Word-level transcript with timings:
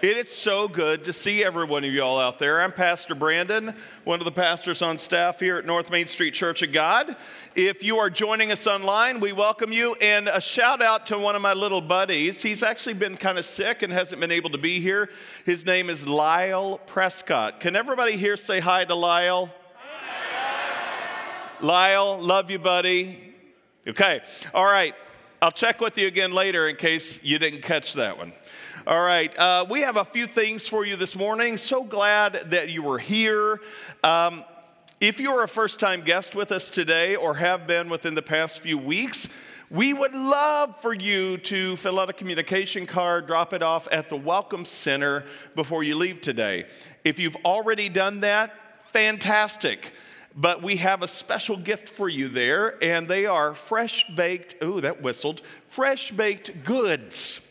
It 0.00 0.16
is 0.16 0.30
so 0.30 0.68
good 0.68 1.02
to 1.04 1.12
see 1.12 1.42
every 1.44 1.64
one 1.64 1.82
of 1.82 1.92
you 1.92 2.04
all 2.04 2.20
out 2.20 2.38
there. 2.38 2.60
I'm 2.60 2.70
Pastor 2.70 3.16
Brandon, 3.16 3.74
one 4.04 4.20
of 4.20 4.26
the 4.26 4.30
pastors 4.30 4.80
on 4.80 4.96
staff 4.96 5.40
here 5.40 5.56
at 5.56 5.66
North 5.66 5.90
Main 5.90 6.06
Street 6.06 6.34
Church 6.34 6.62
of 6.62 6.70
God. 6.70 7.16
If 7.56 7.82
you 7.82 7.98
are 7.98 8.08
joining 8.08 8.52
us 8.52 8.68
online, 8.68 9.18
we 9.18 9.32
welcome 9.32 9.72
you. 9.72 9.96
And 9.96 10.28
a 10.28 10.40
shout 10.40 10.80
out 10.80 11.06
to 11.06 11.18
one 11.18 11.34
of 11.34 11.42
my 11.42 11.52
little 11.52 11.80
buddies. 11.80 12.40
He's 12.40 12.62
actually 12.62 12.92
been 12.92 13.16
kind 13.16 13.38
of 13.38 13.44
sick 13.44 13.82
and 13.82 13.92
hasn't 13.92 14.20
been 14.20 14.30
able 14.30 14.50
to 14.50 14.58
be 14.58 14.78
here. 14.78 15.10
His 15.44 15.66
name 15.66 15.90
is 15.90 16.06
Lyle 16.06 16.78
Prescott. 16.86 17.58
Can 17.58 17.74
everybody 17.74 18.16
here 18.16 18.36
say 18.36 18.60
hi 18.60 18.84
to 18.84 18.94
Lyle? 18.94 19.50
Lyle, 21.60 22.20
love 22.20 22.52
you, 22.52 22.60
buddy. 22.60 23.34
Okay, 23.84 24.20
all 24.54 24.64
right. 24.64 24.94
I'll 25.42 25.52
check 25.52 25.80
with 25.80 25.98
you 25.98 26.06
again 26.08 26.32
later 26.32 26.68
in 26.68 26.76
case 26.76 27.20
you 27.22 27.38
didn't 27.38 27.62
catch 27.62 27.94
that 27.94 28.16
one. 28.18 28.32
All 28.88 29.02
right, 29.02 29.38
uh, 29.38 29.66
we 29.68 29.82
have 29.82 29.98
a 29.98 30.04
few 30.06 30.26
things 30.26 30.66
for 30.66 30.86
you 30.86 30.96
this 30.96 31.14
morning. 31.14 31.58
So 31.58 31.84
glad 31.84 32.52
that 32.52 32.70
you 32.70 32.82
were 32.82 32.98
here. 32.98 33.60
Um, 34.02 34.46
if 34.98 35.20
you're 35.20 35.44
a 35.44 35.48
first 35.48 35.78
time 35.78 36.00
guest 36.00 36.34
with 36.34 36.50
us 36.52 36.70
today 36.70 37.14
or 37.14 37.34
have 37.34 37.66
been 37.66 37.90
within 37.90 38.14
the 38.14 38.22
past 38.22 38.60
few 38.60 38.78
weeks, 38.78 39.28
we 39.68 39.92
would 39.92 40.14
love 40.14 40.80
for 40.80 40.94
you 40.94 41.36
to 41.36 41.76
fill 41.76 42.00
out 42.00 42.08
a 42.08 42.14
communication 42.14 42.86
card, 42.86 43.26
drop 43.26 43.52
it 43.52 43.62
off 43.62 43.88
at 43.92 44.08
the 44.08 44.16
Welcome 44.16 44.64
Center 44.64 45.26
before 45.54 45.82
you 45.82 45.94
leave 45.94 46.22
today. 46.22 46.64
If 47.04 47.18
you've 47.18 47.36
already 47.44 47.90
done 47.90 48.20
that, 48.20 48.54
fantastic. 48.86 49.92
But 50.34 50.62
we 50.62 50.76
have 50.76 51.02
a 51.02 51.08
special 51.08 51.58
gift 51.58 51.90
for 51.90 52.08
you 52.08 52.28
there, 52.28 52.82
and 52.82 53.06
they 53.06 53.26
are 53.26 53.52
fresh 53.52 54.06
baked, 54.16 54.54
ooh, 54.64 54.80
that 54.80 55.02
whistled, 55.02 55.42
fresh 55.66 56.10
baked 56.10 56.64
goods 56.64 57.42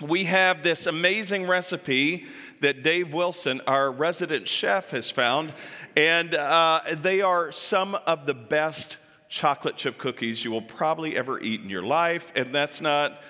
we 0.00 0.24
have 0.24 0.62
this 0.62 0.86
amazing 0.86 1.46
recipe 1.46 2.26
that 2.60 2.82
Dave 2.82 3.12
Wilson, 3.12 3.60
our 3.66 3.90
resident 3.90 4.48
chef, 4.48 4.90
has 4.90 5.10
found, 5.10 5.52
and 5.96 6.34
uh, 6.34 6.80
they 6.92 7.20
are 7.20 7.52
some 7.52 7.94
of 8.06 8.26
the 8.26 8.34
best 8.34 8.96
chocolate 9.28 9.76
chip 9.76 9.98
cookies 9.98 10.44
you 10.44 10.50
will 10.50 10.62
probably 10.62 11.16
ever 11.16 11.40
eat 11.40 11.60
in 11.60 11.68
your 11.68 11.82
life, 11.82 12.32
and 12.36 12.54
that's 12.54 12.80
not 12.80 13.22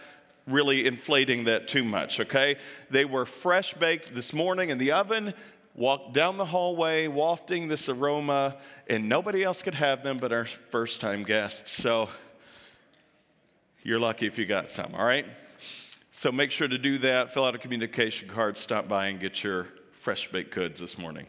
really 0.46 0.86
inflating 0.86 1.44
that 1.44 1.68
too 1.68 1.82
much, 1.82 2.20
okay? 2.20 2.56
They 2.90 3.04
were 3.04 3.24
fresh 3.24 3.74
baked 3.74 4.14
this 4.14 4.32
morning 4.32 4.68
in 4.68 4.78
the 4.78 4.92
oven, 4.92 5.32
walked 5.74 6.12
down 6.12 6.36
the 6.36 6.44
hallway, 6.44 7.08
wafting 7.08 7.68
this 7.68 7.88
aroma, 7.88 8.56
and 8.88 9.08
nobody 9.08 9.42
else 9.42 9.62
could 9.62 9.74
have 9.74 10.02
them 10.02 10.18
but 10.18 10.32
our 10.32 10.44
first 10.44 11.00
time 11.00 11.22
guests. 11.22 11.72
So 11.72 12.08
you're 13.82 13.98
lucky 13.98 14.26
if 14.26 14.38
you 14.38 14.46
got 14.46 14.70
some, 14.70 14.94
all 14.94 15.04
right? 15.04 15.26
So 16.16 16.30
make 16.30 16.52
sure 16.52 16.68
to 16.68 16.78
do 16.78 16.98
that. 16.98 17.34
Fill 17.34 17.44
out 17.44 17.56
a 17.56 17.58
communication 17.58 18.28
card, 18.28 18.56
stop 18.56 18.86
by 18.86 19.08
and 19.08 19.18
get 19.18 19.42
your 19.42 19.66
fresh 19.98 20.30
baked 20.30 20.54
goods 20.54 20.78
this 20.78 20.96
morning. 20.96 21.26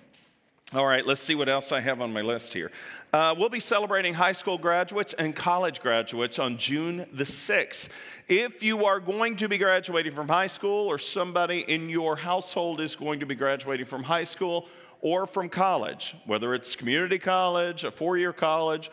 All 0.74 0.86
right, 0.86 1.04
let's 1.04 1.22
see 1.22 1.34
what 1.34 1.50
else 1.50 1.72
I 1.72 1.80
have 1.80 2.02
on 2.02 2.14
my 2.14 2.22
list 2.22 2.54
here. 2.54 2.72
Uh, 3.12 3.34
we'll 3.36 3.50
be 3.50 3.60
celebrating 3.60 4.14
high 4.14 4.32
school 4.32 4.60
graduates 4.60 5.14
and 5.14 5.36
college 5.36 5.82
graduates 5.82 6.38
on 6.38 6.58
June 6.58 7.08
the 7.14 7.24
6th. 7.24 7.90
If 8.28 8.62
you 8.62 8.86
are 8.86 9.00
going 9.00 9.38
to 9.38 9.50
be 9.50 9.58
graduating 9.58 10.14
from 10.14 10.28
high 10.28 10.46
school, 10.46 10.86
or 10.88 11.00
somebody 11.00 11.62
in 11.62 11.90
your 11.90 12.16
household 12.16 12.80
is 12.80 12.96
going 12.96 13.20
to 13.22 13.26
be 13.26 13.34
graduating 13.34 13.88
from 13.88 14.04
high 14.04 14.24
school 14.24 14.68
or 15.02 15.26
from 15.26 15.50
college, 15.50 16.16
whether 16.26 16.54
it's 16.54 16.76
community 16.76 17.18
college, 17.18 17.84
a 17.84 17.92
four 17.92 18.18
year 18.18 18.34
college, 18.34 18.92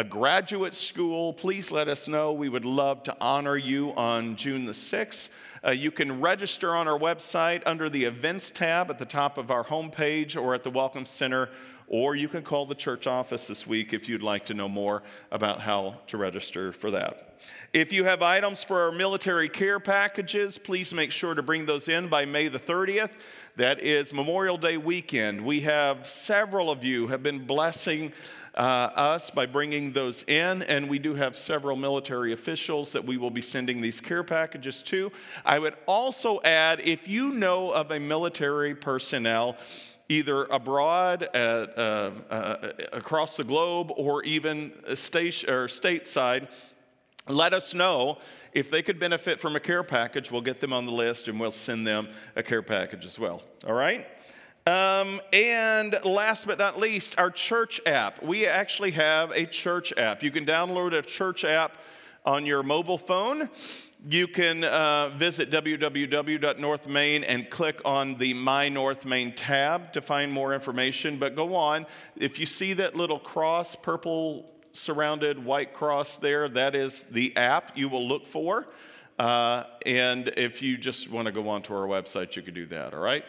a 0.00 0.04
graduate 0.04 0.74
school, 0.74 1.30
please 1.30 1.70
let 1.70 1.86
us 1.86 2.08
know. 2.08 2.32
We 2.32 2.48
would 2.48 2.64
love 2.64 3.02
to 3.02 3.14
honor 3.20 3.58
you 3.58 3.92
on 3.96 4.34
June 4.34 4.64
the 4.64 4.72
6th. 4.72 5.28
Uh, 5.62 5.72
you 5.72 5.90
can 5.90 6.22
register 6.22 6.74
on 6.74 6.88
our 6.88 6.98
website 6.98 7.62
under 7.66 7.90
the 7.90 8.04
events 8.04 8.48
tab 8.48 8.88
at 8.88 8.98
the 8.98 9.04
top 9.04 9.36
of 9.36 9.50
our 9.50 9.62
homepage 9.62 10.42
or 10.42 10.54
at 10.54 10.64
the 10.64 10.70
Welcome 10.70 11.04
Center, 11.04 11.50
or 11.86 12.16
you 12.16 12.28
can 12.28 12.42
call 12.42 12.64
the 12.64 12.74
church 12.74 13.06
office 13.06 13.46
this 13.46 13.66
week 13.66 13.92
if 13.92 14.08
you'd 14.08 14.22
like 14.22 14.46
to 14.46 14.54
know 14.54 14.70
more 14.70 15.02
about 15.32 15.60
how 15.60 15.96
to 16.06 16.16
register 16.16 16.72
for 16.72 16.90
that. 16.92 17.36
If 17.74 17.92
you 17.92 18.04
have 18.04 18.22
items 18.22 18.64
for 18.64 18.80
our 18.80 18.92
military 18.92 19.50
care 19.50 19.80
packages, 19.80 20.56
please 20.56 20.94
make 20.94 21.12
sure 21.12 21.34
to 21.34 21.42
bring 21.42 21.66
those 21.66 21.88
in 21.88 22.08
by 22.08 22.24
May 22.24 22.48
the 22.48 22.58
30th. 22.58 23.10
That 23.56 23.80
is 23.80 24.14
Memorial 24.14 24.56
Day 24.56 24.78
weekend. 24.78 25.44
We 25.44 25.60
have 25.60 26.08
several 26.08 26.70
of 26.70 26.84
you 26.84 27.06
have 27.08 27.22
been 27.22 27.44
blessing 27.44 28.12
uh, 28.54 28.90
us 28.94 29.30
by 29.30 29.46
bringing 29.46 29.92
those 29.92 30.24
in, 30.24 30.62
and 30.62 30.88
we 30.88 30.98
do 30.98 31.14
have 31.14 31.36
several 31.36 31.76
military 31.76 32.32
officials 32.32 32.92
that 32.92 33.04
we 33.04 33.16
will 33.16 33.30
be 33.30 33.40
sending 33.40 33.80
these 33.80 34.00
care 34.00 34.24
packages 34.24 34.82
to. 34.82 35.10
I 35.44 35.58
would 35.58 35.74
also 35.86 36.40
add 36.42 36.80
if 36.80 37.06
you 37.06 37.32
know 37.32 37.70
of 37.70 37.90
a 37.90 38.00
military 38.00 38.74
personnel, 38.74 39.56
either 40.08 40.44
abroad, 40.44 41.22
at, 41.34 41.78
uh, 41.78 42.10
uh, 42.30 42.72
across 42.92 43.36
the 43.36 43.44
globe, 43.44 43.92
or 43.96 44.22
even 44.24 44.72
state, 44.96 45.44
or 45.48 45.66
stateside, 45.66 46.48
let 47.28 47.54
us 47.54 47.74
know 47.74 48.18
if 48.52 48.70
they 48.70 48.82
could 48.82 48.98
benefit 48.98 49.40
from 49.40 49.54
a 49.54 49.60
care 49.60 49.84
package. 49.84 50.30
We'll 50.30 50.40
get 50.40 50.60
them 50.60 50.72
on 50.72 50.86
the 50.86 50.92
list 50.92 51.28
and 51.28 51.38
we'll 51.38 51.52
send 51.52 51.86
them 51.86 52.08
a 52.34 52.42
care 52.42 52.62
package 52.62 53.06
as 53.06 53.18
well. 53.18 53.42
All 53.64 53.74
right? 53.74 54.06
Um, 54.70 55.20
and 55.32 55.98
last 56.04 56.46
but 56.46 56.58
not 56.58 56.78
least, 56.78 57.16
our 57.18 57.32
church 57.32 57.80
app. 57.86 58.22
We 58.22 58.46
actually 58.46 58.92
have 58.92 59.32
a 59.32 59.44
church 59.44 59.92
app. 59.96 60.22
You 60.22 60.30
can 60.30 60.46
download 60.46 60.96
a 60.96 61.02
church 61.02 61.44
app 61.44 61.76
on 62.24 62.46
your 62.46 62.62
mobile 62.62 62.96
phone. 62.96 63.50
You 64.08 64.28
can 64.28 64.62
uh, 64.62 65.08
visit 65.16 65.50
www.northmain 65.50 67.24
and 67.24 67.50
click 67.50 67.80
on 67.84 68.14
the 68.14 68.32
My 68.34 68.68
North 68.68 69.04
Main 69.04 69.34
tab 69.34 69.92
to 69.94 70.00
find 70.00 70.30
more 70.30 70.54
information. 70.54 71.18
But 71.18 71.34
go 71.34 71.56
on. 71.56 71.84
If 72.14 72.38
you 72.38 72.46
see 72.46 72.72
that 72.74 72.94
little 72.94 73.18
cross, 73.18 73.74
purple 73.74 74.54
surrounded 74.70 75.44
white 75.44 75.74
cross 75.74 76.16
there, 76.16 76.48
that 76.48 76.76
is 76.76 77.04
the 77.10 77.36
app 77.36 77.76
you 77.76 77.88
will 77.88 78.06
look 78.06 78.24
for. 78.24 78.68
Uh, 79.18 79.64
and 79.84 80.28
if 80.36 80.62
you 80.62 80.76
just 80.76 81.10
want 81.10 81.26
to 81.26 81.32
go 81.32 81.48
onto 81.48 81.74
our 81.74 81.88
website, 81.88 82.36
you 82.36 82.42
can 82.42 82.54
do 82.54 82.66
that, 82.66 82.94
all 82.94 83.00
right? 83.00 83.24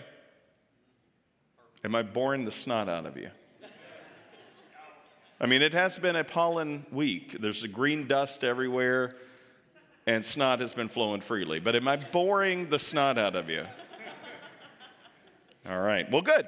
Am 1.84 1.96
I 1.96 2.04
boring 2.04 2.46
the 2.46 2.52
snot 2.52 2.88
out 2.88 3.06
of 3.06 3.18
you? 3.18 3.30
I 5.40 5.48
mean, 5.48 5.64
it 5.64 5.74
has 5.74 5.98
been 5.98 6.16
a 6.16 6.24
pollen 6.24 6.86
week. 6.92 7.38
There's 7.40 7.66
green 7.66 8.08
dust 8.08 8.44
everywhere, 8.44 9.16
and 10.06 10.24
snot 10.24 10.60
has 10.60 10.74
been 10.74 10.88
flowing 10.88 11.22
freely. 11.22 11.60
But 11.60 11.76
am 11.76 11.88
I 11.88 11.96
boring 11.96 12.70
the 12.70 12.78
snot 12.78 13.18
out 13.18 13.36
of 13.36 13.50
you? 13.50 13.66
All 15.68 15.80
right, 15.80 16.10
well, 16.12 16.22
good. 16.22 16.48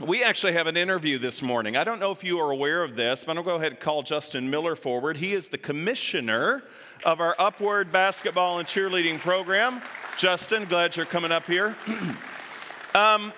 We 0.00 0.24
actually 0.24 0.54
have 0.54 0.66
an 0.66 0.78
interview 0.78 1.18
this 1.18 1.42
morning. 1.42 1.76
I 1.76 1.84
don't 1.84 2.00
know 2.00 2.10
if 2.10 2.24
you 2.24 2.38
are 2.38 2.50
aware 2.50 2.82
of 2.82 2.96
this, 2.96 3.24
but 3.24 3.36
I'll 3.36 3.42
go 3.42 3.56
ahead 3.56 3.72
and 3.72 3.80
call 3.80 4.02
Justin 4.02 4.48
Miller 4.48 4.74
forward. 4.74 5.18
He 5.18 5.34
is 5.34 5.48
the 5.48 5.58
commissioner 5.58 6.62
of 7.04 7.20
our 7.20 7.36
Upward 7.38 7.92
basketball 7.92 8.60
and 8.60 8.66
cheerleading 8.66 9.20
program. 9.20 9.82
Justin, 10.16 10.64
glad 10.64 10.96
you're 10.96 11.04
coming 11.04 11.32
up 11.32 11.46
here. 11.46 11.76
um, 12.94 13.34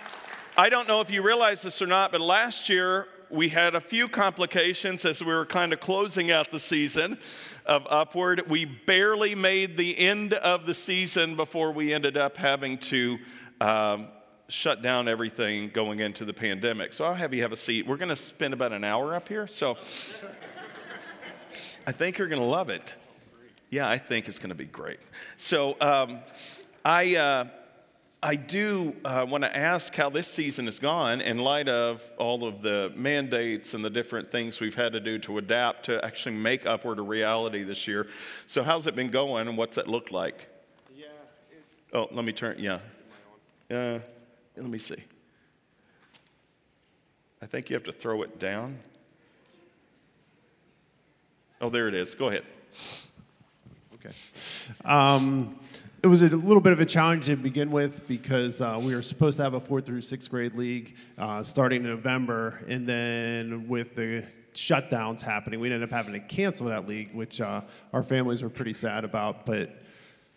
I 0.55 0.69
don't 0.69 0.87
know 0.87 1.01
if 1.01 1.11
you 1.11 1.23
realize 1.23 1.63
this 1.63 1.81
or 1.81 1.87
not, 1.87 2.13
but 2.13 2.21
last 2.21 2.69
year 2.69 3.07
we 3.31 3.49
had 3.49 3.75
a 3.75 3.81
few 3.81 4.07
complications 4.07 5.03
as 5.07 5.21
we 5.21 5.33
were 5.33 5.47
kind 5.47 5.73
of 5.73 5.81
closing 5.81 6.31
out 6.31 6.51
the 6.51 6.61
season 6.61 7.17
of 7.65 7.87
Upward. 7.89 8.51
We 8.51 8.67
barely 8.67 9.35
made 9.35 9.79
the 9.79 9.99
end 9.99 10.35
of 10.35 10.67
the 10.67 10.75
season 10.75 11.37
before 11.37 11.73
we 11.73 11.95
ended 11.95 12.19
up 12.19 12.37
having 12.37 12.77
to 12.79 13.19
um, 13.63 14.09
shut 14.49 14.83
down 14.83 15.09
everything 15.09 15.71
going 15.71 16.01
into 16.01 16.27
the 16.27 16.35
pandemic. 16.35 16.93
So 16.93 17.07
I'll 17.07 17.15
have 17.15 17.33
you 17.33 17.41
have 17.41 17.53
a 17.53 17.57
seat. 17.57 17.87
We're 17.87 17.97
going 17.97 18.11
to 18.11 18.17
spend 18.17 18.53
about 18.53 18.75
an 18.75 18.85
hour 18.85 19.15
up 19.15 19.31
here. 19.31 19.47
So 19.47 19.79
I 21.87 21.93
think 21.93 22.19
you're 22.19 22.29
going 22.29 22.43
to 22.43 22.47
love 22.47 22.69
it. 22.69 22.95
Yeah, 23.71 23.89
I 23.89 23.97
think 23.97 24.29
it's 24.29 24.39
going 24.39 24.51
to 24.51 24.55
be 24.55 24.67
great. 24.67 25.01
So 25.39 25.79
um, 25.81 26.19
I. 26.85 27.17
Uh, 27.17 27.45
I 28.25 28.37
do 28.37 28.95
uh, 29.05 29.27
want 29.29 29.43
to 29.43 29.57
ask 29.57 29.97
how 29.97 30.09
this 30.09 30.29
season 30.29 30.67
has 30.67 30.79
gone 30.79 31.21
in 31.21 31.39
light 31.39 31.69
of 31.69 32.09
all 32.19 32.45
of 32.45 32.63
the 32.63 32.93
mandates 32.95 33.75
and 33.75 33.85
the 33.85 33.91
different 33.91 34.31
things 34.31 34.61
we've 34.61 34.77
had 34.77 34.93
to 34.93 35.01
do 35.01 35.19
to 35.21 35.39
adapt 35.39 35.87
to 35.87 36.05
actually 36.05 36.37
make 36.37 36.65
Upward 36.65 37.01
a 37.01 37.03
reality 37.03 37.65
this 37.65 37.89
year. 37.89 38.07
So, 38.47 38.63
how's 38.63 38.87
it 38.87 38.95
been 38.95 39.11
going 39.11 39.49
and 39.49 39.59
what's 39.59 39.77
it 39.77 39.89
look 39.89 40.13
like? 40.13 40.47
Yeah. 40.97 41.07
oh, 41.95 42.09
let 42.13 42.25
me 42.25 42.33
turn. 42.33 42.59
Yeah. 42.61 42.79
Uh, 43.69 43.99
Let 44.57 44.71
me 44.71 44.79
see. 44.79 45.03
I 47.41 47.47
think 47.47 47.71
you 47.71 47.75
have 47.75 47.85
to 47.85 47.93
throw 47.93 48.23
it 48.23 48.39
down. 48.39 48.79
Oh, 51.61 51.71
there 51.71 51.89
it 51.89 51.95
is. 51.95 52.15
Go 52.15 52.29
ahead. 52.29 52.45
Okay. 53.95 54.15
Um, 54.85 55.59
it 56.03 56.09
was 56.09 56.23
a 56.23 56.29
little 56.29 56.61
bit 56.61 56.73
of 56.73 56.81
a 56.81 56.87
challenge 56.87 57.27
to 57.27 57.37
begin 57.37 57.71
with 57.71 58.09
because 58.09 58.61
uh, 58.61 58.81
we 58.83 58.93
were 58.93 59.03
supposed 59.03 59.37
to 59.37 59.45
have 59.45 59.55
a 59.55 59.61
fourth 59.61 59.87
through 59.87 60.01
sixth 60.01 60.29
grade 60.29 60.55
league 60.55 60.97
uh, 61.17 61.45
starting 61.45 61.83
in 61.83 61.89
November, 61.89 62.65
and 62.69 62.89
then 62.89 63.69
with 63.69 63.95
the 63.95 64.27
shutdowns 64.53 65.23
happening, 65.23 65.61
we 65.61 65.73
ended 65.73 65.85
up 65.85 65.91
having 65.91 66.13
to 66.13 66.19
cancel 66.19 66.67
that 66.67 66.89
league, 66.89 67.15
which 67.15 67.41
uh, 67.41 67.61
our 67.93 68.03
families 68.03 68.43
were 68.43 68.49
pretty 68.49 68.73
sad 68.73 69.05
about. 69.05 69.47
But 69.47 69.81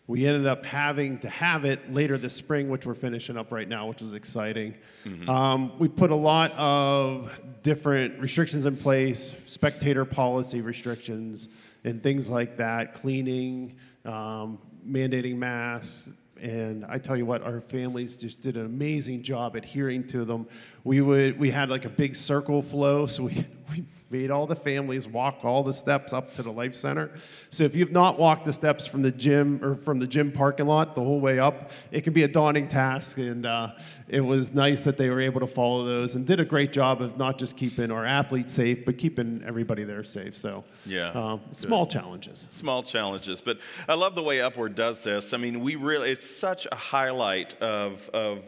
we 0.06 0.28
ended 0.28 0.46
up 0.46 0.64
having 0.64 1.18
to 1.20 1.30
have 1.30 1.66
it 1.66 1.92
later 1.92 2.20
this 2.20 2.36
spring, 2.36 2.70
which 2.70 2.86
we're 2.86 2.94
finishing 2.94 3.36
up 3.36 3.52
right 3.52 3.68
now, 3.68 3.88
which 3.88 4.04
was 4.04 4.14
exciting. 4.14 4.76
Mm-hmm. 5.04 5.28
Um, 5.28 5.80
we 5.80 5.88
put 5.88 6.12
a 6.12 6.16
lot 6.16 6.52
of 6.52 7.42
different 7.64 8.20
restrictions 8.20 8.68
in 8.68 8.78
place, 8.78 9.36
spectator 9.48 10.06
policy 10.06 10.62
restrictions, 10.62 11.50
and 11.84 12.04
things 12.04 12.30
like 12.30 12.58
that, 12.58 12.94
cleaning, 12.94 13.78
um, 14.06 14.60
mandating 14.88 15.38
masks. 15.38 16.14
And 16.42 16.86
I 16.86 16.98
tell 16.98 17.16
you 17.16 17.26
what, 17.26 17.42
our 17.44 17.62
families 17.62 18.18
just 18.18 18.42
did 18.42 18.58
an 18.58 18.66
amazing 18.66 19.24
job 19.24 19.56
adhering 19.56 20.06
to 20.08 20.26
them. 20.26 20.48
We 20.84 21.02
would 21.02 21.40
we 21.40 21.50
had 21.50 21.70
like 21.70 21.86
a 21.86 21.90
big 21.90 22.16
circle 22.16 22.62
flow, 22.62 23.06
so 23.08 23.24
we, 23.24 23.46
we 23.72 23.86
made 24.16 24.32
all 24.32 24.48
the 24.48 24.56
families 24.56 25.08
walk 25.08 25.44
all 25.44 25.64
the 25.64 25.74
steps 25.74 26.14
up 26.14 26.34
to 26.34 26.42
the 26.42 26.52
life 26.52 26.76
center. 26.76 27.12
So 27.50 27.64
if 27.64 27.76
you've 27.76 27.92
not 27.92 28.18
walked 28.18 28.46
the 28.46 28.54
steps 28.54 28.88
from 28.88 29.02
the 29.02 29.12
gym 29.12 29.64
or 29.64 29.76
from 29.76 30.00
the 30.00 30.08
gym 30.08 30.32
parking 30.32 30.68
lot 30.68 30.96
the 30.96 31.02
whole 31.02 31.20
way 31.20 31.38
up, 31.40 31.72
it 31.92 32.02
can 32.02 32.14
be 32.14 32.24
a 32.24 32.28
daunting 32.28 32.68
task. 32.68 33.18
And 33.18 33.46
uh, 33.46 33.72
it 34.08 34.22
was 34.22 34.54
nice 34.54 34.84
that 34.84 34.98
they 34.98 35.10
were 35.10 35.22
able 35.22 35.42
to 35.42 35.48
follow 35.48 35.86
those 35.86 36.16
and 36.16 36.26
did 36.26 36.40
a 36.40 36.46
great 36.46 36.72
job 36.72 37.02
of 37.02 37.18
not 37.18 37.38
just 37.38 37.58
keeping 37.58 37.92
our 37.92 38.06
athletes 38.06 38.54
safe, 38.54 38.86
but 38.86 38.98
keeping 38.98 39.44
everybody 39.46 39.84
there 39.84 40.04
safe. 40.04 40.36
So 40.36 40.64
yeah, 40.86 41.10
uh, 41.10 41.40
small 41.52 41.86
challenges. 41.86 42.48
Small 42.52 42.84
challenges, 42.84 43.42
but 43.42 43.60
I 43.88 43.96
love 43.96 44.16
the 44.16 44.24
way 44.24 44.42
Upward 44.42 44.76
does 44.76 45.04
this. 45.04 45.34
I 45.34 45.38
mean, 45.38 45.60
we 45.60 45.76
really 45.76 46.12
it's 46.12 46.30
such 46.30 46.68
a 46.72 46.76
highlight 46.76 47.60
of 47.62 48.10
of 48.10 48.44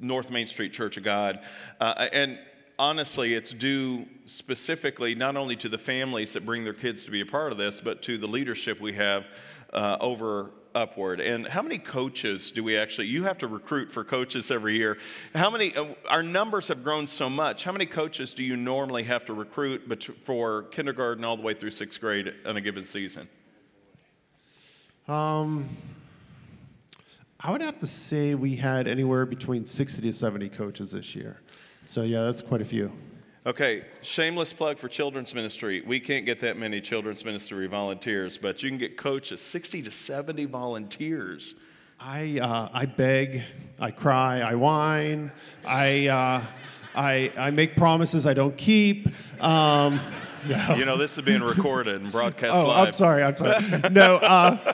North 0.00 0.30
Main 0.30 0.46
Street 0.46 0.72
Church 0.72 0.96
of 0.96 1.04
God, 1.04 1.40
uh, 1.80 2.08
and 2.12 2.38
honestly, 2.78 3.34
it's 3.34 3.52
due 3.52 4.06
specifically 4.26 5.14
not 5.14 5.36
only 5.36 5.56
to 5.56 5.68
the 5.68 5.78
families 5.78 6.32
that 6.32 6.44
bring 6.44 6.64
their 6.64 6.72
kids 6.72 7.04
to 7.04 7.10
be 7.10 7.20
a 7.20 7.26
part 7.26 7.52
of 7.52 7.58
this, 7.58 7.80
but 7.80 8.02
to 8.02 8.18
the 8.18 8.28
leadership 8.28 8.80
we 8.80 8.92
have 8.94 9.26
uh, 9.72 9.96
over 10.00 10.50
upward. 10.74 11.20
And 11.20 11.46
how 11.46 11.62
many 11.62 11.78
coaches 11.78 12.50
do 12.50 12.64
we 12.64 12.76
actually, 12.76 13.06
you 13.06 13.22
have 13.24 13.38
to 13.38 13.46
recruit 13.46 13.92
for 13.92 14.02
coaches 14.02 14.50
every 14.50 14.76
year. 14.76 14.98
How 15.34 15.50
many, 15.50 15.74
uh, 15.76 15.86
our 16.08 16.22
numbers 16.22 16.68
have 16.68 16.82
grown 16.82 17.06
so 17.06 17.30
much. 17.30 17.64
How 17.64 17.72
many 17.72 17.86
coaches 17.86 18.34
do 18.34 18.42
you 18.42 18.56
normally 18.56 19.04
have 19.04 19.24
to 19.26 19.34
recruit 19.34 19.82
for 20.20 20.64
kindergarten 20.64 21.24
all 21.24 21.36
the 21.36 21.42
way 21.42 21.54
through 21.54 21.70
sixth 21.70 22.00
grade 22.00 22.32
in 22.44 22.56
a 22.56 22.60
given 22.60 22.84
season? 22.84 23.28
Um, 25.06 25.68
I 27.38 27.50
would 27.50 27.60
have 27.60 27.78
to 27.80 27.86
say 27.86 28.34
we 28.34 28.56
had 28.56 28.88
anywhere 28.88 29.26
between 29.26 29.66
60 29.66 30.02
to 30.02 30.12
70 30.12 30.48
coaches 30.48 30.92
this 30.92 31.14
year. 31.14 31.40
So, 31.86 32.02
yeah, 32.02 32.22
that's 32.22 32.40
quite 32.40 32.60
a 32.60 32.64
few. 32.64 32.92
Okay, 33.46 33.84
shameless 34.00 34.54
plug 34.54 34.78
for 34.78 34.88
children's 34.88 35.34
ministry. 35.34 35.82
We 35.86 36.00
can't 36.00 36.24
get 36.24 36.40
that 36.40 36.56
many 36.56 36.80
children's 36.80 37.26
ministry 37.26 37.66
volunteers, 37.66 38.38
but 38.38 38.62
you 38.62 38.70
can 38.70 38.78
get 38.78 38.96
coaches 38.96 39.42
60 39.42 39.82
to 39.82 39.90
70 39.90 40.46
volunteers. 40.46 41.54
I, 42.00 42.38
uh, 42.40 42.70
I 42.72 42.86
beg, 42.86 43.42
I 43.78 43.90
cry, 43.90 44.40
I 44.40 44.54
whine, 44.54 45.30
I, 45.66 46.08
uh, 46.08 46.44
I, 46.94 47.32
I 47.36 47.50
make 47.50 47.76
promises 47.76 48.26
I 48.26 48.32
don't 48.32 48.56
keep. 48.56 49.08
Um, 49.42 50.00
no. 50.48 50.76
You 50.76 50.86
know, 50.86 50.96
this 50.96 51.18
is 51.18 51.24
being 51.24 51.42
recorded 51.42 52.00
and 52.00 52.10
broadcast 52.10 52.54
oh, 52.54 52.68
live. 52.68 52.86
I'm 52.88 52.92
sorry, 52.94 53.22
I'm 53.22 53.36
sorry. 53.36 53.62
No, 53.90 54.16
uh, 54.16 54.72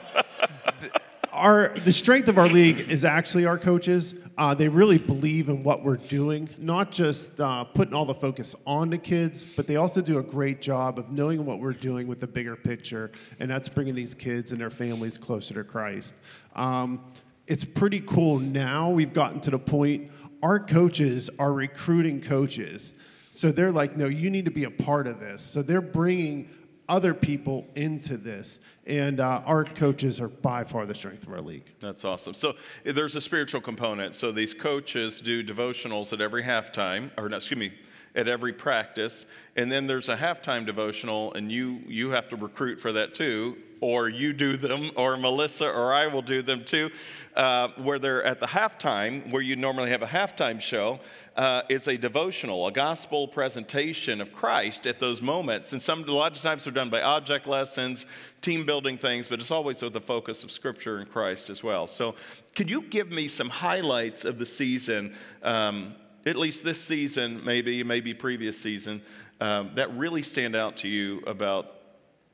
our, 1.32 1.70
the 1.70 1.92
strength 1.92 2.28
of 2.28 2.38
our 2.38 2.48
league 2.48 2.78
is 2.88 3.04
actually 3.04 3.46
our 3.46 3.58
coaches. 3.58 4.14
Uh, 4.40 4.54
they 4.54 4.68
really 4.68 4.96
believe 4.96 5.50
in 5.50 5.62
what 5.62 5.84
we're 5.84 5.98
doing, 5.98 6.48
not 6.56 6.90
just 6.90 7.38
uh, 7.42 7.62
putting 7.62 7.92
all 7.92 8.06
the 8.06 8.14
focus 8.14 8.56
on 8.66 8.88
the 8.88 8.96
kids, 8.96 9.44
but 9.44 9.66
they 9.66 9.76
also 9.76 10.00
do 10.00 10.18
a 10.18 10.22
great 10.22 10.62
job 10.62 10.98
of 10.98 11.12
knowing 11.12 11.44
what 11.44 11.58
we're 11.58 11.74
doing 11.74 12.06
with 12.06 12.20
the 12.20 12.26
bigger 12.26 12.56
picture, 12.56 13.12
and 13.38 13.50
that's 13.50 13.68
bringing 13.68 13.94
these 13.94 14.14
kids 14.14 14.52
and 14.52 14.58
their 14.58 14.70
families 14.70 15.18
closer 15.18 15.52
to 15.52 15.62
Christ. 15.62 16.14
Um, 16.56 17.04
it's 17.46 17.66
pretty 17.66 18.00
cool 18.00 18.38
now. 18.38 18.88
We've 18.88 19.12
gotten 19.12 19.40
to 19.42 19.50
the 19.50 19.58
point 19.58 20.10
our 20.42 20.58
coaches 20.58 21.28
are 21.38 21.52
recruiting 21.52 22.22
coaches. 22.22 22.94
So 23.32 23.52
they're 23.52 23.70
like, 23.70 23.98
no, 23.98 24.06
you 24.06 24.30
need 24.30 24.46
to 24.46 24.50
be 24.50 24.64
a 24.64 24.70
part 24.70 25.06
of 25.06 25.20
this. 25.20 25.42
So 25.42 25.60
they're 25.60 25.82
bringing 25.82 26.48
other 26.90 27.14
people 27.14 27.66
into 27.76 28.16
this. 28.18 28.60
And 28.86 29.20
uh, 29.20 29.42
our 29.46 29.64
coaches 29.64 30.20
are 30.20 30.28
by 30.28 30.64
far 30.64 30.84
the 30.84 30.94
strength 30.94 31.26
of 31.26 31.32
our 31.32 31.40
league. 31.40 31.72
That's 31.80 32.04
awesome. 32.04 32.34
So 32.34 32.56
there's 32.84 33.14
a 33.14 33.20
spiritual 33.20 33.60
component. 33.60 34.14
So 34.16 34.32
these 34.32 34.52
coaches 34.52 35.20
do 35.20 35.44
devotionals 35.44 36.12
at 36.12 36.20
every 36.20 36.42
halftime, 36.42 37.10
or 37.16 37.28
no, 37.28 37.36
excuse 37.36 37.58
me, 37.58 37.72
at 38.14 38.28
every 38.28 38.52
practice. 38.52 39.26
And 39.56 39.70
then 39.70 39.86
there's 39.86 40.08
a 40.08 40.16
halftime 40.16 40.66
devotional, 40.66 41.34
and 41.34 41.50
you 41.50 41.80
you 41.86 42.10
have 42.10 42.28
to 42.30 42.36
recruit 42.36 42.80
for 42.80 42.92
that 42.92 43.14
too, 43.14 43.56
or 43.80 44.08
you 44.08 44.32
do 44.32 44.56
them, 44.56 44.90
or 44.96 45.16
Melissa 45.16 45.70
or 45.70 45.92
I 45.92 46.06
will 46.06 46.22
do 46.22 46.42
them 46.42 46.64
too, 46.64 46.90
uh, 47.36 47.68
where 47.76 47.98
they're 47.98 48.22
at 48.22 48.40
the 48.40 48.46
halftime, 48.46 49.30
where 49.30 49.42
you 49.42 49.56
normally 49.56 49.90
have 49.90 50.02
a 50.02 50.06
halftime 50.06 50.60
show 50.60 51.00
uh, 51.36 51.62
is 51.68 51.88
a 51.88 51.96
devotional, 51.96 52.66
a 52.66 52.72
gospel 52.72 53.26
presentation 53.26 54.20
of 54.20 54.32
Christ 54.32 54.86
at 54.86 55.00
those 55.00 55.22
moments. 55.22 55.72
And 55.72 55.80
some, 55.80 56.04
a 56.04 56.12
lot 56.12 56.36
of 56.36 56.42
times 56.42 56.64
they're 56.64 56.72
done 56.72 56.90
by 56.90 57.02
object 57.02 57.46
lessons, 57.46 58.04
team 58.42 58.66
building 58.66 58.98
things, 58.98 59.28
but 59.28 59.40
it's 59.40 59.50
always 59.50 59.80
with 59.80 59.92
the 59.92 60.00
focus 60.00 60.44
of 60.44 60.50
Scripture 60.50 60.98
and 60.98 61.10
Christ 61.10 61.48
as 61.48 61.62
well. 61.62 61.86
So, 61.86 62.14
could 62.54 62.70
you 62.70 62.82
give 62.82 63.10
me 63.10 63.28
some 63.28 63.48
highlights 63.48 64.24
of 64.24 64.38
the 64.38 64.46
season, 64.46 65.14
um, 65.42 65.94
at 66.26 66.36
least 66.36 66.64
this 66.64 66.80
season, 66.80 67.44
maybe, 67.44 67.82
maybe 67.82 68.14
previous 68.14 68.60
season, 68.60 69.02
um, 69.40 69.70
that 69.74 69.92
really 69.96 70.22
stand 70.22 70.54
out 70.54 70.76
to 70.78 70.88
you 70.88 71.22
about 71.26 71.76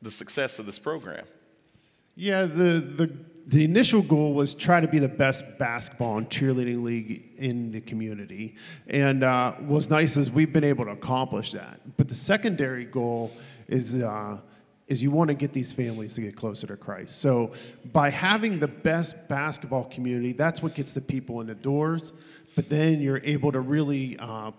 the 0.02 0.10
success 0.10 0.58
of 0.58 0.66
this 0.66 0.78
program? 0.78 1.24
Yeah, 2.14 2.46
the, 2.46 2.80
the 2.80 3.12
the 3.46 3.64
initial 3.64 4.02
goal 4.02 4.34
was 4.34 4.54
try 4.54 4.80
to 4.80 4.88
be 4.88 4.98
the 4.98 5.08
best 5.08 5.44
basketball 5.56 6.18
and 6.18 6.28
cheerleading 6.28 6.82
league 6.82 7.30
in 7.36 7.70
the 7.70 7.80
community. 7.80 8.56
And 8.88 9.22
uh, 9.22 9.52
what's 9.52 9.88
nice 9.88 10.16
is 10.16 10.30
we've 10.30 10.52
been 10.52 10.64
able 10.64 10.84
to 10.86 10.90
accomplish 10.90 11.52
that. 11.52 11.80
But 11.96 12.08
the 12.08 12.16
secondary 12.16 12.84
goal 12.84 13.30
is, 13.68 14.02
uh, 14.02 14.40
is 14.88 15.00
you 15.00 15.12
want 15.12 15.28
to 15.28 15.34
get 15.34 15.52
these 15.52 15.72
families 15.72 16.14
to 16.14 16.22
get 16.22 16.34
closer 16.34 16.66
to 16.66 16.76
Christ. 16.76 17.20
So 17.20 17.52
by 17.92 18.10
having 18.10 18.58
the 18.58 18.68
best 18.68 19.28
basketball 19.28 19.84
community, 19.84 20.32
that's 20.32 20.60
what 20.60 20.74
gets 20.74 20.92
the 20.92 21.00
people 21.00 21.40
in 21.40 21.46
the 21.46 21.54
doors. 21.54 22.12
But 22.56 22.68
then 22.68 23.00
you're 23.00 23.20
able 23.22 23.52
to 23.52 23.60
really 23.60 24.18
uh, 24.18 24.50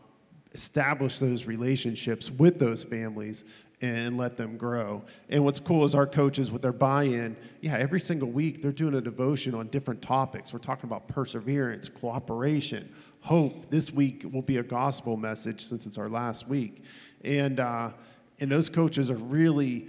establish 0.54 1.20
those 1.20 1.46
relationships 1.46 2.32
with 2.32 2.60
those 2.60 2.86
families 2.86 3.44
and 3.82 4.18
let 4.18 4.38
them 4.38 4.56
grow. 4.56 5.04
And 5.30 5.44
what's 5.44 5.60
cool 5.60 5.84
is 5.84 5.94
our 5.94 6.08
coaches, 6.08 6.52
with 6.52 6.62
their 6.62 6.72
buy 6.72 7.04
in, 7.04 7.36
yeah, 7.62 7.76
every 7.76 8.00
single 8.00 8.30
week 8.30 8.62
they're 8.62 8.72
doing 8.72 8.96
a 8.96 9.02
devotion 9.02 9.54
on 9.54 9.68
different 9.68 10.02
topics. 10.02 10.54
We're 10.54 10.60
talking 10.60 10.90
about 10.90 11.08
perseverance, 11.08 11.90
cooperation, 11.90 12.92
hope. 13.22 13.70
This 13.70 13.92
week 13.92 14.26
will 14.32 14.42
be 14.42 14.58
a 14.58 14.64
gospel 14.64 15.18
message 15.18 15.64
since 15.66 15.86
it's 15.86 15.98
our 15.98 16.10
last 16.10 16.48
week. 16.48 16.84
And, 17.24 17.60
uh, 17.60 17.92
and 18.40 18.52
those 18.52 18.70
coaches 18.70 19.12
are 19.12 19.16
really 19.16 19.88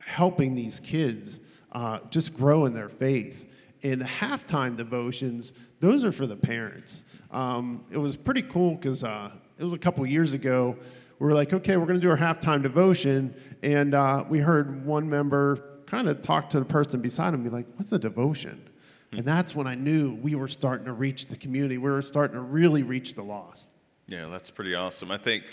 helping 0.00 0.54
these 0.54 0.80
kids 0.80 1.40
uh, 1.72 1.98
just 2.10 2.34
grow 2.34 2.66
in 2.66 2.74
their 2.74 2.88
faith. 2.88 3.47
And 3.82 4.00
the 4.00 4.06
halftime 4.06 4.76
devotions, 4.76 5.52
those 5.80 6.04
are 6.04 6.12
for 6.12 6.26
the 6.26 6.36
parents. 6.36 7.04
Um, 7.30 7.84
it 7.90 7.98
was 7.98 8.16
pretty 8.16 8.42
cool 8.42 8.74
because 8.74 9.04
uh, 9.04 9.30
it 9.58 9.64
was 9.64 9.72
a 9.72 9.78
couple 9.78 10.04
years 10.06 10.32
ago 10.34 10.76
we 11.18 11.26
were 11.26 11.34
like, 11.34 11.52
okay, 11.52 11.76
we're 11.76 11.86
going 11.86 12.00
to 12.00 12.04
do 12.04 12.10
our 12.10 12.16
halftime 12.16 12.62
devotion. 12.62 13.34
And 13.62 13.94
uh, 13.94 14.24
we 14.28 14.38
heard 14.38 14.86
one 14.86 15.08
member 15.08 15.80
kind 15.86 16.08
of 16.08 16.22
talk 16.22 16.50
to 16.50 16.60
the 16.60 16.64
person 16.64 17.00
beside 17.00 17.34
him, 17.34 17.42
be 17.42 17.50
like, 17.50 17.66
what's 17.76 17.92
a 17.92 17.98
devotion? 17.98 18.68
And 19.10 19.24
that's 19.24 19.54
when 19.54 19.66
I 19.66 19.74
knew 19.74 20.14
we 20.14 20.34
were 20.34 20.48
starting 20.48 20.84
to 20.84 20.92
reach 20.92 21.26
the 21.26 21.36
community. 21.36 21.78
We 21.78 21.90
were 21.90 22.02
starting 22.02 22.34
to 22.34 22.40
really 22.40 22.82
reach 22.82 23.14
the 23.14 23.22
lost. 23.22 23.70
Yeah, 24.10 24.28
that's 24.28 24.50
pretty 24.50 24.74
awesome. 24.74 25.10
I 25.10 25.18
think 25.18 25.44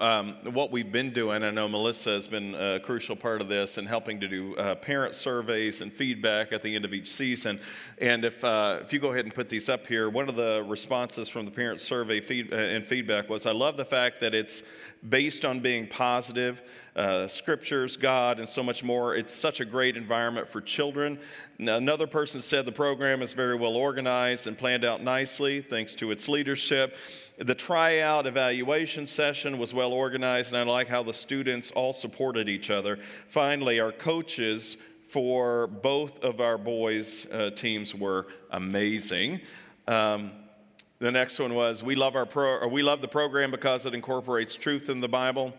um, 0.00 0.34
what 0.52 0.72
we've 0.72 0.90
been 0.90 1.12
doing, 1.12 1.44
I 1.44 1.52
know 1.52 1.68
Melissa 1.68 2.10
has 2.10 2.26
been 2.26 2.52
a 2.56 2.80
crucial 2.80 3.14
part 3.14 3.40
of 3.40 3.46
this 3.46 3.78
and 3.78 3.86
helping 3.86 4.18
to 4.18 4.26
do 4.26 4.56
uh, 4.56 4.74
parent 4.74 5.14
surveys 5.14 5.82
and 5.82 5.92
feedback 5.92 6.52
at 6.52 6.64
the 6.64 6.74
end 6.74 6.84
of 6.84 6.92
each 6.92 7.12
season. 7.12 7.60
And 7.98 8.24
if, 8.24 8.42
uh, 8.42 8.80
if 8.82 8.92
you 8.92 8.98
go 8.98 9.12
ahead 9.12 9.24
and 9.24 9.32
put 9.32 9.48
these 9.48 9.68
up 9.68 9.86
here, 9.86 10.10
one 10.10 10.28
of 10.28 10.34
the 10.34 10.64
responses 10.66 11.28
from 11.28 11.44
the 11.44 11.52
parent 11.52 11.80
survey 11.80 12.20
feed, 12.20 12.52
uh, 12.52 12.56
and 12.56 12.84
feedback 12.84 13.28
was 13.28 13.46
I 13.46 13.52
love 13.52 13.76
the 13.76 13.84
fact 13.84 14.20
that 14.22 14.34
it's 14.34 14.64
based 15.08 15.44
on 15.44 15.60
being 15.60 15.86
positive, 15.86 16.62
uh, 16.94 17.26
scriptures, 17.26 17.96
God, 17.96 18.38
and 18.38 18.48
so 18.48 18.62
much 18.62 18.84
more. 18.84 19.16
It's 19.16 19.34
such 19.34 19.60
a 19.60 19.64
great 19.64 19.96
environment 19.96 20.48
for 20.48 20.60
children. 20.60 21.18
Another 21.58 22.06
person 22.06 22.40
said 22.40 22.64
the 22.66 22.72
program 22.72 23.22
is 23.22 23.32
very 23.32 23.56
well 23.56 23.76
organized 23.76 24.46
and 24.46 24.56
planned 24.56 24.84
out 24.84 25.02
nicely 25.02 25.60
thanks 25.60 25.94
to 25.96 26.10
its 26.10 26.28
leadership. 26.28 26.96
The 27.38 27.54
tryout 27.54 28.26
evaluation 28.26 29.06
session 29.06 29.58
was 29.58 29.74
well 29.74 29.92
organized, 29.92 30.52
and 30.52 30.58
I 30.58 30.70
like 30.70 30.88
how 30.88 31.02
the 31.02 31.14
students 31.14 31.70
all 31.72 31.92
supported 31.92 32.48
each 32.48 32.70
other. 32.70 32.98
Finally, 33.28 33.80
our 33.80 33.92
coaches 33.92 34.76
for 35.08 35.66
both 35.66 36.22
of 36.24 36.40
our 36.40 36.56
boys' 36.56 37.26
uh, 37.32 37.50
teams 37.50 37.94
were 37.94 38.28
amazing. 38.50 39.40
Um, 39.88 40.30
the 41.02 41.10
next 41.10 41.40
one 41.40 41.54
was 41.54 41.82
we 41.82 41.96
love 41.96 42.14
our 42.14 42.24
pro, 42.24 42.60
or 42.60 42.68
we 42.68 42.80
love 42.80 43.00
the 43.00 43.08
program 43.08 43.50
because 43.50 43.86
it 43.86 43.92
incorporates 43.92 44.54
truth 44.54 44.88
in 44.88 45.00
the 45.00 45.08
Bible 45.08 45.52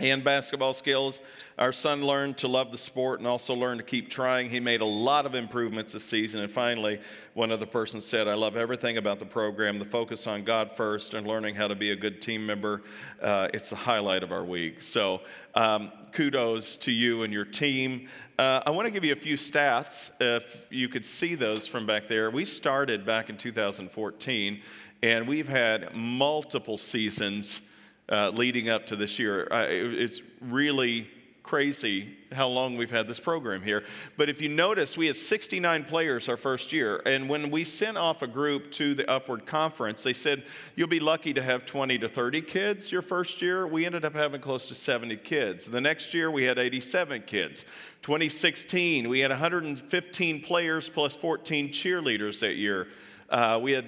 and 0.00 0.24
basketball 0.24 0.72
skills. 0.72 1.20
Our 1.58 1.74
son 1.74 2.02
learned 2.02 2.38
to 2.38 2.48
love 2.48 2.72
the 2.72 2.78
sport 2.78 3.18
and 3.18 3.28
also 3.28 3.52
learned 3.52 3.80
to 3.80 3.84
keep 3.84 4.08
trying. 4.08 4.48
He 4.48 4.58
made 4.58 4.80
a 4.80 4.86
lot 4.86 5.26
of 5.26 5.34
improvements 5.34 5.92
this 5.92 6.04
season. 6.04 6.40
And 6.40 6.50
finally, 6.50 6.98
one 7.34 7.52
other 7.52 7.66
person 7.66 8.00
said, 8.00 8.26
I 8.26 8.32
love 8.32 8.56
everything 8.56 8.96
about 8.96 9.18
the 9.18 9.26
program, 9.26 9.78
the 9.78 9.84
focus 9.84 10.26
on 10.26 10.44
God 10.44 10.74
first 10.74 11.12
and 11.12 11.26
learning 11.26 11.56
how 11.56 11.68
to 11.68 11.74
be 11.74 11.90
a 11.90 11.96
good 11.96 12.22
team 12.22 12.46
member. 12.46 12.80
Uh, 13.20 13.48
it's 13.52 13.68
the 13.68 13.76
highlight 13.76 14.22
of 14.22 14.32
our 14.32 14.44
week. 14.44 14.80
So, 14.80 15.20
um, 15.54 15.92
kudos 16.12 16.76
to 16.78 16.92
you 16.92 17.22
and 17.22 17.32
your 17.32 17.44
team. 17.44 18.08
Uh, 18.38 18.62
I 18.66 18.70
want 18.70 18.86
to 18.86 18.90
give 18.90 19.04
you 19.04 19.12
a 19.12 19.16
few 19.16 19.36
stats, 19.36 20.10
if 20.20 20.66
you 20.70 20.88
could 20.88 21.04
see 21.04 21.34
those 21.34 21.66
from 21.66 21.86
back 21.86 22.08
there. 22.08 22.30
We 22.30 22.44
started 22.44 23.04
back 23.04 23.30
in 23.30 23.36
2014, 23.36 24.62
and 25.02 25.28
we've 25.28 25.48
had 25.48 25.94
multiple 25.94 26.78
seasons 26.78 27.60
uh, 28.08 28.30
leading 28.30 28.68
up 28.68 28.86
to 28.86 28.96
this 28.96 29.18
year. 29.18 29.46
Uh, 29.50 29.66
it's 29.68 30.22
really 30.40 31.08
crazy 31.50 32.16
how 32.30 32.46
long 32.46 32.76
we've 32.76 32.92
had 32.92 33.08
this 33.08 33.18
program 33.18 33.60
here. 33.60 33.82
But 34.16 34.28
if 34.28 34.40
you 34.40 34.48
notice, 34.48 34.96
we 34.96 35.08
had 35.08 35.16
69 35.16 35.82
players 35.82 36.28
our 36.28 36.36
first 36.36 36.72
year. 36.72 37.02
And 37.04 37.28
when 37.28 37.50
we 37.50 37.64
sent 37.64 37.96
off 37.96 38.22
a 38.22 38.28
group 38.28 38.70
to 38.74 38.94
the 38.94 39.10
Upward 39.10 39.46
Conference, 39.46 40.04
they 40.04 40.12
said, 40.12 40.44
You'll 40.76 40.86
be 40.86 41.00
lucky 41.00 41.34
to 41.34 41.42
have 41.42 41.66
20 41.66 41.98
to 41.98 42.08
30 42.08 42.42
kids 42.42 42.92
your 42.92 43.02
first 43.02 43.42
year. 43.42 43.66
We 43.66 43.84
ended 43.84 44.04
up 44.04 44.14
having 44.14 44.40
close 44.40 44.68
to 44.68 44.76
70 44.76 45.16
kids. 45.16 45.66
The 45.66 45.80
next 45.80 46.14
year, 46.14 46.30
we 46.30 46.44
had 46.44 46.56
87 46.56 47.22
kids. 47.22 47.64
2016, 48.02 49.08
we 49.08 49.18
had 49.18 49.32
115 49.32 50.42
players 50.42 50.88
plus 50.88 51.16
14 51.16 51.70
cheerleaders 51.70 52.38
that 52.38 52.54
year. 52.54 52.86
Uh, 53.28 53.58
we 53.60 53.72
had 53.72 53.86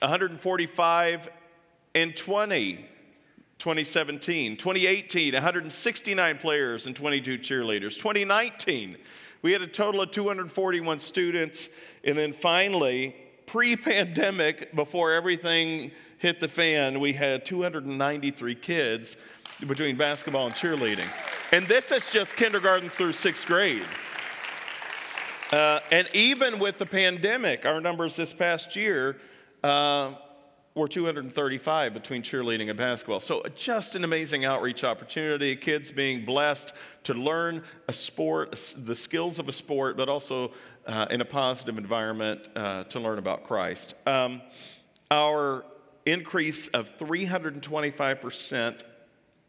145 0.00 1.28
and 1.94 2.16
20 2.16 2.86
2017. 3.58 4.56
2018, 4.56 5.34
169 5.34 6.38
players 6.38 6.86
and 6.86 6.94
22 6.94 7.38
cheerleaders. 7.38 7.96
2019, 7.96 8.96
we 9.42 9.52
had 9.52 9.62
a 9.62 9.66
total 9.66 10.00
of 10.00 10.10
241 10.10 10.98
students. 11.00 11.68
And 12.04 12.18
then 12.18 12.32
finally, 12.32 13.16
pre 13.46 13.76
pandemic, 13.76 14.74
before 14.74 15.12
everything 15.12 15.90
hit 16.18 16.40
the 16.40 16.48
fan, 16.48 17.00
we 17.00 17.12
had 17.12 17.44
293 17.44 18.54
kids 18.54 19.16
between 19.66 19.96
basketball 19.96 20.46
and 20.46 20.54
cheerleading. 20.54 21.08
And 21.52 21.66
this 21.68 21.92
is 21.92 22.08
just 22.10 22.36
kindergarten 22.36 22.90
through 22.90 23.12
sixth 23.12 23.46
grade. 23.46 23.86
Uh, 25.52 25.80
and 25.92 26.08
even 26.14 26.58
with 26.58 26.78
the 26.78 26.86
pandemic, 26.86 27.64
our 27.64 27.80
numbers 27.80 28.16
this 28.16 28.32
past 28.32 28.74
year, 28.74 29.18
uh, 29.62 30.14
or 30.74 30.88
235 30.88 31.94
between 31.94 32.22
cheerleading 32.22 32.68
and 32.68 32.76
basketball. 32.76 33.20
So, 33.20 33.42
just 33.54 33.94
an 33.94 34.02
amazing 34.02 34.44
outreach 34.44 34.82
opportunity. 34.82 35.54
Kids 35.54 35.92
being 35.92 36.24
blessed 36.24 36.72
to 37.04 37.14
learn 37.14 37.62
a 37.88 37.92
sport, 37.92 38.74
the 38.76 38.94
skills 38.94 39.38
of 39.38 39.48
a 39.48 39.52
sport, 39.52 39.96
but 39.96 40.08
also 40.08 40.52
uh, 40.86 41.06
in 41.10 41.20
a 41.20 41.24
positive 41.24 41.78
environment 41.78 42.48
uh, 42.56 42.84
to 42.84 42.98
learn 42.98 43.18
about 43.18 43.44
Christ. 43.44 43.94
Um, 44.06 44.42
our 45.10 45.64
increase 46.06 46.66
of 46.68 46.96
325% 46.98 48.82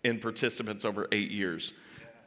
in 0.03 0.19
participants 0.19 0.85
over 0.85 1.07
eight 1.11 1.31
years. 1.31 1.73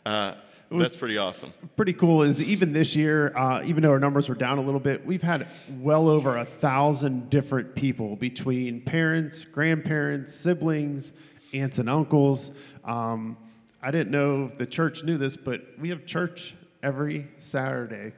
Uh, 0.04 0.34
that's 0.70 0.96
pretty 0.96 1.16
awesome. 1.16 1.52
Pretty 1.76 1.92
cool 1.92 2.22
is 2.22 2.42
even 2.42 2.72
this 2.72 2.94
year, 2.94 3.36
uh, 3.36 3.62
even 3.64 3.82
though 3.82 3.90
our 3.90 3.98
numbers 3.98 4.28
were 4.28 4.34
down 4.34 4.58
a 4.58 4.60
little 4.60 4.80
bit, 4.80 5.06
we've 5.06 5.22
had 5.22 5.48
well 5.80 6.08
over 6.08 6.36
a 6.36 6.44
thousand 6.44 7.30
different 7.30 7.74
people 7.74 8.16
between 8.16 8.80
parents, 8.82 9.44
grandparents, 9.44 10.34
siblings, 10.34 11.12
aunts 11.54 11.78
and 11.78 11.88
uncles. 11.88 12.52
Um, 12.84 13.36
I 13.82 13.90
didn't 13.90 14.10
know 14.10 14.48
the 14.48 14.66
church 14.66 15.04
knew 15.04 15.16
this, 15.16 15.36
but 15.36 15.62
we 15.78 15.88
have 15.88 16.04
church 16.04 16.54
every 16.82 17.28
Saturday, 17.38 18.12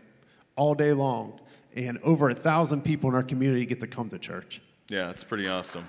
all 0.57 0.75
day 0.75 0.92
long, 0.92 1.38
and 1.76 1.99
over 2.02 2.30
a 2.30 2.35
thousand 2.35 2.83
people 2.83 3.11
in 3.11 3.16
our 3.16 3.23
community 3.23 3.66
get 3.66 3.80
to 3.80 3.87
come 3.87 4.09
to 4.09 4.19
church. 4.19 4.61
Yeah, 4.88 5.11
it's 5.11 5.23
pretty 5.23 5.47
awesome. 5.47 5.87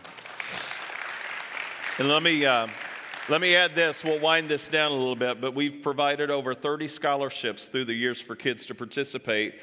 And 1.98 2.08
let 2.08 2.22
me. 2.22 2.46
Uh, 2.46 2.68
let 3.30 3.42
me 3.42 3.56
add 3.56 3.76
this. 3.76 4.04
We'll 4.04 4.20
wind 4.20 4.50
this 4.50 4.68
down 4.68 4.92
a 4.92 4.96
little 4.96 5.16
bit, 5.16 5.40
but 5.40 5.54
we've 5.54 5.82
provided 5.82 6.32
over 6.32 6.54
30 6.54 6.88
scholarships 6.88 7.68
through 7.68 7.86
the 7.86 7.94
years 7.94 8.20
for 8.20 8.36
kids 8.36 8.66
to 8.68 8.76
participate 8.76 9.56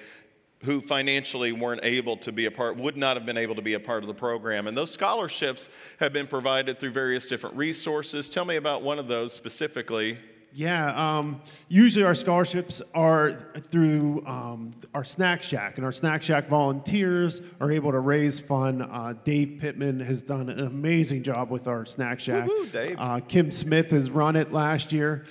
who 0.64 0.80
financially 0.80 1.52
weren't 1.52 1.84
able 1.84 2.16
to 2.16 2.32
be 2.32 2.46
a 2.46 2.50
part, 2.50 2.76
would 2.76 2.96
not 2.96 3.16
have 3.16 3.24
been 3.24 3.36
able 3.36 3.54
to 3.54 3.62
be 3.62 3.74
a 3.74 3.80
part 3.80 4.02
of 4.02 4.08
the 4.08 4.14
program. 4.14 4.66
And 4.66 4.76
those 4.76 4.90
scholarships 4.90 5.68
have 6.00 6.12
been 6.12 6.26
provided 6.26 6.80
through 6.80 6.90
various 6.90 7.26
different 7.26 7.56
resources. 7.56 8.28
Tell 8.28 8.44
me 8.44 8.56
about 8.56 8.82
one 8.82 8.98
of 8.98 9.06
those 9.06 9.32
specifically. 9.32 10.18
Yeah, 10.55 11.19
um, 11.19 11.40
usually 11.69 12.05
our 12.05 12.14
scholarships 12.14 12.83
are 12.95 13.33
through 13.59 14.25
um, 14.26 14.75
our 14.95 15.05
Snack 15.05 15.43
Shack, 15.43 15.76
and 15.76 15.85
our 15.85 15.93
Snack 15.93 16.23
Shack 16.23 16.49
volunteers 16.49 17.40
are 17.61 17.71
able 17.71 17.93
to 17.93 18.00
raise 18.00 18.40
fund. 18.40 18.83
Uh, 18.83 19.14
Dave 19.25 19.59
Pittman 19.61 20.00
has 20.00 20.23
done 20.23 20.49
an 20.49 20.61
amazing 20.61 21.23
job 21.23 21.50
with 21.50 21.69
our 21.69 21.85
Snack 21.85 22.19
Shack. 22.19 22.49
Dave. 22.73 22.97
Uh, 22.99 23.21
Kim 23.21 23.50
Smith 23.50 23.90
has 23.90 24.11
run 24.11 24.37
it 24.37 24.52
last 24.52 24.93
year. 24.93 25.26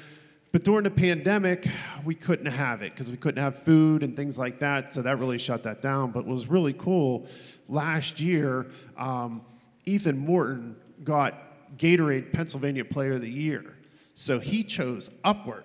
But 0.53 0.63
during 0.63 0.85
the 0.85 0.91
pandemic, 0.91 1.67
we 2.05 2.15
couldn't 2.15 2.45
have 2.45 2.81
it 2.81 2.93
because 2.93 3.11
we 3.11 3.17
couldn't 3.17 3.43
have 3.43 3.59
food 3.63 4.01
and 4.01 4.15
things 4.15 4.39
like 4.39 4.59
that. 4.59 4.93
So 4.93 5.01
that 5.01 5.19
really 5.19 5.37
shut 5.37 5.63
that 5.63 5.81
down. 5.81 6.11
But 6.11 6.25
what 6.25 6.33
was 6.33 6.47
really 6.47 6.73
cool 6.73 7.27
last 7.67 8.21
year, 8.21 8.67
um, 8.97 9.41
Ethan 9.85 10.17
Morton 10.17 10.75
got 11.03 11.77
Gatorade 11.77 12.31
Pennsylvania 12.31 12.85
Player 12.85 13.13
of 13.13 13.21
the 13.21 13.29
Year. 13.29 13.76
So 14.19 14.39
he 14.39 14.63
chose 14.63 15.11
upward. 15.23 15.63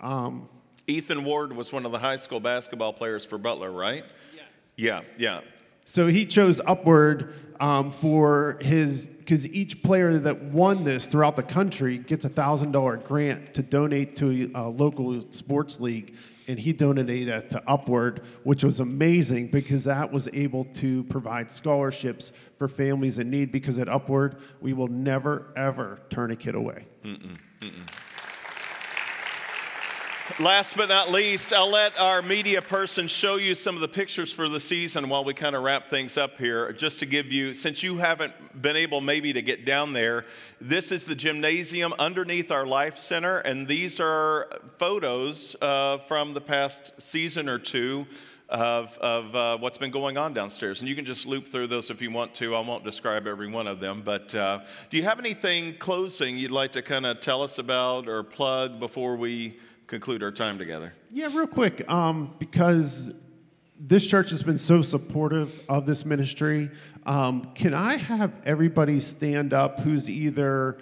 Um, 0.00 0.48
Ethan 0.88 1.22
Ward 1.22 1.52
was 1.52 1.72
one 1.72 1.86
of 1.86 1.92
the 1.92 1.98
high 2.00 2.16
school 2.16 2.40
basketball 2.40 2.92
players 2.92 3.24
for 3.24 3.38
Butler, 3.38 3.70
right? 3.70 4.04
Yes. 4.34 4.44
Yeah, 4.76 5.02
yeah. 5.16 5.40
So 5.84 6.08
he 6.08 6.26
chose 6.26 6.60
upward 6.66 7.32
um, 7.60 7.92
for 7.92 8.58
his, 8.60 9.06
because 9.06 9.46
each 9.46 9.84
player 9.84 10.18
that 10.18 10.42
won 10.42 10.82
this 10.82 11.06
throughout 11.06 11.36
the 11.36 11.44
country 11.44 11.98
gets 11.98 12.24
a 12.24 12.30
$1,000 12.30 13.04
grant 13.04 13.54
to 13.54 13.62
donate 13.62 14.16
to 14.16 14.50
a 14.56 14.68
local 14.68 15.22
sports 15.30 15.78
league. 15.78 16.16
And 16.48 16.58
he 16.58 16.72
donated 16.72 17.28
that 17.28 17.48
to 17.50 17.62
Upward, 17.66 18.22
which 18.42 18.64
was 18.64 18.80
amazing 18.80 19.48
because 19.48 19.84
that 19.84 20.10
was 20.10 20.28
able 20.32 20.64
to 20.74 21.04
provide 21.04 21.48
scholarships 21.48 22.32
for 22.58 22.66
families 22.66 23.18
in 23.20 23.30
need. 23.30 23.52
Because 23.52 23.78
at 23.78 23.88
Upward, 23.88 24.36
we 24.60 24.72
will 24.72 24.88
never, 24.88 25.52
ever 25.56 26.00
turn 26.10 26.32
a 26.32 26.36
kid 26.36 26.54
away. 26.54 26.84
Mm-mm. 27.04 27.38
Mm-mm. 27.64 27.88
Last 30.38 30.76
but 30.76 30.88
not 30.88 31.10
least, 31.10 31.52
I'll 31.52 31.70
let 31.70 31.98
our 31.98 32.20
media 32.20 32.60
person 32.60 33.08
show 33.08 33.36
you 33.36 33.54
some 33.54 33.74
of 33.74 33.80
the 33.80 33.88
pictures 33.88 34.32
for 34.32 34.48
the 34.48 34.60
season 34.60 35.08
while 35.08 35.24
we 35.24 35.32
kind 35.32 35.54
of 35.56 35.62
wrap 35.62 35.88
things 35.88 36.18
up 36.18 36.36
here. 36.36 36.72
Just 36.72 36.98
to 37.00 37.06
give 37.06 37.32
you, 37.32 37.54
since 37.54 37.82
you 37.82 37.96
haven't 37.96 38.32
been 38.60 38.76
able 38.76 39.00
maybe 39.00 39.32
to 39.32 39.40
get 39.40 39.64
down 39.64 39.92
there, 39.94 40.26
this 40.60 40.92
is 40.92 41.04
the 41.04 41.14
gymnasium 41.14 41.94
underneath 41.98 42.50
our 42.50 42.66
Life 42.66 42.98
Center, 42.98 43.38
and 43.38 43.66
these 43.66 44.00
are 44.00 44.48
photos 44.78 45.56
uh, 45.62 45.98
from 45.98 46.34
the 46.34 46.40
past 46.40 46.92
season 46.98 47.48
or 47.48 47.58
two 47.58 48.06
of, 48.48 48.96
of 48.98 49.34
uh, 49.34 49.58
what's 49.58 49.78
been 49.78 49.90
going 49.90 50.16
on 50.16 50.34
downstairs. 50.34 50.80
And 50.80 50.88
you 50.88 50.94
can 50.94 51.04
just 51.04 51.26
loop 51.26 51.48
through 51.48 51.68
those 51.68 51.90
if 51.90 52.02
you 52.02 52.10
want 52.10 52.34
to. 52.36 52.54
I 52.54 52.60
won't 52.60 52.84
describe 52.84 53.26
every 53.26 53.48
one 53.48 53.66
of 53.66 53.80
them. 53.80 54.02
But 54.04 54.34
uh, 54.34 54.60
do 54.90 54.96
you 54.96 55.02
have 55.04 55.18
anything 55.18 55.76
closing 55.78 56.36
you'd 56.36 56.50
like 56.50 56.72
to 56.72 56.82
kind 56.82 57.06
of 57.06 57.20
tell 57.20 57.42
us 57.42 57.58
about 57.58 58.08
or 58.08 58.22
plug 58.22 58.78
before 58.78 59.16
we 59.16 59.58
conclude 59.86 60.22
our 60.22 60.32
time 60.32 60.58
together? 60.58 60.92
Yeah, 61.10 61.26
real 61.26 61.46
quick, 61.46 61.88
um, 61.90 62.34
because 62.38 63.12
this 63.78 64.06
church 64.06 64.30
has 64.30 64.42
been 64.42 64.58
so 64.58 64.82
supportive 64.82 65.64
of 65.68 65.86
this 65.86 66.04
ministry. 66.04 66.70
Um, 67.06 67.50
can 67.54 67.74
I 67.74 67.96
have 67.96 68.32
everybody 68.44 69.00
stand 69.00 69.52
up 69.52 69.80
who's 69.80 70.08
either 70.08 70.78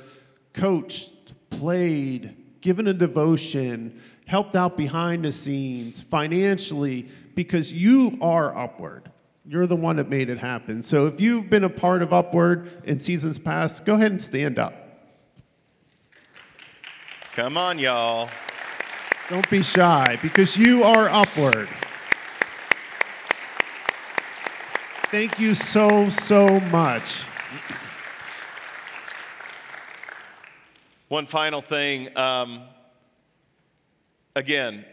coached, 0.52 1.10
played, 1.50 2.36
given 2.60 2.86
a 2.86 2.92
devotion, 2.92 4.00
helped 4.26 4.54
out 4.54 4.76
behind 4.76 5.24
the 5.24 5.32
scenes, 5.32 6.00
financially, 6.00 7.08
because 7.34 7.72
you 7.72 8.18
are 8.20 8.56
Upward. 8.56 9.10
You're 9.44 9.66
the 9.66 9.76
one 9.76 9.96
that 9.96 10.08
made 10.08 10.30
it 10.30 10.38
happen. 10.38 10.82
So 10.82 11.06
if 11.06 11.20
you've 11.20 11.50
been 11.50 11.64
a 11.64 11.70
part 11.70 12.02
of 12.02 12.12
Upward 12.12 12.70
in 12.84 13.00
seasons 13.00 13.38
past, 13.38 13.84
go 13.84 13.94
ahead 13.94 14.12
and 14.12 14.22
stand 14.22 14.58
up. 14.58 14.74
Come 17.32 17.56
on, 17.56 17.78
y'all. 17.78 18.28
Don't 19.28 19.48
be 19.48 19.62
shy 19.62 20.18
because 20.20 20.58
you 20.58 20.82
are 20.82 21.08
upward. 21.08 21.68
Thank 25.10 25.38
you 25.38 25.54
so, 25.54 26.10
so 26.10 26.60
much. 26.60 27.24
One 31.08 31.26
final 31.26 31.62
thing. 31.62 32.14
Um, 32.16 32.62
again, 34.34 34.84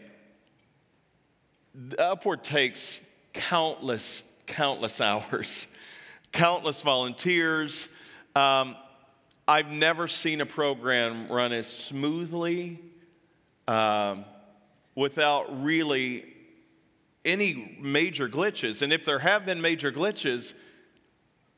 Upward 1.98 2.44
takes 2.44 3.00
countless, 3.32 4.22
countless 4.46 5.00
hours, 5.00 5.66
countless 6.32 6.82
volunteers. 6.82 7.88
Um, 8.34 8.76
I've 9.46 9.70
never 9.70 10.06
seen 10.06 10.40
a 10.40 10.46
program 10.46 11.28
run 11.28 11.52
as 11.52 11.66
smoothly 11.66 12.78
um, 13.66 14.24
without 14.94 15.62
really 15.62 16.24
any 17.24 17.76
major 17.80 18.28
glitches. 18.28 18.82
And 18.82 18.92
if 18.92 19.04
there 19.04 19.18
have 19.18 19.44
been 19.44 19.60
major 19.60 19.92
glitches, 19.92 20.54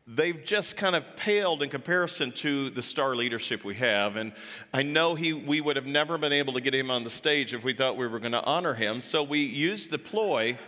they've 0.06 0.44
just 0.44 0.76
kind 0.76 0.97
of 0.97 1.04
paled 1.16 1.62
in 1.62 1.68
comparison 1.68 2.32
to 2.32 2.71
the 2.71 2.82
star 2.82 3.14
leadership 3.14 3.64
we 3.64 3.75
have. 3.76 4.16
And 4.16 4.32
I 4.73 4.82
know 4.82 5.14
he, 5.14 5.32
we 5.32 5.61
would 5.61 5.76
have 5.76 5.87
never 5.87 6.18
been 6.18 6.32
able 6.32 6.52
to 6.54 6.61
get 6.61 6.75
him 6.75 6.90
on 6.90 7.04
the 7.04 7.11
stage 7.11 7.54
if 7.54 7.62
we 7.62 7.73
thought 7.73 7.97
we 7.97 8.06
were 8.06 8.18
going 8.18 8.32
to 8.32 8.42
honor 8.42 8.75
him. 8.75 9.00
So 9.00 9.23
we 9.23 9.40
used 9.40 9.90
the 9.90 9.99
ploy 9.99 10.59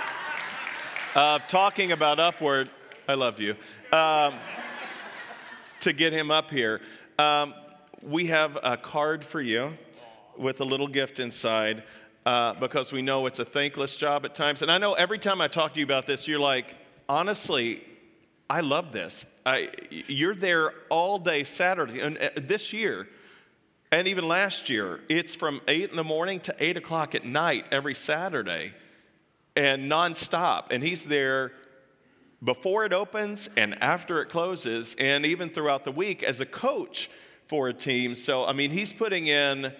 of 1.14 1.46
talking 1.48 1.92
about 1.92 2.18
Upward. 2.18 2.70
I 3.06 3.14
love 3.14 3.40
you. 3.40 3.56
Um, 3.92 4.34
to 5.80 5.92
get 5.92 6.12
him 6.12 6.30
up 6.30 6.50
here. 6.50 6.80
Um, 7.18 7.54
we 8.02 8.26
have 8.26 8.58
a 8.62 8.76
card 8.76 9.24
for 9.24 9.40
you 9.40 9.76
with 10.38 10.60
a 10.60 10.64
little 10.64 10.88
gift 10.88 11.20
inside. 11.20 11.82
Uh, 12.26 12.52
because 12.52 12.92
we 12.92 13.00
know 13.00 13.24
it's 13.24 13.38
a 13.38 13.44
thankless 13.46 13.96
job 13.96 14.26
at 14.26 14.34
times. 14.34 14.60
And 14.60 14.70
I 14.70 14.76
know 14.76 14.92
every 14.92 15.18
time 15.18 15.40
I 15.40 15.48
talk 15.48 15.72
to 15.72 15.80
you 15.80 15.86
about 15.86 16.04
this, 16.04 16.28
you're 16.28 16.38
like, 16.38 16.76
honestly, 17.08 17.82
I 18.50 18.60
love 18.60 18.90
this. 18.90 19.26
I, 19.46 19.70
you're 20.08 20.34
there 20.34 20.72
all 20.88 21.20
day 21.20 21.44
Saturday. 21.44 22.00
And 22.00 22.18
uh, 22.18 22.30
this 22.34 22.72
year, 22.72 23.06
and 23.92 24.08
even 24.08 24.26
last 24.26 24.68
year, 24.68 24.98
it's 25.08 25.36
from 25.36 25.60
8 25.68 25.90
in 25.90 25.96
the 25.96 26.02
morning 26.02 26.40
to 26.40 26.54
8 26.58 26.76
o'clock 26.76 27.14
at 27.14 27.24
night 27.24 27.64
every 27.70 27.94
Saturday 27.94 28.72
and 29.54 29.88
nonstop. 29.88 30.72
And 30.72 30.82
he's 30.82 31.04
there 31.04 31.52
before 32.42 32.84
it 32.84 32.92
opens 32.92 33.48
and 33.56 33.80
after 33.80 34.20
it 34.20 34.30
closes, 34.30 34.96
and 34.98 35.24
even 35.24 35.50
throughout 35.50 35.84
the 35.84 35.92
week 35.92 36.24
as 36.24 36.40
a 36.40 36.46
coach 36.46 37.08
for 37.46 37.68
a 37.68 37.72
team. 37.72 38.16
So, 38.16 38.44
I 38.44 38.52
mean, 38.52 38.72
he's 38.72 38.92
putting 38.92 39.28
in 39.28 39.72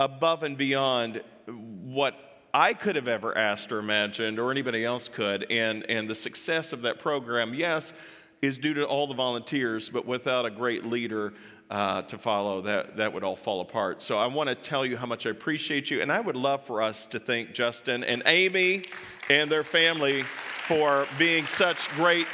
above 0.00 0.42
and 0.42 0.56
beyond 0.56 1.22
what 1.46 2.14
I 2.56 2.72
could 2.72 2.96
have 2.96 3.06
ever 3.06 3.36
asked 3.36 3.70
or 3.70 3.78
imagined, 3.78 4.38
or 4.38 4.50
anybody 4.50 4.82
else 4.82 5.08
could. 5.08 5.44
And, 5.50 5.84
and 5.90 6.08
the 6.08 6.14
success 6.14 6.72
of 6.72 6.80
that 6.82 6.98
program, 6.98 7.52
yes, 7.52 7.92
is 8.40 8.56
due 8.56 8.72
to 8.72 8.86
all 8.86 9.06
the 9.06 9.14
volunteers, 9.14 9.90
but 9.90 10.06
without 10.06 10.46
a 10.46 10.50
great 10.50 10.86
leader 10.86 11.34
uh, 11.68 12.00
to 12.02 12.16
follow, 12.16 12.62
that, 12.62 12.96
that 12.96 13.12
would 13.12 13.24
all 13.24 13.36
fall 13.36 13.60
apart. 13.60 14.00
So 14.00 14.16
I 14.16 14.26
want 14.26 14.48
to 14.48 14.54
tell 14.54 14.86
you 14.86 14.96
how 14.96 15.04
much 15.04 15.26
I 15.26 15.30
appreciate 15.30 15.90
you, 15.90 16.00
and 16.00 16.10
I 16.10 16.18
would 16.18 16.34
love 16.34 16.64
for 16.64 16.80
us 16.80 17.04
to 17.08 17.18
thank 17.18 17.52
Justin 17.52 18.02
and 18.02 18.22
Amy 18.24 18.84
and 19.28 19.50
their 19.50 19.64
family 19.64 20.22
for 20.22 21.06
being 21.18 21.44
such 21.44 21.90
great, 21.90 22.26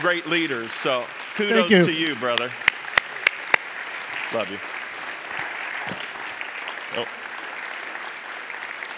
great 0.00 0.26
leaders. 0.26 0.72
So 0.72 1.04
kudos 1.36 1.70
you. 1.70 1.86
to 1.86 1.92
you, 1.92 2.16
brother. 2.16 2.50
Love 4.34 4.50
you. 4.50 4.58
Oh. 6.96 7.06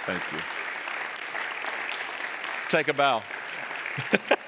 Thank 0.09 0.33
you. 0.33 0.39
Take 2.71 2.89
a 2.89 2.95
bow. 2.95 3.23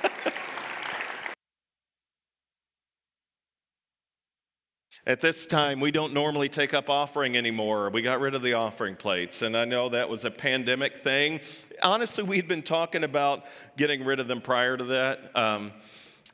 At 5.07 5.21
this 5.21 5.45
time, 5.45 5.79
we 5.81 5.91
don't 5.91 6.15
normally 6.15 6.49
take 6.49 6.73
up 6.73 6.89
offering 6.89 7.37
anymore. 7.37 7.91
We 7.91 8.01
got 8.01 8.21
rid 8.21 8.35
of 8.35 8.41
the 8.41 8.55
offering 8.55 8.97
plates, 8.97 9.43
and 9.43 9.55
I 9.55 9.67
know 9.67 9.91
that 9.91 10.09
was 10.09 10.25
a 10.25 10.31
pandemic 10.31 11.05
thing. 11.05 11.41
Honestly, 11.83 12.25
we'd 12.25 12.49
been 12.49 12.63
talking 12.63 13.05
about 13.05 13.45
getting 13.77 14.03
rid 14.03 14.19
of 14.19 14.29
them 14.29 14.41
prior 14.41 14.79
to 14.79 14.85
that. 14.85 15.31
Um, 15.37 15.73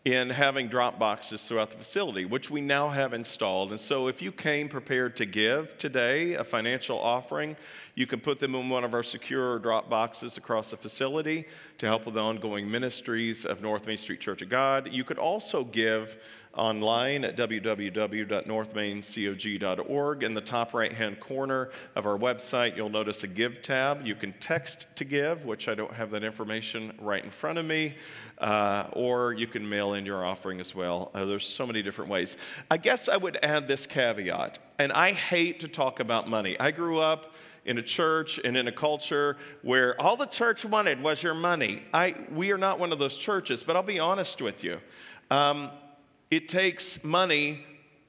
in 0.06 0.30
having 0.30 0.68
drop 0.68 1.00
boxes 1.00 1.42
throughout 1.42 1.68
the 1.68 1.76
facility, 1.76 2.24
which 2.24 2.48
we 2.48 2.60
now 2.60 2.88
have 2.88 3.12
installed. 3.12 3.72
And 3.72 3.80
so, 3.80 4.06
if 4.06 4.22
you 4.22 4.30
came 4.30 4.68
prepared 4.68 5.16
to 5.16 5.26
give 5.26 5.76
today 5.78 6.34
a 6.34 6.44
financial 6.44 6.96
offering, 6.96 7.56
you 7.96 8.06
can 8.06 8.20
put 8.20 8.38
them 8.38 8.54
in 8.54 8.68
one 8.68 8.84
of 8.84 8.94
our 8.94 9.02
secure 9.02 9.58
drop 9.58 9.90
boxes 9.90 10.36
across 10.36 10.70
the 10.70 10.76
facility 10.76 11.44
to 11.78 11.86
help 11.86 12.04
with 12.04 12.14
the 12.14 12.20
ongoing 12.20 12.70
ministries 12.70 13.44
of 13.44 13.60
North 13.60 13.88
Main 13.88 13.98
Street 13.98 14.20
Church 14.20 14.42
of 14.42 14.48
God. 14.48 14.88
You 14.92 15.02
could 15.02 15.18
also 15.18 15.64
give 15.64 16.18
online 16.56 17.24
at 17.24 17.36
www.northmaincog.org. 17.36 20.22
In 20.22 20.34
the 20.34 20.40
top 20.40 20.74
right 20.74 20.92
hand 20.92 21.20
corner 21.20 21.70
of 21.94 22.06
our 22.06 22.18
website, 22.18 22.76
you'll 22.76 22.88
notice 22.88 23.24
a 23.24 23.26
Give 23.26 23.60
tab. 23.62 24.06
You 24.06 24.14
can 24.14 24.32
text 24.40 24.86
to 24.96 25.04
give, 25.04 25.44
which 25.44 25.68
I 25.68 25.74
don't 25.74 25.92
have 25.92 26.10
that 26.10 26.24
information 26.24 26.92
right 27.00 27.22
in 27.22 27.30
front 27.30 27.58
of 27.58 27.66
me, 27.66 27.96
uh, 28.38 28.86
or 28.92 29.32
you 29.32 29.46
can 29.46 29.68
mail 29.68 29.94
in 29.94 30.06
your 30.06 30.24
offering 30.24 30.60
as 30.60 30.74
well. 30.74 31.10
Uh, 31.14 31.24
there's 31.24 31.46
so 31.46 31.66
many 31.66 31.82
different 31.82 32.10
ways. 32.10 32.36
I 32.70 32.76
guess 32.76 33.08
I 33.08 33.16
would 33.16 33.38
add 33.42 33.68
this 33.68 33.86
caveat, 33.86 34.58
and 34.78 34.92
I 34.92 35.12
hate 35.12 35.60
to 35.60 35.68
talk 35.68 36.00
about 36.00 36.28
money. 36.28 36.58
I 36.58 36.70
grew 36.70 36.98
up 36.98 37.34
in 37.66 37.78
a 37.78 37.82
church 37.82 38.40
and 38.44 38.56
in 38.56 38.68
a 38.68 38.72
culture 38.72 39.36
where 39.62 40.00
all 40.00 40.16
the 40.16 40.26
church 40.26 40.64
wanted 40.64 41.02
was 41.02 41.22
your 41.22 41.34
money. 41.34 41.82
I, 41.92 42.14
we 42.32 42.52
are 42.52 42.58
not 42.58 42.78
one 42.78 42.92
of 42.92 42.98
those 42.98 43.16
churches, 43.16 43.64
but 43.64 43.76
I'll 43.76 43.82
be 43.82 43.98
honest 43.98 44.40
with 44.40 44.64
you. 44.64 44.80
Um, 45.30 45.70
it 46.30 46.48
takes 46.48 47.02
money 47.04 47.64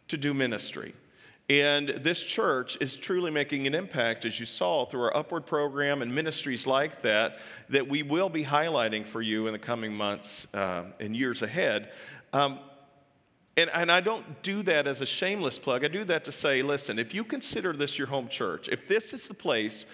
to 0.07 0.17
do 0.17 0.33
ministry. 0.33 0.93
And 1.49 1.87
this 1.89 2.21
church 2.21 2.77
is 2.81 2.97
truly 2.97 3.31
making 3.31 3.67
an 3.67 3.73
impact, 3.73 4.25
as 4.25 4.37
you 4.37 4.45
saw 4.45 4.85
through 4.85 5.03
our 5.03 5.15
Upward 5.15 5.45
program 5.45 6.01
and 6.01 6.13
ministries 6.13 6.67
like 6.67 7.01
that, 7.03 7.39
that 7.69 7.87
we 7.87 8.03
will 8.03 8.27
be 8.27 8.43
highlighting 8.43 9.07
for 9.07 9.21
you 9.21 9.47
in 9.47 9.53
the 9.53 9.59
coming 9.59 9.93
months 9.93 10.45
uh, 10.53 10.83
and 10.99 11.15
years 11.15 11.43
ahead. 11.43 11.91
Um, 12.33 12.59
and, 13.55 13.69
and 13.73 13.89
I 13.89 14.01
don't 14.01 14.43
do 14.43 14.61
that 14.63 14.87
as 14.87 14.99
a 14.99 15.05
shameless 15.05 15.57
plug. 15.57 15.85
I 15.85 15.87
do 15.87 16.03
that 16.03 16.25
to 16.25 16.33
say, 16.33 16.61
listen, 16.61 16.99
if 16.99 17.13
you 17.13 17.23
consider 17.23 17.71
this 17.71 17.97
your 17.97 18.07
home 18.07 18.27
church, 18.27 18.67
if 18.67 18.87
this 18.87 19.13
is 19.13 19.29
the 19.29 19.33
place 19.33 19.85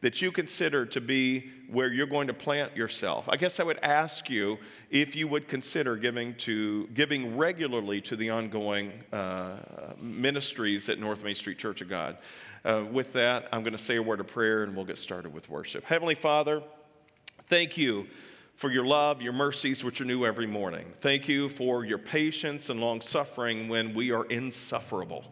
that 0.00 0.22
you 0.22 0.32
consider 0.32 0.86
to 0.86 1.00
be 1.00 1.50
where 1.68 1.92
you're 1.92 2.06
going 2.06 2.26
to 2.26 2.34
plant 2.34 2.76
yourself. 2.76 3.28
I 3.28 3.36
guess 3.36 3.60
I 3.60 3.64
would 3.64 3.78
ask 3.82 4.30
you 4.30 4.58
if 4.90 5.14
you 5.14 5.28
would 5.28 5.46
consider 5.46 5.96
giving 5.96 6.34
to 6.36 6.86
giving 6.88 7.36
regularly 7.36 8.00
to 8.02 8.16
the 8.16 8.30
ongoing 8.30 8.92
uh, 9.12 9.56
ministries 10.00 10.88
at 10.88 10.98
North 10.98 11.22
Main 11.22 11.34
Street 11.34 11.58
Church 11.58 11.82
of 11.82 11.88
God. 11.88 12.16
Uh, 12.64 12.84
with 12.90 13.12
that, 13.12 13.48
I'm 13.52 13.62
going 13.62 13.72
to 13.72 13.78
say 13.78 13.96
a 13.96 14.02
word 14.02 14.20
of 14.20 14.26
prayer 14.26 14.64
and 14.64 14.74
we'll 14.74 14.84
get 14.84 14.98
started 14.98 15.32
with 15.32 15.48
worship. 15.48 15.84
Heavenly 15.84 16.14
Father, 16.14 16.62
thank 17.48 17.76
you 17.76 18.06
for 18.54 18.70
your 18.70 18.84
love, 18.84 19.22
your 19.22 19.32
mercies, 19.32 19.82
which 19.84 20.00
are 20.02 20.04
new 20.04 20.26
every 20.26 20.46
morning. 20.46 20.86
Thank 21.00 21.28
you 21.28 21.48
for 21.48 21.84
your 21.84 21.96
patience 21.96 22.68
and 22.68 22.78
long 22.78 23.00
suffering 23.00 23.68
when 23.68 23.94
we 23.94 24.12
are 24.12 24.24
insufferable. 24.26 25.24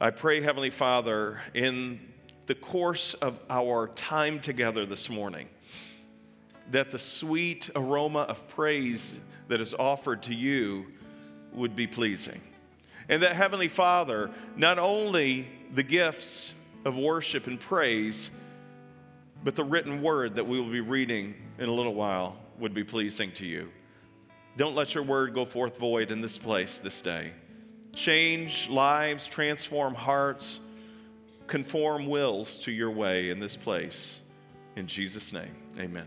I 0.00 0.10
pray, 0.10 0.40
Heavenly 0.40 0.70
Father, 0.70 1.40
in 1.52 2.00
the 2.48 2.54
course 2.54 3.12
of 3.14 3.38
our 3.50 3.88
time 3.88 4.40
together 4.40 4.86
this 4.86 5.10
morning, 5.10 5.46
that 6.70 6.90
the 6.90 6.98
sweet 6.98 7.68
aroma 7.76 8.20
of 8.20 8.48
praise 8.48 9.18
that 9.48 9.60
is 9.60 9.74
offered 9.74 10.22
to 10.22 10.34
you 10.34 10.86
would 11.52 11.76
be 11.76 11.86
pleasing. 11.86 12.40
And 13.10 13.22
that 13.22 13.36
Heavenly 13.36 13.68
Father, 13.68 14.30
not 14.56 14.78
only 14.78 15.46
the 15.74 15.82
gifts 15.82 16.54
of 16.86 16.96
worship 16.96 17.48
and 17.48 17.60
praise, 17.60 18.30
but 19.44 19.54
the 19.54 19.64
written 19.64 20.00
word 20.00 20.34
that 20.36 20.46
we 20.46 20.58
will 20.58 20.70
be 20.70 20.80
reading 20.80 21.34
in 21.58 21.68
a 21.68 21.72
little 21.72 21.94
while 21.94 22.38
would 22.58 22.72
be 22.72 22.82
pleasing 22.82 23.30
to 23.32 23.46
you. 23.46 23.68
Don't 24.56 24.74
let 24.74 24.94
your 24.94 25.04
word 25.04 25.34
go 25.34 25.44
forth 25.44 25.76
void 25.76 26.10
in 26.10 26.22
this 26.22 26.38
place 26.38 26.80
this 26.80 27.02
day. 27.02 27.32
Change 27.92 28.70
lives, 28.70 29.28
transform 29.28 29.94
hearts 29.94 30.60
conform 31.48 32.06
wills 32.06 32.56
to 32.58 32.70
your 32.70 32.90
way 32.90 33.30
in 33.30 33.40
this 33.40 33.56
place. 33.56 34.20
In 34.76 34.86
Jesus' 34.86 35.32
name, 35.32 35.56
amen. 35.78 36.06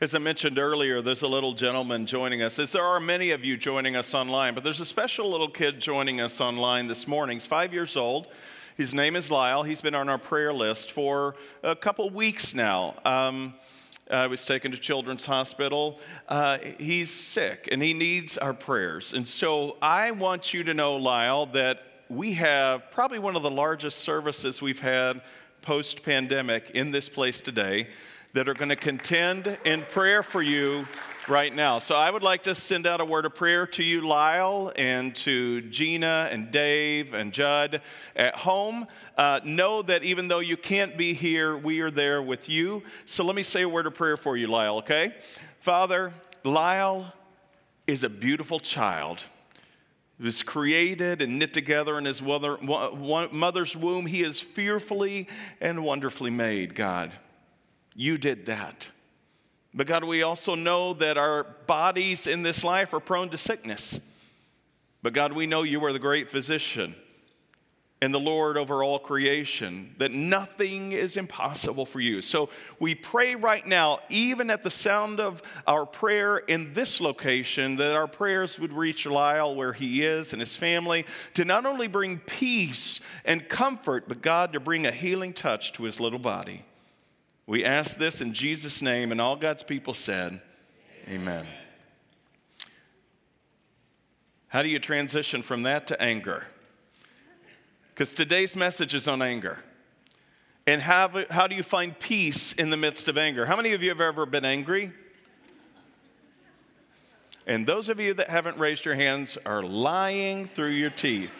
As 0.00 0.14
I 0.14 0.18
mentioned 0.18 0.58
earlier, 0.58 1.02
there's 1.02 1.22
a 1.22 1.28
little 1.28 1.52
gentleman 1.52 2.06
joining 2.06 2.42
us, 2.42 2.58
as 2.58 2.72
there 2.72 2.84
are 2.84 3.00
many 3.00 3.30
of 3.30 3.44
you 3.44 3.56
joining 3.56 3.96
us 3.96 4.14
online, 4.14 4.54
but 4.54 4.64
there's 4.64 4.80
a 4.80 4.86
special 4.86 5.30
little 5.30 5.48
kid 5.48 5.80
joining 5.80 6.20
us 6.20 6.40
online 6.40 6.88
this 6.88 7.06
morning. 7.06 7.36
He's 7.36 7.46
five 7.46 7.72
years 7.72 7.96
old. 7.96 8.28
His 8.76 8.92
name 8.92 9.14
is 9.14 9.30
Lyle. 9.30 9.62
He's 9.62 9.80
been 9.80 9.94
on 9.94 10.08
our 10.08 10.18
prayer 10.18 10.52
list 10.52 10.90
for 10.90 11.36
a 11.62 11.76
couple 11.76 12.10
weeks 12.10 12.54
now. 12.54 12.96
Um, 13.04 13.54
I 14.10 14.26
was 14.26 14.44
taken 14.44 14.72
to 14.72 14.78
Children's 14.78 15.24
Hospital. 15.24 16.00
Uh, 16.28 16.58
he's 16.78 17.10
sick 17.10 17.68
and 17.70 17.82
he 17.82 17.94
needs 17.94 18.36
our 18.36 18.52
prayers. 18.52 19.12
And 19.12 19.26
so 19.26 19.76
I 19.80 20.10
want 20.10 20.52
you 20.52 20.64
to 20.64 20.74
know, 20.74 20.96
Lyle, 20.96 21.46
that 21.46 21.93
we 22.08 22.34
have 22.34 22.90
probably 22.90 23.18
one 23.18 23.36
of 23.36 23.42
the 23.42 23.50
largest 23.50 23.98
services 23.98 24.60
we've 24.60 24.80
had 24.80 25.22
post 25.62 26.02
pandemic 26.02 26.70
in 26.70 26.90
this 26.90 27.08
place 27.08 27.40
today 27.40 27.88
that 28.34 28.48
are 28.48 28.54
going 28.54 28.68
to 28.68 28.76
contend 28.76 29.58
in 29.64 29.82
prayer 29.82 30.22
for 30.22 30.42
you 30.42 30.84
right 31.28 31.54
now. 31.54 31.78
So 31.78 31.94
I 31.94 32.10
would 32.10 32.22
like 32.22 32.42
to 32.42 32.54
send 32.54 32.86
out 32.86 33.00
a 33.00 33.04
word 33.04 33.24
of 33.24 33.34
prayer 33.34 33.66
to 33.68 33.82
you, 33.82 34.06
Lyle, 34.06 34.72
and 34.76 35.14
to 35.16 35.62
Gina 35.62 36.28
and 36.30 36.50
Dave 36.50 37.14
and 37.14 37.32
Judd 37.32 37.80
at 38.14 38.34
home. 38.34 38.86
Uh, 39.16 39.40
know 39.44 39.80
that 39.82 40.02
even 40.02 40.28
though 40.28 40.40
you 40.40 40.56
can't 40.56 40.98
be 40.98 41.14
here, 41.14 41.56
we 41.56 41.80
are 41.80 41.90
there 41.90 42.22
with 42.22 42.48
you. 42.48 42.82
So 43.06 43.24
let 43.24 43.36
me 43.36 43.42
say 43.42 43.62
a 43.62 43.68
word 43.68 43.86
of 43.86 43.94
prayer 43.94 44.16
for 44.16 44.36
you, 44.36 44.48
Lyle, 44.48 44.78
okay? 44.78 45.14
Father, 45.60 46.12
Lyle 46.42 47.12
is 47.86 48.02
a 48.02 48.08
beautiful 48.10 48.58
child. 48.60 49.24
Was 50.20 50.44
created 50.44 51.22
and 51.22 51.38
knit 51.40 51.52
together 51.52 51.98
in 51.98 52.04
his 52.04 52.22
mother's 52.22 53.76
womb. 53.76 54.06
He 54.06 54.22
is 54.22 54.40
fearfully 54.40 55.28
and 55.60 55.84
wonderfully 55.84 56.30
made, 56.30 56.76
God. 56.76 57.12
You 57.94 58.16
did 58.16 58.46
that. 58.46 58.88
But 59.74 59.88
God, 59.88 60.04
we 60.04 60.22
also 60.22 60.54
know 60.54 60.94
that 60.94 61.18
our 61.18 61.42
bodies 61.66 62.28
in 62.28 62.44
this 62.44 62.62
life 62.62 62.94
are 62.94 63.00
prone 63.00 63.28
to 63.30 63.38
sickness. 63.38 63.98
But 65.02 65.14
God, 65.14 65.32
we 65.32 65.46
know 65.48 65.64
you 65.64 65.84
are 65.84 65.92
the 65.92 65.98
great 65.98 66.30
physician 66.30 66.94
and 68.04 68.12
the 68.12 68.20
Lord 68.20 68.58
over 68.58 68.84
all 68.84 68.98
creation, 68.98 69.94
that 69.96 70.12
nothing 70.12 70.92
is 70.92 71.16
impossible 71.16 71.86
for 71.86 72.00
you. 72.00 72.20
So 72.20 72.50
we 72.78 72.94
pray 72.94 73.34
right 73.34 73.66
now, 73.66 74.00
even 74.10 74.50
at 74.50 74.62
the 74.62 74.70
sound 74.70 75.20
of 75.20 75.40
our 75.66 75.86
prayer 75.86 76.36
in 76.36 76.74
this 76.74 77.00
location, 77.00 77.76
that 77.76 77.96
our 77.96 78.06
prayers 78.06 78.58
would 78.60 78.74
reach 78.74 79.06
Lyle 79.06 79.54
where 79.54 79.72
he 79.72 80.04
is 80.04 80.34
and 80.34 80.42
his 80.42 80.54
family 80.54 81.06
to 81.32 81.46
not 81.46 81.64
only 81.64 81.88
bring 81.88 82.18
peace 82.18 83.00
and 83.24 83.48
comfort, 83.48 84.06
but 84.06 84.20
God 84.20 84.52
to 84.52 84.60
bring 84.60 84.84
a 84.84 84.92
healing 84.92 85.32
touch 85.32 85.72
to 85.72 85.84
his 85.84 85.98
little 85.98 86.18
body. 86.18 86.62
We 87.46 87.64
ask 87.64 87.98
this 87.98 88.20
in 88.20 88.34
Jesus' 88.34 88.82
name, 88.82 89.12
and 89.12 89.20
all 89.20 89.36
God's 89.36 89.62
people 89.62 89.94
said, 89.94 90.42
Amen. 91.08 91.46
Amen. 91.46 91.46
How 94.48 94.62
do 94.62 94.68
you 94.68 94.78
transition 94.78 95.42
from 95.42 95.62
that 95.62 95.86
to 95.86 96.00
anger? 96.00 96.44
Because 97.94 98.12
today's 98.12 98.56
message 98.56 98.92
is 98.92 99.06
on 99.06 99.22
anger. 99.22 99.58
And 100.66 100.82
how, 100.82 101.24
how 101.30 101.46
do 101.46 101.54
you 101.54 101.62
find 101.62 101.96
peace 101.98 102.52
in 102.54 102.70
the 102.70 102.76
midst 102.76 103.06
of 103.08 103.16
anger? 103.16 103.46
How 103.46 103.56
many 103.56 103.72
of 103.72 103.82
you 103.82 103.90
have 103.90 104.00
ever 104.00 104.26
been 104.26 104.44
angry? 104.44 104.92
And 107.46 107.66
those 107.66 107.88
of 107.88 108.00
you 108.00 108.14
that 108.14 108.30
haven't 108.30 108.58
raised 108.58 108.84
your 108.84 108.94
hands 108.94 109.38
are 109.44 109.62
lying 109.62 110.48
through 110.48 110.70
your 110.70 110.90
teeth. 110.90 111.30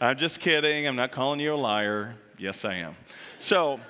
I'm 0.00 0.18
just 0.18 0.40
kidding. 0.40 0.86
I'm 0.86 0.96
not 0.96 1.12
calling 1.12 1.40
you 1.40 1.54
a 1.54 1.56
liar. 1.56 2.16
Yes, 2.36 2.64
I 2.64 2.74
am. 2.76 2.96
So, 3.38 3.80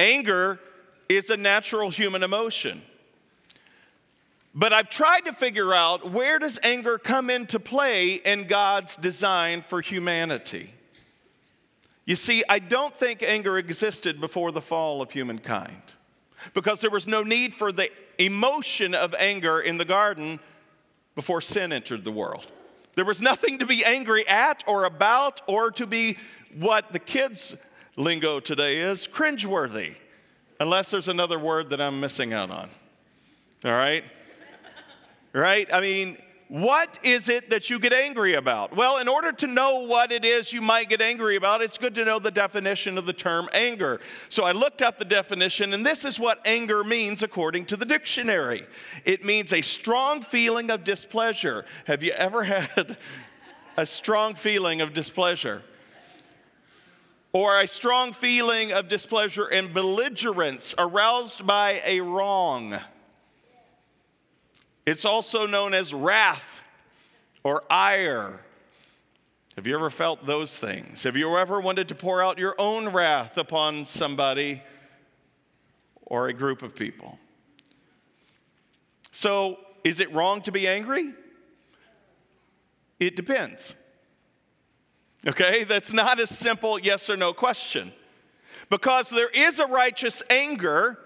Anger 0.00 0.58
is 1.10 1.28
a 1.28 1.36
natural 1.36 1.90
human 1.90 2.22
emotion. 2.22 2.80
But 4.54 4.72
I've 4.72 4.90
tried 4.90 5.20
to 5.26 5.32
figure 5.32 5.72
out 5.72 6.10
where 6.10 6.38
does 6.38 6.58
anger 6.62 6.98
come 6.98 7.30
into 7.30 7.60
play 7.60 8.14
in 8.14 8.46
God's 8.48 8.96
design 8.96 9.62
for 9.62 9.80
humanity? 9.80 10.74
You 12.04 12.16
see, 12.16 12.42
I 12.48 12.58
don't 12.58 12.94
think 12.94 13.22
anger 13.22 13.56
existed 13.58 14.20
before 14.20 14.50
the 14.50 14.60
fall 14.60 15.00
of 15.00 15.12
humankind 15.12 15.94
because 16.54 16.80
there 16.80 16.90
was 16.90 17.06
no 17.06 17.22
need 17.22 17.54
for 17.54 17.70
the 17.70 17.90
emotion 18.18 18.94
of 18.94 19.14
anger 19.14 19.60
in 19.60 19.78
the 19.78 19.84
garden 19.84 20.40
before 21.14 21.40
sin 21.40 21.72
entered 21.72 22.02
the 22.02 22.10
world. 22.10 22.46
There 22.94 23.04
was 23.04 23.20
nothing 23.20 23.60
to 23.60 23.66
be 23.66 23.84
angry 23.84 24.26
at 24.26 24.64
or 24.66 24.84
about 24.84 25.42
or 25.46 25.70
to 25.72 25.86
be 25.86 26.16
what 26.58 26.92
the 26.92 26.98
kids 26.98 27.54
lingo 27.96 28.40
today 28.40 28.78
is 28.78 29.06
cringeworthy, 29.06 29.94
unless 30.58 30.90
there's 30.90 31.08
another 31.08 31.38
word 31.38 31.70
that 31.70 31.80
I'm 31.80 32.00
missing 32.00 32.32
out 32.32 32.50
on. 32.50 32.70
All 33.64 33.72
right? 33.72 34.02
Right? 35.32 35.72
I 35.72 35.80
mean, 35.80 36.18
what 36.50 36.98
is 37.04 37.28
it 37.28 37.50
that 37.50 37.70
you 37.70 37.78
get 37.78 37.92
angry 37.92 38.34
about? 38.34 38.74
Well, 38.74 38.98
in 38.98 39.06
order 39.06 39.30
to 39.30 39.46
know 39.46 39.86
what 39.86 40.10
it 40.10 40.24
is 40.24 40.52
you 40.52 40.60
might 40.60 40.88
get 40.88 41.00
angry 41.00 41.36
about, 41.36 41.62
it's 41.62 41.78
good 41.78 41.94
to 41.94 42.04
know 42.04 42.18
the 42.18 42.32
definition 42.32 42.98
of 42.98 43.06
the 43.06 43.12
term 43.12 43.48
anger. 43.52 44.00
So 44.30 44.42
I 44.42 44.50
looked 44.50 44.82
up 44.82 44.98
the 44.98 45.04
definition, 45.04 45.72
and 45.72 45.86
this 45.86 46.04
is 46.04 46.18
what 46.18 46.44
anger 46.44 46.82
means 46.82 47.22
according 47.22 47.66
to 47.66 47.76
the 47.76 47.84
dictionary 47.84 48.66
it 49.04 49.24
means 49.24 49.52
a 49.52 49.62
strong 49.62 50.22
feeling 50.22 50.72
of 50.72 50.82
displeasure. 50.82 51.64
Have 51.86 52.02
you 52.02 52.10
ever 52.12 52.42
had 52.44 52.98
a 53.76 53.86
strong 53.86 54.34
feeling 54.34 54.80
of 54.80 54.92
displeasure? 54.92 55.62
or 57.32 57.60
a 57.60 57.66
strong 57.68 58.12
feeling 58.12 58.72
of 58.72 58.88
displeasure 58.88 59.46
and 59.46 59.72
belligerence 59.72 60.74
aroused 60.78 61.46
by 61.46 61.80
a 61.84 62.00
wrong. 62.00 62.76
It's 64.90 65.04
also 65.04 65.46
known 65.46 65.72
as 65.72 65.94
wrath 65.94 66.62
or 67.44 67.62
ire. 67.70 68.40
Have 69.54 69.64
you 69.64 69.76
ever 69.76 69.88
felt 69.88 70.26
those 70.26 70.52
things? 70.56 71.04
Have 71.04 71.16
you 71.16 71.36
ever 71.36 71.60
wanted 71.60 71.86
to 71.90 71.94
pour 71.94 72.20
out 72.20 72.40
your 72.40 72.56
own 72.58 72.88
wrath 72.88 73.38
upon 73.38 73.84
somebody 73.84 74.60
or 76.02 76.26
a 76.26 76.32
group 76.32 76.62
of 76.62 76.74
people? 76.74 77.20
So, 79.12 79.60
is 79.84 80.00
it 80.00 80.12
wrong 80.12 80.42
to 80.42 80.50
be 80.50 80.66
angry? 80.66 81.14
It 82.98 83.14
depends. 83.14 83.74
Okay? 85.24 85.62
That's 85.62 85.92
not 85.92 86.18
a 86.18 86.26
simple 86.26 86.80
yes 86.80 87.08
or 87.08 87.16
no 87.16 87.32
question. 87.32 87.92
Because 88.70 89.08
there 89.08 89.30
is 89.30 89.60
a 89.60 89.66
righteous 89.66 90.20
anger 90.28 90.98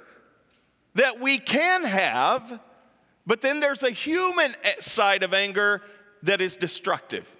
that 0.94 1.20
we 1.20 1.36
can 1.36 1.84
have, 1.84 2.60
but 3.26 3.40
then 3.40 3.60
there's 3.60 3.82
a 3.82 3.90
human 3.90 4.54
eh, 4.62 4.74
side 4.80 5.22
of 5.22 5.32
anger 5.32 5.82
that 6.22 6.40
is 6.40 6.56
destructive. 6.56 7.34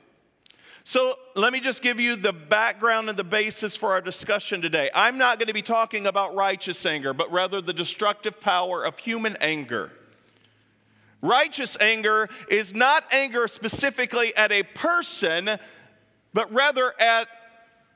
So 0.87 1.15
let 1.35 1.53
me 1.53 1.61
just 1.61 1.83
give 1.83 1.99
you 1.99 2.15
the 2.15 2.33
background 2.33 3.09
and 3.09 3.19
the 3.19 3.25
basis 3.25 3.75
for 3.75 3.93
our 3.93 4.03
discussion 4.03 4.61
today. 4.61 4.91
I'm 4.95 5.17
not 5.17 5.39
going 5.39 5.49
to 5.49 5.55
be 5.55 5.63
talking 5.63 6.07
about 6.07 6.35
righteous 6.35 6.85
anger, 6.85 7.15
but 7.15 7.33
rather 7.33 7.63
the 7.63 7.73
destructive 7.73 8.39
power 8.39 8.85
of 8.85 8.99
human 8.99 9.37
anger. 9.41 9.91
Righteous 11.23 11.79
anger 11.81 12.29
is 12.51 12.75
not 12.75 13.11
anger 13.15 13.49
specifically 13.49 14.37
at 14.37 14.53
a 14.53 14.63
person, 14.63 15.59
but 16.35 16.53
rather 16.53 16.93
at 17.01 17.29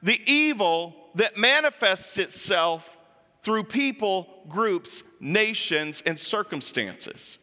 the 0.02 0.18
evil 0.24 0.94
that 1.14 1.36
manifests 1.36 2.16
itself 2.16 2.96
through 3.42 3.64
people, 3.64 4.44
groups, 4.48 5.02
nations, 5.20 6.02
and 6.06 6.18
circumstances. 6.18 7.36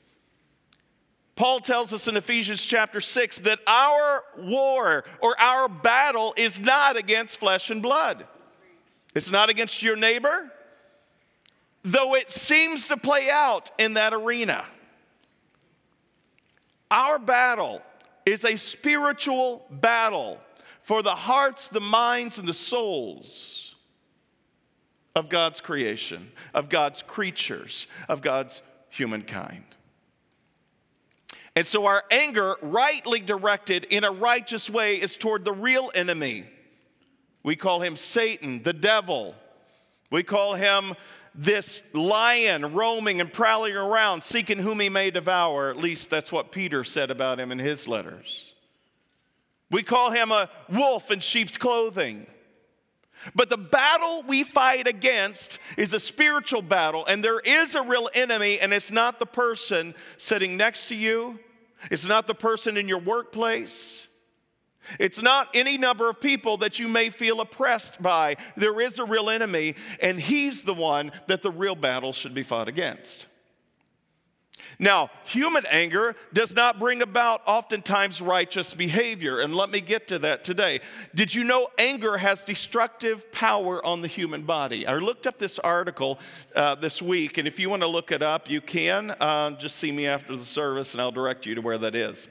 Paul 1.35 1.59
tells 1.59 1.91
us 1.91 2.07
in 2.07 2.15
Ephesians 2.15 2.63
chapter 2.63 3.01
6 3.01 3.39
that 3.39 3.59
our 3.67 4.23
war 4.37 5.03
or 5.21 5.39
our 5.39 5.67
battle 5.67 6.33
is 6.37 6.59
not 6.59 6.95
against 6.95 7.39
flesh 7.39 7.69
and 7.69 7.81
blood. 7.81 8.25
It's 9.13 9.31
not 9.31 9.49
against 9.49 9.81
your 9.81 9.97
neighbor, 9.97 10.51
though 11.83 12.15
it 12.15 12.31
seems 12.31 12.87
to 12.87 12.97
play 12.97 13.29
out 13.29 13.71
in 13.77 13.95
that 13.95 14.13
arena. 14.13 14.65
Our 16.89 17.19
battle 17.19 17.81
is 18.25 18.45
a 18.45 18.57
spiritual 18.57 19.65
battle 19.69 20.39
for 20.83 21.01
the 21.01 21.15
hearts, 21.15 21.67
the 21.67 21.81
minds, 21.81 22.39
and 22.39 22.47
the 22.47 22.53
souls 22.53 23.75
of 25.15 25.29
God's 25.29 25.59
creation, 25.59 26.31
of 26.53 26.69
God's 26.69 27.01
creatures, 27.01 27.87
of 28.07 28.21
God's 28.21 28.61
humankind. 28.89 29.63
And 31.55 31.65
so 31.65 31.85
our 31.85 32.03
anger, 32.11 32.57
rightly 32.61 33.21
directed 33.21 33.85
in 33.85 34.03
a 34.03 34.11
righteous 34.11 34.69
way, 34.69 34.95
is 34.95 35.15
toward 35.15 35.45
the 35.45 35.53
real 35.53 35.89
enemy. 35.95 36.45
We 37.43 37.55
call 37.55 37.81
him 37.81 37.95
Satan, 37.95 38.63
the 38.63 38.73
devil. 38.73 39.35
We 40.11 40.23
call 40.23 40.55
him 40.55 40.95
this 41.33 41.81
lion 41.93 42.73
roaming 42.73 43.21
and 43.21 43.31
prowling 43.31 43.75
around, 43.75 44.23
seeking 44.23 44.57
whom 44.57 44.79
he 44.79 44.89
may 44.89 45.11
devour. 45.11 45.69
At 45.69 45.77
least 45.77 46.09
that's 46.09 46.31
what 46.31 46.51
Peter 46.51 46.83
said 46.83 47.11
about 47.11 47.39
him 47.39 47.51
in 47.51 47.59
his 47.59 47.87
letters. 47.87 48.53
We 49.71 49.83
call 49.83 50.11
him 50.11 50.31
a 50.31 50.49
wolf 50.69 51.09
in 51.11 51.19
sheep's 51.21 51.57
clothing. 51.57 52.27
But 53.33 53.49
the 53.49 53.57
battle 53.57 54.23
we 54.27 54.43
fight 54.43 54.87
against 54.87 55.59
is 55.77 55.93
a 55.93 55.99
spiritual 55.99 56.61
battle, 56.61 57.05
and 57.05 57.23
there 57.23 57.39
is 57.39 57.73
a 57.73 57.81
real 57.81 58.09
enemy, 58.13 58.59
and 58.59 58.73
it's 58.73 58.91
not 58.91 59.19
the 59.19 59.25
person 59.25 59.95
sitting 60.17 60.57
next 60.57 60.87
to 60.87 60.95
you, 60.95 61.39
it's 61.91 62.05
not 62.05 62.27
the 62.27 62.35
person 62.35 62.77
in 62.77 62.87
your 62.87 62.99
workplace, 62.99 64.07
it's 64.99 65.21
not 65.21 65.49
any 65.55 65.77
number 65.77 66.09
of 66.09 66.19
people 66.19 66.57
that 66.57 66.79
you 66.79 66.87
may 66.87 67.09
feel 67.09 67.41
oppressed 67.41 68.01
by. 68.01 68.37
There 68.55 68.79
is 68.79 68.99
a 68.99 69.05
real 69.05 69.29
enemy, 69.29 69.75
and 69.99 70.19
he's 70.19 70.63
the 70.63 70.73
one 70.73 71.11
that 71.27 71.41
the 71.41 71.51
real 71.51 71.75
battle 71.75 72.13
should 72.13 72.33
be 72.33 72.43
fought 72.43 72.67
against. 72.67 73.27
Now, 74.79 75.09
human 75.23 75.65
anger 75.69 76.15
does 76.33 76.53
not 76.53 76.79
bring 76.79 77.01
about 77.01 77.41
oftentimes 77.45 78.21
righteous 78.21 78.73
behavior, 78.73 79.39
and 79.39 79.55
let 79.55 79.69
me 79.69 79.81
get 79.81 80.07
to 80.09 80.19
that 80.19 80.43
today. 80.43 80.81
Did 81.13 81.33
you 81.33 81.43
know 81.43 81.69
anger 81.77 82.17
has 82.17 82.43
destructive 82.43 83.31
power 83.31 83.85
on 83.85 84.01
the 84.01 84.07
human 84.07 84.43
body? 84.43 84.85
I 84.85 84.95
looked 84.95 85.27
up 85.27 85.37
this 85.37 85.59
article 85.59 86.19
uh, 86.55 86.75
this 86.75 87.01
week, 87.01 87.37
and 87.37 87.47
if 87.47 87.59
you 87.59 87.69
want 87.69 87.83
to 87.83 87.87
look 87.87 88.11
it 88.11 88.21
up, 88.21 88.49
you 88.49 88.61
can. 88.61 89.11
Uh, 89.11 89.51
just 89.51 89.77
see 89.77 89.91
me 89.91 90.07
after 90.07 90.35
the 90.35 90.45
service, 90.45 90.93
and 90.93 91.01
I'll 91.01 91.11
direct 91.11 91.45
you 91.45 91.55
to 91.55 91.61
where 91.61 91.77
that 91.77 91.95
is. 91.95 92.27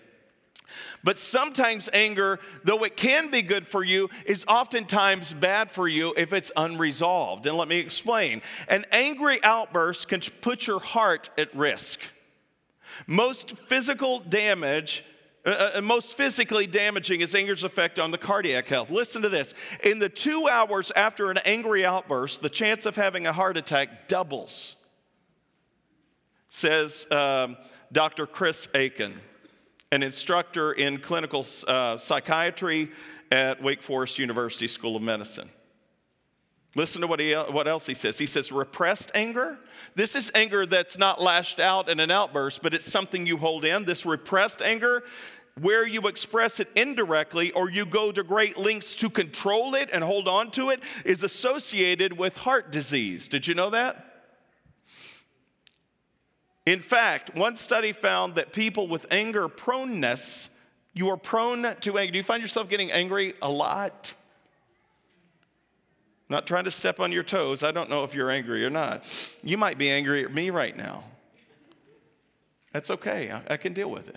But 1.03 1.19
sometimes 1.19 1.89
anger, 1.93 2.41
though 2.65 2.85
it 2.85 2.97
can 2.97 3.31
be 3.31 3.43
good 3.43 3.67
for 3.67 3.85
you, 3.85 4.09
is 4.25 4.45
oftentimes 4.49 5.33
bad 5.33 5.71
for 5.71 5.87
you 5.87 6.15
if 6.17 6.33
it's 6.33 6.51
unresolved. 6.57 7.47
And 7.47 7.57
let 7.57 7.69
me 7.69 7.79
explain. 7.79 8.43
An 8.69 8.85
angry 8.91 9.43
outburst 9.45 10.09
can 10.09 10.21
put 10.41 10.67
your 10.67 10.81
heart 10.81 11.31
at 11.37 11.55
risk. 11.55 12.01
Most 13.07 13.57
physical 13.69 14.21
damage 14.21 15.05
uh, 15.47 15.73
uh, 15.75 15.81
most 15.83 16.17
physically 16.17 16.67
damaging 16.67 17.21
is 17.21 17.35
anger's 17.35 17.65
effect 17.65 17.99
on 17.99 18.11
the 18.11 18.17
cardiac 18.17 18.67
health. 18.67 18.91
Listen 18.91 19.21
to 19.23 19.29
this. 19.29 19.53
In 19.83 19.99
the 19.99 20.09
two 20.09 20.49
hours 20.49 20.91
after 20.97 21.31
an 21.31 21.39
angry 21.45 21.85
outburst, 21.85 22.41
the 22.41 22.49
chance 22.49 22.87
of 22.87 22.97
having 22.97 23.27
a 23.27 23.33
heart 23.33 23.59
attack 23.59 24.09
doubles, 24.09 24.77
says 26.49 27.07
um, 27.11 27.59
Dr. 27.93 28.27
Chris 28.27 28.69
Aiken, 28.75 29.21
an 29.93 30.03
instructor 30.03 30.73
in 30.73 30.99
clinical 30.99 31.45
uh, 31.69 31.99
psychiatry 31.99 32.91
at 33.31 33.63
Wake 33.63 33.83
Forest 33.83 34.19
University 34.19 34.67
School 34.67 34.97
of 34.97 35.03
Medicine. 35.03 35.51
Listen 36.77 37.01
to 37.03 37.07
what, 37.07 37.21
he, 37.21 37.33
what 37.35 37.69
else 37.69 37.87
he 37.87 37.95
says. 37.95 38.19
He 38.19 38.27
says, 38.27 38.51
repressed 38.51 39.13
anger. 39.15 39.59
This 39.95 40.17
is 40.17 40.33
anger 40.35 40.67
that's 40.67 40.99
not 40.99 41.23
lashed 41.23 41.61
out 41.61 41.89
in 41.89 42.01
an 42.01 42.11
outburst, 42.11 42.63
but 42.63 42.75
it's 42.75 42.91
something 42.91 43.27
you 43.27 43.37
hold 43.37 43.65
in. 43.65 43.85
This 43.85 44.05
repressed 44.05 44.61
anger, 44.61 45.05
where 45.61 45.87
you 45.87 46.09
express 46.09 46.59
it 46.59 46.69
indirectly 46.75 47.53
or 47.53 47.71
you 47.71 47.87
go 47.87 48.11
to 48.11 48.25
great 48.25 48.59
lengths 48.59 48.97
to 48.97 49.09
control 49.09 49.77
it 49.77 49.89
and 49.93 50.03
hold 50.03 50.27
on 50.27 50.51
to 50.53 50.71
it, 50.71 50.81
is 51.05 51.23
associated 51.23 52.19
with 52.19 52.37
heart 52.37 52.73
disease. 52.73 53.29
Did 53.29 53.47
you 53.47 53.55
know 53.55 53.71
that? 53.71 54.11
In 56.67 56.81
fact, 56.81 57.37
one 57.37 57.57
study 57.57 57.93
found 57.93 58.35
that 58.35 58.53
people 58.53 58.89
with 58.89 59.07
anger 59.13 59.49
proneness, 59.49 60.49
you 60.93 61.11
are 61.11 61.17
prone 61.17 61.63
to 61.83 61.99
anger. 61.99 62.13
Do 62.13 62.19
you 62.19 62.25
find 62.25 62.43
yourself 62.43 62.69
getting 62.69 62.91
angry 62.91 63.35
a 63.41 63.51
lot? 63.51 64.15
Not 66.35 66.49
trying 66.49 66.65
to 66.65 66.73
step 66.73 66.99
on 66.99 67.13
your 67.13 67.23
toes. 67.23 67.63
I 67.63 67.71
don't 67.71 67.89
know 67.89 68.03
if 68.03 68.13
you're 68.13 68.29
angry 68.29 68.65
or 68.65 68.71
not. 68.71 69.05
You 69.45 69.57
might 69.57 69.79
be 69.79 69.89
angry 69.89 70.25
at 70.25 70.35
me 70.35 70.51
right 70.51 70.77
now. 70.77 71.05
That's 72.73 72.91
okay. 72.91 73.31
I, 73.31 73.55
I 73.55 73.57
can 73.57 73.73
deal 73.73 73.89
with 73.89 74.09
it. 74.09 74.17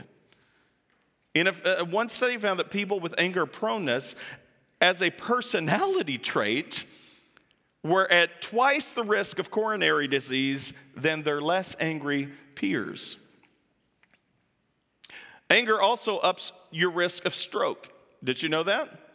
In 1.35 1.45
a, 1.45 1.53
uh, 1.63 1.85
one 1.85 2.09
study 2.09 2.35
found 2.37 2.57
that 2.57 2.71
people 2.71 2.99
with 2.99 3.13
anger 3.19 3.45
proneness, 3.45 4.15
as 4.81 5.03
a 5.03 5.11
personality 5.11 6.17
trait, 6.17 6.85
were 7.83 8.11
at 8.11 8.41
twice 8.41 8.93
the 8.93 9.03
risk 9.03 9.37
of 9.37 9.51
coronary 9.51 10.07
disease 10.07 10.73
than 10.95 11.21
their 11.21 11.39
less 11.39 11.75
angry 11.79 12.29
peers. 12.55 13.17
Anger 15.51 15.79
also 15.79 16.17
ups 16.17 16.51
your 16.71 16.89
risk 16.89 17.25
of 17.25 17.35
stroke. 17.35 17.89
Did 18.23 18.41
you 18.41 18.49
know 18.49 18.63
that? 18.63 19.06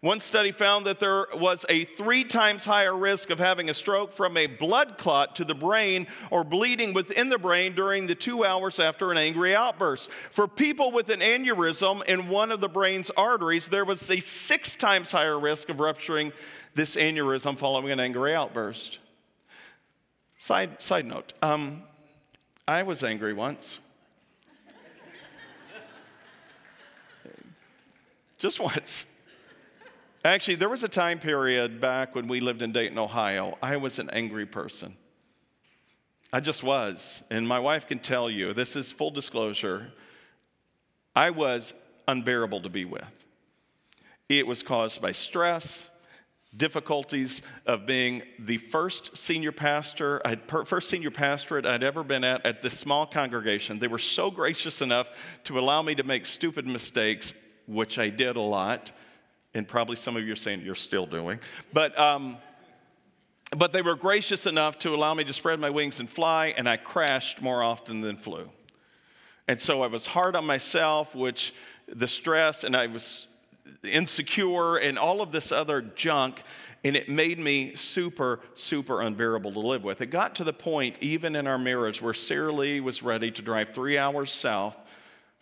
One 0.00 0.20
study 0.20 0.52
found 0.52 0.86
that 0.86 1.00
there 1.00 1.26
was 1.34 1.66
a 1.68 1.84
three 1.84 2.22
times 2.22 2.64
higher 2.64 2.96
risk 2.96 3.30
of 3.30 3.40
having 3.40 3.68
a 3.68 3.74
stroke 3.74 4.12
from 4.12 4.36
a 4.36 4.46
blood 4.46 4.96
clot 4.96 5.34
to 5.36 5.44
the 5.44 5.56
brain 5.56 6.06
or 6.30 6.44
bleeding 6.44 6.94
within 6.94 7.28
the 7.28 7.38
brain 7.38 7.74
during 7.74 8.06
the 8.06 8.14
two 8.14 8.44
hours 8.44 8.78
after 8.78 9.10
an 9.10 9.18
angry 9.18 9.56
outburst. 9.56 10.08
For 10.30 10.46
people 10.46 10.92
with 10.92 11.10
an 11.10 11.18
aneurysm 11.18 12.04
in 12.04 12.28
one 12.28 12.52
of 12.52 12.60
the 12.60 12.68
brain's 12.68 13.10
arteries, 13.10 13.66
there 13.66 13.84
was 13.84 14.08
a 14.08 14.20
six 14.20 14.76
times 14.76 15.10
higher 15.10 15.38
risk 15.38 15.68
of 15.68 15.80
rupturing 15.80 16.32
this 16.76 16.94
aneurysm 16.94 17.58
following 17.58 17.90
an 17.90 17.98
angry 17.98 18.36
outburst. 18.36 19.00
Side, 20.38 20.80
side 20.80 21.06
note 21.06 21.32
um, 21.42 21.82
I 22.68 22.84
was 22.84 23.02
angry 23.02 23.32
once. 23.32 23.80
Just 28.38 28.60
once. 28.60 29.04
Actually, 30.28 30.56
there 30.56 30.68
was 30.68 30.84
a 30.84 30.88
time 30.88 31.18
period 31.18 31.80
back 31.80 32.14
when 32.14 32.28
we 32.28 32.40
lived 32.40 32.60
in 32.60 32.70
Dayton, 32.70 32.98
Ohio. 32.98 33.56
I 33.62 33.78
was 33.78 33.98
an 33.98 34.10
angry 34.10 34.44
person. 34.44 34.94
I 36.30 36.40
just 36.40 36.62
was. 36.62 37.22
And 37.30 37.48
my 37.48 37.58
wife 37.58 37.86
can 37.86 37.98
tell 37.98 38.28
you, 38.28 38.52
this 38.52 38.76
is 38.76 38.92
full 38.92 39.10
disclosure, 39.10 39.90
I 41.16 41.30
was 41.30 41.72
unbearable 42.06 42.60
to 42.60 42.68
be 42.68 42.84
with. 42.84 43.08
It 44.28 44.46
was 44.46 44.62
caused 44.62 45.00
by 45.00 45.12
stress, 45.12 45.82
difficulties 46.54 47.40
of 47.64 47.86
being 47.86 48.22
the 48.38 48.58
first 48.58 49.16
senior 49.16 49.50
pastor, 49.50 50.20
I'd, 50.26 50.42
first 50.66 50.90
senior 50.90 51.10
pastorate 51.10 51.64
I'd 51.64 51.82
ever 51.82 52.04
been 52.04 52.22
at 52.22 52.44
at 52.44 52.60
this 52.60 52.78
small 52.78 53.06
congregation. 53.06 53.78
They 53.78 53.88
were 53.88 53.96
so 53.96 54.30
gracious 54.30 54.82
enough 54.82 55.08
to 55.44 55.58
allow 55.58 55.80
me 55.80 55.94
to 55.94 56.02
make 56.02 56.26
stupid 56.26 56.66
mistakes, 56.66 57.32
which 57.66 57.98
I 57.98 58.10
did 58.10 58.36
a 58.36 58.42
lot 58.42 58.92
and 59.54 59.66
probably 59.66 59.96
some 59.96 60.16
of 60.16 60.24
you 60.24 60.32
are 60.32 60.36
saying 60.36 60.62
you're 60.62 60.74
still 60.74 61.06
doing. 61.06 61.40
But, 61.72 61.98
um, 61.98 62.36
but 63.56 63.72
they 63.72 63.82
were 63.82 63.94
gracious 63.94 64.46
enough 64.46 64.78
to 64.80 64.94
allow 64.94 65.14
me 65.14 65.24
to 65.24 65.32
spread 65.32 65.58
my 65.58 65.70
wings 65.70 66.00
and 66.00 66.08
fly, 66.08 66.54
and 66.56 66.68
I 66.68 66.76
crashed 66.76 67.40
more 67.40 67.62
often 67.62 68.00
than 68.00 68.16
flew. 68.16 68.50
And 69.46 69.60
so 69.60 69.82
I 69.82 69.86
was 69.86 70.04
hard 70.04 70.36
on 70.36 70.44
myself, 70.44 71.14
which 71.14 71.54
the 71.86 72.08
stress, 72.08 72.64
and 72.64 72.76
I 72.76 72.86
was 72.86 73.26
insecure, 73.82 74.76
and 74.76 74.98
all 74.98 75.22
of 75.22 75.32
this 75.32 75.50
other 75.50 75.80
junk, 75.80 76.42
and 76.84 76.94
it 76.94 77.08
made 77.08 77.38
me 77.38 77.74
super, 77.74 78.40
super 78.54 79.00
unbearable 79.00 79.52
to 79.52 79.60
live 79.60 79.82
with. 79.82 80.02
It 80.02 80.10
got 80.10 80.34
to 80.36 80.44
the 80.44 80.52
point, 80.52 80.96
even 81.00 81.34
in 81.34 81.46
our 81.46 81.58
marriage, 81.58 82.02
where 82.02 82.14
Sarah 82.14 82.52
Lee 82.52 82.80
was 82.80 83.02
ready 83.02 83.30
to 83.30 83.42
drive 83.42 83.70
three 83.70 83.96
hours 83.96 84.30
south 84.30 84.76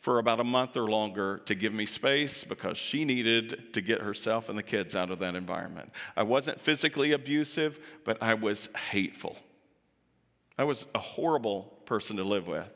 for 0.07 0.21
about 0.21 0.39
a 0.39 0.45
month 0.45 0.77
or 0.77 0.89
longer 0.89 1.39
to 1.47 1.57
give 1.57 1.75
me 1.75 1.85
space 1.85 2.45
because 2.45 2.79
she 2.79 3.05
needed 3.05 3.75
to 3.75 3.81
get 3.81 4.01
herself 4.01 4.49
and 4.49 4.57
the 4.57 4.63
kids 4.63 4.95
out 4.95 5.11
of 5.11 5.19
that 5.19 5.35
environment. 5.35 5.91
I 6.17 6.23
wasn't 6.23 6.61
physically 6.61 7.11
abusive, 7.11 7.81
but 8.05 8.17
I 8.23 8.35
was 8.35 8.69
hateful. 8.91 9.37
I 10.57 10.63
was 10.63 10.87
a 10.95 11.01
horrible 11.01 11.81
person 11.87 12.19
to 12.19 12.23
live 12.23 12.47
with. 12.47 12.71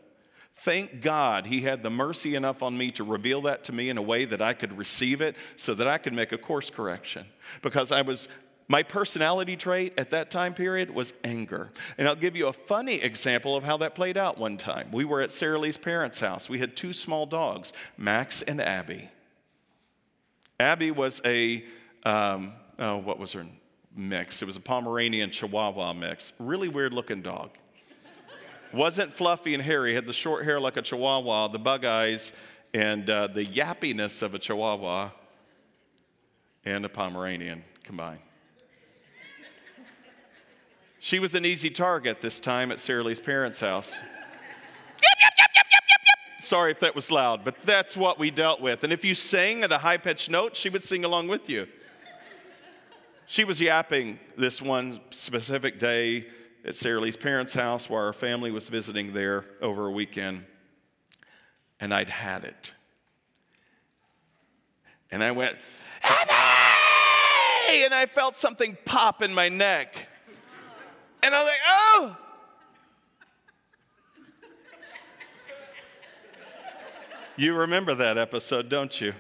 Thank 0.57 1.03
God 1.03 1.47
he 1.47 1.61
had 1.61 1.85
the 1.85 1.88
mercy 1.88 2.35
enough 2.35 2.64
on 2.64 2.77
me 2.77 2.90
to 2.90 3.05
reveal 3.05 3.43
that 3.43 3.62
to 3.62 3.73
me 3.73 3.90
in 3.90 3.97
a 3.97 4.03
way 4.03 4.25
that 4.25 4.43
I 4.43 4.53
could 4.53 4.77
receive 4.77 5.21
it 5.21 5.37
so 5.57 5.73
that 5.75 5.87
I 5.87 5.99
could 5.99 6.12
make 6.12 6.33
a 6.33 6.38
course 6.38 6.69
correction 6.69 7.27
because 7.62 7.93
I 7.93 8.03
was 8.03 8.27
my 8.71 8.85
personality 8.85 9.57
trait 9.57 9.93
at 9.99 10.13
that 10.13 10.31
time 10.31 10.55
period 10.55 10.95
was 10.95 11.13
anger. 11.25 11.73
And 11.99 12.07
I'll 12.07 12.15
give 12.15 12.37
you 12.37 12.47
a 12.47 12.53
funny 12.53 13.03
example 13.03 13.57
of 13.57 13.65
how 13.65 13.77
that 13.79 13.97
played 13.97 14.17
out 14.17 14.39
one 14.39 14.57
time. 14.57 14.93
We 14.93 15.05
were 15.05 15.21
at 15.21 15.33
Sarah 15.33 15.59
Lee's 15.59 15.77
parents' 15.77 16.21
house. 16.21 16.49
We 16.49 16.61
had 16.61 16.77
two 16.77 16.93
small 16.93 17.27
dogs, 17.27 17.73
Max 17.99 18.43
and 18.43 18.61
Abby. 18.61 19.09
Abby 20.61 20.93
was 20.93 21.21
a, 21.25 21.65
um, 22.05 22.53
oh, 22.79 22.99
what 22.99 23.19
was 23.19 23.33
her 23.33 23.45
mix? 23.97 24.41
It 24.41 24.45
was 24.45 24.55
a 24.55 24.61
Pomeranian 24.61 25.33
Chihuahua 25.33 25.93
mix. 25.95 26.33
Really 26.39 26.69
weird 26.69 26.93
looking 26.93 27.23
dog. 27.23 27.51
Wasn't 28.73 29.13
fluffy 29.13 29.53
and 29.53 29.63
hairy, 29.65 29.97
had 29.97 30.07
the 30.07 30.13
short 30.13 30.45
hair 30.45 30.61
like 30.61 30.77
a 30.77 30.83
Chihuahua, 30.83 31.49
the 31.49 31.59
bug 31.59 31.85
eyes, 31.85 32.31
and 32.73 33.11
uh, 33.11 33.27
the 33.27 33.45
yappiness 33.45 34.23
of 34.23 34.37
a 34.37 34.39
Chihuahua 34.39 35.11
and 36.65 36.85
a 36.85 36.89
Pomeranian 36.89 37.65
combined. 37.83 38.21
She 41.03 41.19
was 41.19 41.35
an 41.35 41.47
easy 41.47 41.71
target 41.71 42.21
this 42.21 42.39
time 42.41 42.71
at 42.71 42.79
Sarah 42.79 43.03
Lee's 43.03 43.21
parents' 43.21 43.59
house. 43.59 43.91
Sorry 46.41 46.71
if 46.73 46.81
that 46.81 46.95
was 46.95 47.11
loud, 47.11 47.43
but 47.43 47.57
that's 47.65 47.97
what 47.97 48.19
we 48.19 48.31
dealt 48.31 48.61
with. 48.61 48.85
And 48.85 48.93
if 48.93 49.03
you 49.03 49.15
sang 49.15 49.63
at 49.63 49.73
a 49.73 49.79
high 49.79 49.97
pitched 49.97 50.29
note, 50.29 50.55
she 50.55 50.69
would 50.69 50.83
sing 50.83 51.07
along 51.07 51.29
with 51.29 51.49
you. 51.49 51.67
She 53.25 53.45
was 53.45 53.63
yapping 53.63 54.19
this 54.37 54.61
one 54.61 55.01
specific 55.09 55.81
day 55.81 56.27
at 56.67 56.77
Sarah 56.77 57.01
Lee's 57.01 57.17
parents' 57.17 57.55
house 57.55 57.89
while 57.89 58.05
our 58.05 58.13
family 58.13 58.51
was 58.51 58.69
visiting 58.69 59.15
there 59.15 59.47
over 59.63 59.87
a 59.87 59.91
weekend. 59.91 60.45
And 61.81 61.95
I'd 61.95 62.11
had 62.11 62.45
it. 62.45 62.75
And 65.11 65.25
I 65.25 65.31
went! 65.31 65.57
And 67.71 67.95
I 67.95 68.05
felt 68.05 68.35
something 68.35 68.77
pop 68.85 69.23
in 69.23 69.33
my 69.33 69.49
neck. 69.49 70.09
And 71.23 71.35
I 71.35 71.39
was 71.39 71.47
like, 71.47 71.61
oh. 71.67 72.17
you 77.37 77.55
remember 77.55 77.95
that 77.95 78.19
episode, 78.19 78.69
don't 78.69 79.01
you? 79.01 79.15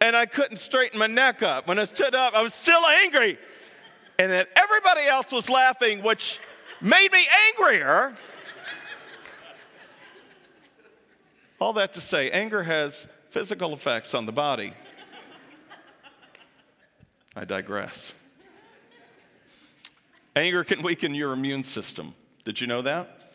And 0.00 0.14
I 0.14 0.26
couldn't 0.26 0.58
straighten 0.58 0.98
my 0.98 1.06
neck 1.06 1.42
up. 1.42 1.66
When 1.66 1.78
I 1.78 1.84
stood 1.84 2.14
up, 2.14 2.34
I 2.34 2.42
was 2.42 2.54
still 2.54 2.84
angry. 3.02 3.38
And 4.18 4.30
then 4.30 4.46
everybody 4.56 5.06
else 5.06 5.32
was 5.32 5.48
laughing, 5.48 6.02
which 6.02 6.38
made 6.80 7.12
me 7.12 7.26
angrier. 7.48 8.16
All 11.60 11.72
that 11.74 11.92
to 11.94 12.00
say, 12.00 12.30
anger 12.30 12.62
has 12.62 13.06
physical 13.30 13.72
effects 13.72 14.14
on 14.14 14.26
the 14.26 14.32
body. 14.32 14.72
I 17.34 17.44
digress. 17.44 18.12
Anger 20.38 20.62
can 20.62 20.82
weaken 20.82 21.16
your 21.16 21.32
immune 21.32 21.64
system. 21.64 22.14
Did 22.44 22.60
you 22.60 22.68
know 22.68 22.82
that? 22.82 23.32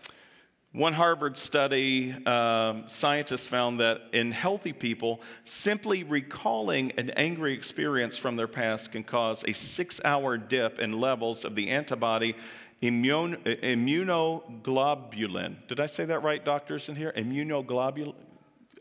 One 0.71 0.93
Harvard 0.93 1.35
study, 1.35 2.13
um, 2.25 2.85
scientists 2.87 3.45
found 3.45 3.81
that 3.81 4.03
in 4.13 4.31
healthy 4.31 4.71
people, 4.71 5.19
simply 5.43 6.05
recalling 6.05 6.93
an 6.93 7.09
angry 7.11 7.51
experience 7.51 8.17
from 8.17 8.37
their 8.37 8.47
past 8.47 8.93
can 8.93 9.03
cause 9.03 9.43
a 9.45 9.51
six 9.51 9.99
hour 10.05 10.37
dip 10.37 10.79
in 10.79 10.93
levels 10.93 11.43
of 11.43 11.55
the 11.55 11.71
antibody 11.71 12.37
immunoglobulin. 12.81 15.67
Did 15.67 15.81
I 15.81 15.87
say 15.87 16.05
that 16.05 16.23
right, 16.23 16.45
doctors 16.45 16.87
in 16.87 16.95
here? 16.95 17.11
Immunoglobulin? 17.17 18.15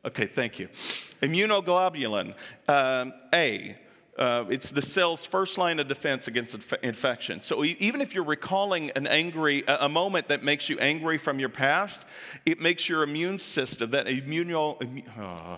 Okay, 0.04 0.26
thank 0.26 0.60
you. 0.60 0.68
Immunoglobulin 0.68 2.34
um, 2.68 3.12
A. 3.34 3.76
Uh, 4.18 4.44
it's 4.50 4.70
the 4.70 4.82
cell's 4.82 5.24
first 5.24 5.56
line 5.56 5.80
of 5.80 5.88
defense 5.88 6.28
against 6.28 6.54
inf- 6.54 6.74
infection. 6.82 7.40
So 7.40 7.64
even 7.64 8.02
if 8.02 8.14
you're 8.14 8.24
recalling 8.24 8.90
an 8.90 9.06
angry, 9.06 9.64
a, 9.66 9.86
a, 9.86 9.88
moment 9.88 10.28
that 10.28 10.44
makes 10.44 10.68
you 10.68 10.78
angry 10.80 11.16
from 11.16 11.38
your 11.38 11.48
past, 11.48 12.02
it 12.44 12.60
makes 12.60 12.90
your 12.90 13.04
immune 13.04 13.38
system, 13.38 13.90
that 13.92 14.06
immuno, 14.06 15.02
uh, 15.18 15.56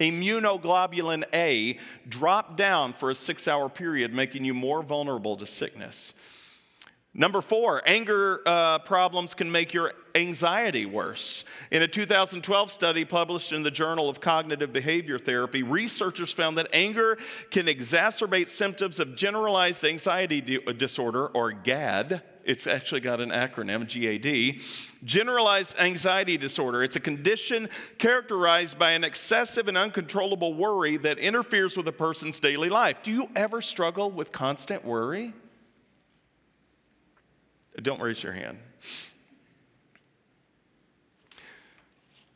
immunoglobulin 0.00 1.24
A, 1.32 1.78
drop 2.08 2.56
down 2.56 2.92
for 2.92 3.10
a 3.10 3.14
six-hour 3.14 3.68
period, 3.68 4.12
making 4.12 4.44
you 4.44 4.52
more 4.52 4.82
vulnerable 4.82 5.36
to 5.36 5.46
sickness. 5.46 6.12
Number 7.14 7.40
four, 7.40 7.82
anger 7.86 8.40
uh, 8.46 8.80
problems 8.80 9.34
can 9.34 9.50
make 9.50 9.72
your 9.72 9.92
anxiety 10.14 10.86
worse. 10.86 11.44
In 11.70 11.82
a 11.82 11.88
2012 11.88 12.70
study 12.70 13.04
published 13.04 13.52
in 13.52 13.62
the 13.62 13.70
Journal 13.70 14.08
of 14.08 14.20
Cognitive 14.20 14.72
Behavior 14.72 15.18
Therapy, 15.18 15.62
researchers 15.62 16.32
found 16.32 16.58
that 16.58 16.68
anger 16.72 17.18
can 17.50 17.66
exacerbate 17.66 18.48
symptoms 18.48 18.98
of 18.98 19.16
generalized 19.16 19.84
anxiety 19.84 20.58
uh, 20.66 20.72
disorder, 20.72 21.26
or 21.28 21.52
GAD. 21.52 22.22
It's 22.44 22.66
actually 22.66 23.00
got 23.00 23.20
an 23.20 23.30
acronym, 23.30 23.86
GAD. 23.86 24.60
Generalized 25.04 25.78
anxiety 25.78 26.36
disorder. 26.36 26.82
It's 26.82 26.96
a 26.96 27.00
condition 27.00 27.68
characterized 27.98 28.78
by 28.78 28.92
an 28.92 29.04
excessive 29.04 29.68
and 29.68 29.76
uncontrollable 29.76 30.54
worry 30.54 30.96
that 30.98 31.18
interferes 31.18 31.76
with 31.76 31.86
a 31.88 31.92
person's 31.92 32.40
daily 32.40 32.68
life. 32.68 32.98
Do 33.02 33.10
you 33.10 33.28
ever 33.36 33.60
struggle 33.60 34.10
with 34.10 34.32
constant 34.32 34.84
worry? 34.84 35.32
Don't 37.82 38.00
raise 38.00 38.22
your 38.22 38.32
hand. 38.32 38.58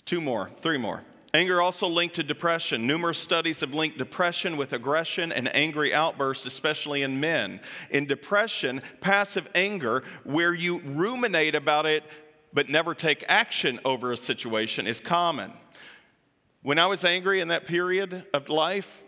Two 0.04 0.20
more, 0.20 0.50
three 0.60 0.78
more. 0.78 1.02
Anger 1.32 1.60
also 1.60 1.88
linked 1.88 2.14
to 2.14 2.22
depression. 2.22 2.86
Numerous 2.86 3.18
studies 3.18 3.60
have 3.60 3.74
linked 3.74 3.98
depression 3.98 4.56
with 4.56 4.72
aggression 4.72 5.32
and 5.32 5.52
angry 5.54 5.92
outbursts, 5.92 6.46
especially 6.46 7.02
in 7.02 7.18
men. 7.18 7.60
In 7.90 8.06
depression, 8.06 8.82
passive 9.00 9.48
anger, 9.54 10.04
where 10.22 10.54
you 10.54 10.78
ruminate 10.78 11.56
about 11.56 11.86
it 11.86 12.04
but 12.52 12.68
never 12.68 12.94
take 12.94 13.24
action 13.28 13.80
over 13.84 14.12
a 14.12 14.16
situation, 14.16 14.86
is 14.86 15.00
common. 15.00 15.52
When 16.62 16.78
I 16.78 16.86
was 16.86 17.04
angry 17.04 17.40
in 17.40 17.48
that 17.48 17.66
period 17.66 18.24
of 18.32 18.48
life, 18.48 19.02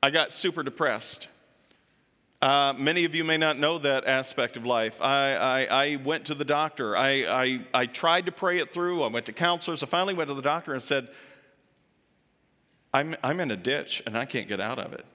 I 0.00 0.10
got 0.10 0.32
super 0.32 0.62
depressed. 0.62 1.26
Uh, 2.42 2.74
many 2.76 3.04
of 3.04 3.14
you 3.14 3.22
may 3.22 3.36
not 3.36 3.56
know 3.56 3.78
that 3.78 4.04
aspect 4.04 4.56
of 4.56 4.66
life. 4.66 5.00
I, 5.00 5.34
I, 5.34 5.64
I 5.70 5.96
went 5.96 6.24
to 6.24 6.34
the 6.34 6.44
doctor. 6.44 6.96
I, 6.96 7.24
I, 7.24 7.60
I 7.72 7.86
tried 7.86 8.26
to 8.26 8.32
pray 8.32 8.58
it 8.58 8.72
through. 8.72 9.04
I 9.04 9.06
went 9.06 9.26
to 9.26 9.32
counselors. 9.32 9.84
I 9.84 9.86
finally 9.86 10.12
went 10.12 10.28
to 10.28 10.34
the 10.34 10.42
doctor 10.42 10.72
and 10.72 10.82
said, 10.82 11.08
I'm, 12.92 13.14
I'm 13.22 13.38
in 13.38 13.52
a 13.52 13.56
ditch 13.56 14.02
and 14.06 14.18
I 14.18 14.24
can't 14.24 14.48
get 14.48 14.60
out 14.60 14.80
of 14.80 14.92
it. 14.92 15.06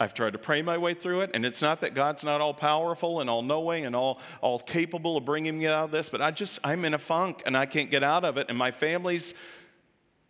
I've 0.00 0.12
tried 0.12 0.32
to 0.32 0.38
pray 0.38 0.60
my 0.60 0.76
way 0.76 0.92
through 0.92 1.20
it, 1.20 1.30
and 1.32 1.42
it's 1.44 1.62
not 1.62 1.80
that 1.80 1.94
God's 1.94 2.22
not 2.22 2.42
all 2.42 2.52
powerful 2.52 3.20
and 3.22 3.30
all 3.30 3.40
knowing 3.40 3.86
and 3.86 3.96
all, 3.96 4.20
all 4.42 4.58
capable 4.58 5.16
of 5.16 5.24
bringing 5.24 5.58
me 5.58 5.68
out 5.68 5.84
of 5.84 5.90
this, 5.90 6.10
but 6.10 6.20
I 6.20 6.32
just, 6.32 6.58
I'm 6.62 6.84
in 6.84 6.92
a 6.92 6.98
funk 6.98 7.44
and 7.46 7.56
I 7.56 7.64
can't 7.64 7.90
get 7.90 8.02
out 8.02 8.22
of 8.22 8.36
it, 8.36 8.50
and 8.50 8.58
my 8.58 8.72
family's 8.72 9.32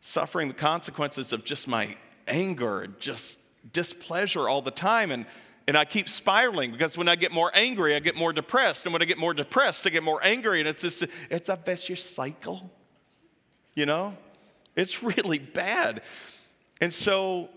suffering 0.02 0.46
the 0.46 0.54
consequences 0.54 1.32
of 1.32 1.44
just 1.44 1.66
my 1.66 1.96
anger 2.28 2.82
and 2.82 3.00
just 3.00 3.40
displeasure 3.72 4.48
all 4.48 4.62
the 4.62 4.70
time. 4.70 5.10
And 5.10 5.26
and 5.68 5.76
I 5.76 5.84
keep 5.84 6.08
spiraling 6.08 6.70
because 6.70 6.96
when 6.96 7.08
I 7.08 7.16
get 7.16 7.32
more 7.32 7.50
angry, 7.52 7.96
I 7.96 7.98
get 7.98 8.14
more 8.14 8.32
depressed. 8.32 8.84
And 8.84 8.92
when 8.92 9.02
I 9.02 9.04
get 9.04 9.18
more 9.18 9.34
depressed, 9.34 9.86
I 9.86 9.90
get 9.90 10.04
more 10.04 10.20
angry. 10.22 10.60
And 10.60 10.68
it's 10.68 10.82
just, 10.82 11.04
it's 11.28 11.48
a 11.48 11.56
vicious 11.56 12.02
cycle. 12.02 12.70
You 13.74 13.86
know? 13.86 14.16
It's 14.76 15.02
really 15.02 15.38
bad. 15.38 16.02
And 16.80 16.92
so, 16.92 17.48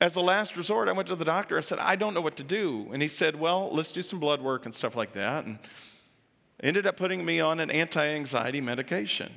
as 0.00 0.16
a 0.16 0.20
last 0.20 0.56
resort, 0.56 0.88
I 0.88 0.92
went 0.92 1.08
to 1.08 1.16
the 1.16 1.24
doctor. 1.24 1.56
I 1.56 1.62
said, 1.62 1.78
I 1.78 1.96
don't 1.96 2.14
know 2.14 2.20
what 2.20 2.36
to 2.36 2.42
do. 2.42 2.88
And 2.92 3.00
he 3.00 3.08
said, 3.08 3.38
Well, 3.38 3.70
let's 3.72 3.92
do 3.92 4.02
some 4.02 4.18
blood 4.18 4.42
work 4.42 4.66
and 4.66 4.74
stuff 4.74 4.96
like 4.96 5.12
that. 5.12 5.44
And 5.44 5.58
ended 6.62 6.86
up 6.86 6.96
putting 6.96 7.24
me 7.24 7.40
on 7.40 7.60
an 7.60 7.70
anti 7.70 8.04
anxiety 8.04 8.60
medication. 8.60 9.32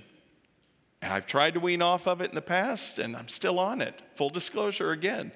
I've 1.01 1.25
tried 1.25 1.53
to 1.53 1.61
wean 1.61 1.81
off 1.81 2.07
of 2.07 2.19
it 2.19 2.29
in 2.29 2.35
the 2.35 2.41
past, 2.41 2.99
and 2.99 3.15
I'm 3.15 3.29
still 3.29 3.57
on 3.57 3.81
it. 3.81 4.01
Full 4.15 4.29
disclosure 4.29 4.91
again. 4.91 5.31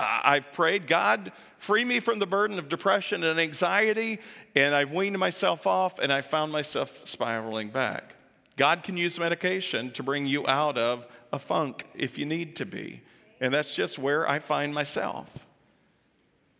I've 0.00 0.52
prayed, 0.52 0.86
God, 0.86 1.32
free 1.58 1.84
me 1.84 2.00
from 2.00 2.18
the 2.18 2.26
burden 2.26 2.58
of 2.58 2.68
depression 2.68 3.22
and 3.24 3.38
anxiety, 3.38 4.18
and 4.54 4.74
I've 4.74 4.92
weaned 4.92 5.18
myself 5.18 5.66
off, 5.66 5.98
and 5.98 6.12
I 6.12 6.22
found 6.22 6.52
myself 6.52 7.00
spiraling 7.04 7.68
back. 7.68 8.14
God 8.56 8.82
can 8.82 8.96
use 8.96 9.18
medication 9.18 9.90
to 9.92 10.02
bring 10.02 10.26
you 10.26 10.46
out 10.46 10.76
of 10.76 11.06
a 11.32 11.38
funk 11.38 11.86
if 11.94 12.18
you 12.18 12.26
need 12.26 12.56
to 12.56 12.66
be. 12.66 13.02
And 13.40 13.54
that's 13.54 13.74
just 13.74 13.98
where 13.98 14.28
I 14.28 14.38
find 14.38 14.74
myself. 14.74 15.26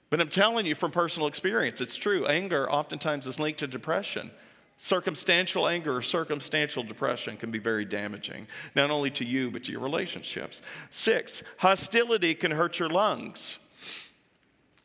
But 0.08 0.20
I'm 0.20 0.28
telling 0.28 0.66
you 0.66 0.74
from 0.74 0.90
personal 0.90 1.28
experience, 1.28 1.80
it's 1.80 1.96
true. 1.96 2.26
Anger 2.26 2.70
oftentimes 2.70 3.26
is 3.26 3.38
linked 3.38 3.60
to 3.60 3.66
depression. 3.66 4.30
Circumstantial 4.82 5.68
anger 5.68 5.94
or 5.94 6.00
circumstantial 6.00 6.82
depression 6.82 7.36
can 7.36 7.50
be 7.50 7.58
very 7.58 7.84
damaging, 7.84 8.46
not 8.74 8.90
only 8.90 9.10
to 9.10 9.26
you, 9.26 9.50
but 9.50 9.62
to 9.64 9.72
your 9.72 9.82
relationships. 9.82 10.62
Six, 10.90 11.42
hostility 11.58 12.34
can 12.34 12.50
hurt 12.50 12.78
your 12.78 12.88
lungs. 12.88 13.58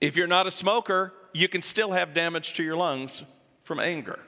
If 0.02 0.18
you're 0.18 0.28
not 0.28 0.48
a 0.48 0.52
smoker, 0.52 1.14
you 1.32 1.48
can 1.48 1.62
still 1.62 1.94
have 1.94 2.14
damage 2.14 2.56
to 2.56 2.64
your 2.64 2.76
lungs 2.76 3.24
from 3.64 3.80
anger. 3.80 4.20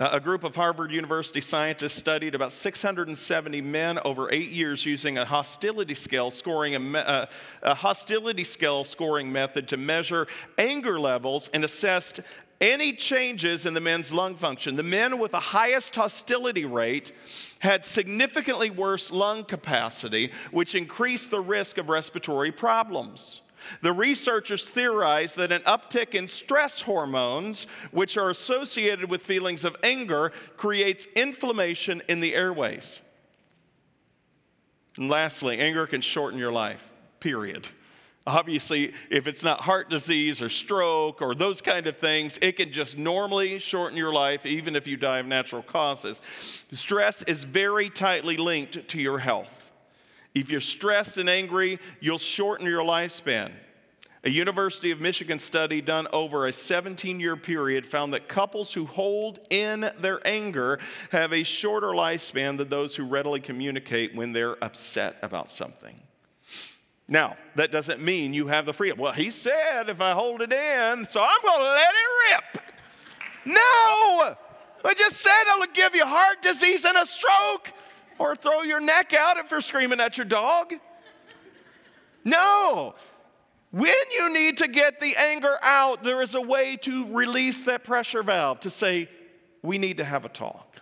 Uh, 0.00 0.08
a 0.12 0.20
group 0.20 0.42
of 0.42 0.56
Harvard 0.56 0.90
University 0.90 1.42
scientists 1.42 1.92
studied 1.92 2.34
about 2.34 2.52
670 2.52 3.60
men 3.60 3.98
over 4.06 4.32
eight 4.32 4.50
years 4.50 4.86
using 4.86 5.18
a 5.18 5.24
hostility 5.24 5.92
scale 5.92 6.30
scoring 6.30 6.76
a, 6.76 6.78
me- 6.78 7.00
uh, 7.00 7.26
a 7.62 7.74
hostility 7.74 8.44
scale 8.44 8.84
scoring 8.84 9.30
method 9.30 9.68
to 9.68 9.76
measure 9.76 10.28
anger 10.56 10.98
levels 10.98 11.50
and 11.52 11.62
assessed 11.62 12.20
any 12.60 12.92
changes 12.92 13.66
in 13.66 13.74
the 13.74 13.80
men's 13.80 14.12
lung 14.12 14.34
function. 14.34 14.74
The 14.74 14.82
men 14.82 15.18
with 15.18 15.32
the 15.32 15.40
highest 15.40 15.94
hostility 15.94 16.64
rate 16.64 17.12
had 17.60 17.84
significantly 17.84 18.70
worse 18.70 19.10
lung 19.10 19.44
capacity, 19.44 20.32
which 20.50 20.74
increased 20.74 21.30
the 21.30 21.40
risk 21.40 21.78
of 21.78 21.88
respiratory 21.88 22.50
problems. 22.50 23.42
The 23.82 23.92
researchers 23.92 24.68
theorized 24.68 25.36
that 25.36 25.52
an 25.52 25.62
uptick 25.62 26.14
in 26.14 26.28
stress 26.28 26.80
hormones, 26.80 27.66
which 27.90 28.16
are 28.16 28.30
associated 28.30 29.10
with 29.10 29.22
feelings 29.22 29.64
of 29.64 29.76
anger, 29.82 30.32
creates 30.56 31.06
inflammation 31.16 32.02
in 32.08 32.20
the 32.20 32.34
airways. 32.34 33.00
And 34.96 35.08
lastly, 35.08 35.58
anger 35.58 35.86
can 35.86 36.00
shorten 36.00 36.38
your 36.38 36.52
life, 36.52 36.90
period. 37.20 37.68
Obviously, 38.28 38.92
if 39.08 39.26
it's 39.26 39.42
not 39.42 39.62
heart 39.62 39.88
disease 39.88 40.42
or 40.42 40.50
stroke 40.50 41.22
or 41.22 41.34
those 41.34 41.62
kind 41.62 41.86
of 41.86 41.96
things, 41.96 42.38
it 42.42 42.56
can 42.56 42.70
just 42.70 42.98
normally 42.98 43.58
shorten 43.58 43.96
your 43.96 44.12
life, 44.12 44.44
even 44.44 44.76
if 44.76 44.86
you 44.86 44.98
die 44.98 45.20
of 45.20 45.26
natural 45.26 45.62
causes. 45.62 46.20
Stress 46.70 47.22
is 47.22 47.44
very 47.44 47.88
tightly 47.88 48.36
linked 48.36 48.86
to 48.86 49.00
your 49.00 49.18
health. 49.18 49.72
If 50.34 50.50
you're 50.50 50.60
stressed 50.60 51.16
and 51.16 51.30
angry, 51.30 51.78
you'll 52.00 52.18
shorten 52.18 52.66
your 52.66 52.84
lifespan. 52.84 53.50
A 54.24 54.30
University 54.30 54.90
of 54.90 55.00
Michigan 55.00 55.38
study 55.38 55.80
done 55.80 56.06
over 56.12 56.48
a 56.48 56.52
17 56.52 57.18
year 57.18 57.34
period 57.34 57.86
found 57.86 58.12
that 58.12 58.28
couples 58.28 58.74
who 58.74 58.84
hold 58.84 59.40
in 59.48 59.90
their 60.00 60.20
anger 60.26 60.80
have 61.12 61.32
a 61.32 61.44
shorter 61.44 61.92
lifespan 61.92 62.58
than 62.58 62.68
those 62.68 62.94
who 62.94 63.04
readily 63.04 63.40
communicate 63.40 64.14
when 64.14 64.34
they're 64.34 64.62
upset 64.62 65.16
about 65.22 65.50
something. 65.50 65.98
Now, 67.08 67.36
that 67.54 67.72
doesn't 67.72 68.02
mean 68.02 68.34
you 68.34 68.48
have 68.48 68.66
the 68.66 68.74
freedom. 68.74 68.98
Well, 68.98 69.12
he 69.12 69.30
said 69.30 69.88
if 69.88 70.00
I 70.02 70.12
hold 70.12 70.42
it 70.42 70.52
in, 70.52 71.06
so 71.08 71.22
I'm 71.22 71.42
going 71.42 71.58
to 71.58 71.64
let 71.64 71.94
it 71.94 72.34
rip. 72.34 72.64
No! 73.46 74.36
I 74.84 74.94
just 74.94 75.16
said 75.16 75.32
it'll 75.54 75.72
give 75.72 75.94
you 75.94 76.04
heart 76.04 76.42
disease 76.42 76.84
and 76.84 76.96
a 76.98 77.06
stroke 77.06 77.72
or 78.18 78.36
throw 78.36 78.62
your 78.62 78.80
neck 78.80 79.14
out 79.14 79.38
if 79.38 79.50
you're 79.50 79.62
screaming 79.62 80.00
at 80.00 80.18
your 80.18 80.26
dog. 80.26 80.74
No. 82.24 82.94
When 83.70 83.94
you 84.16 84.32
need 84.32 84.58
to 84.58 84.68
get 84.68 85.00
the 85.00 85.14
anger 85.16 85.56
out, 85.62 86.04
there 86.04 86.20
is 86.20 86.34
a 86.34 86.40
way 86.40 86.76
to 86.82 87.06
release 87.14 87.64
that 87.64 87.84
pressure 87.84 88.22
valve 88.22 88.60
to 88.60 88.70
say, 88.70 89.08
we 89.62 89.78
need 89.78 89.96
to 89.96 90.04
have 90.04 90.24
a 90.24 90.28
talk. 90.28 90.76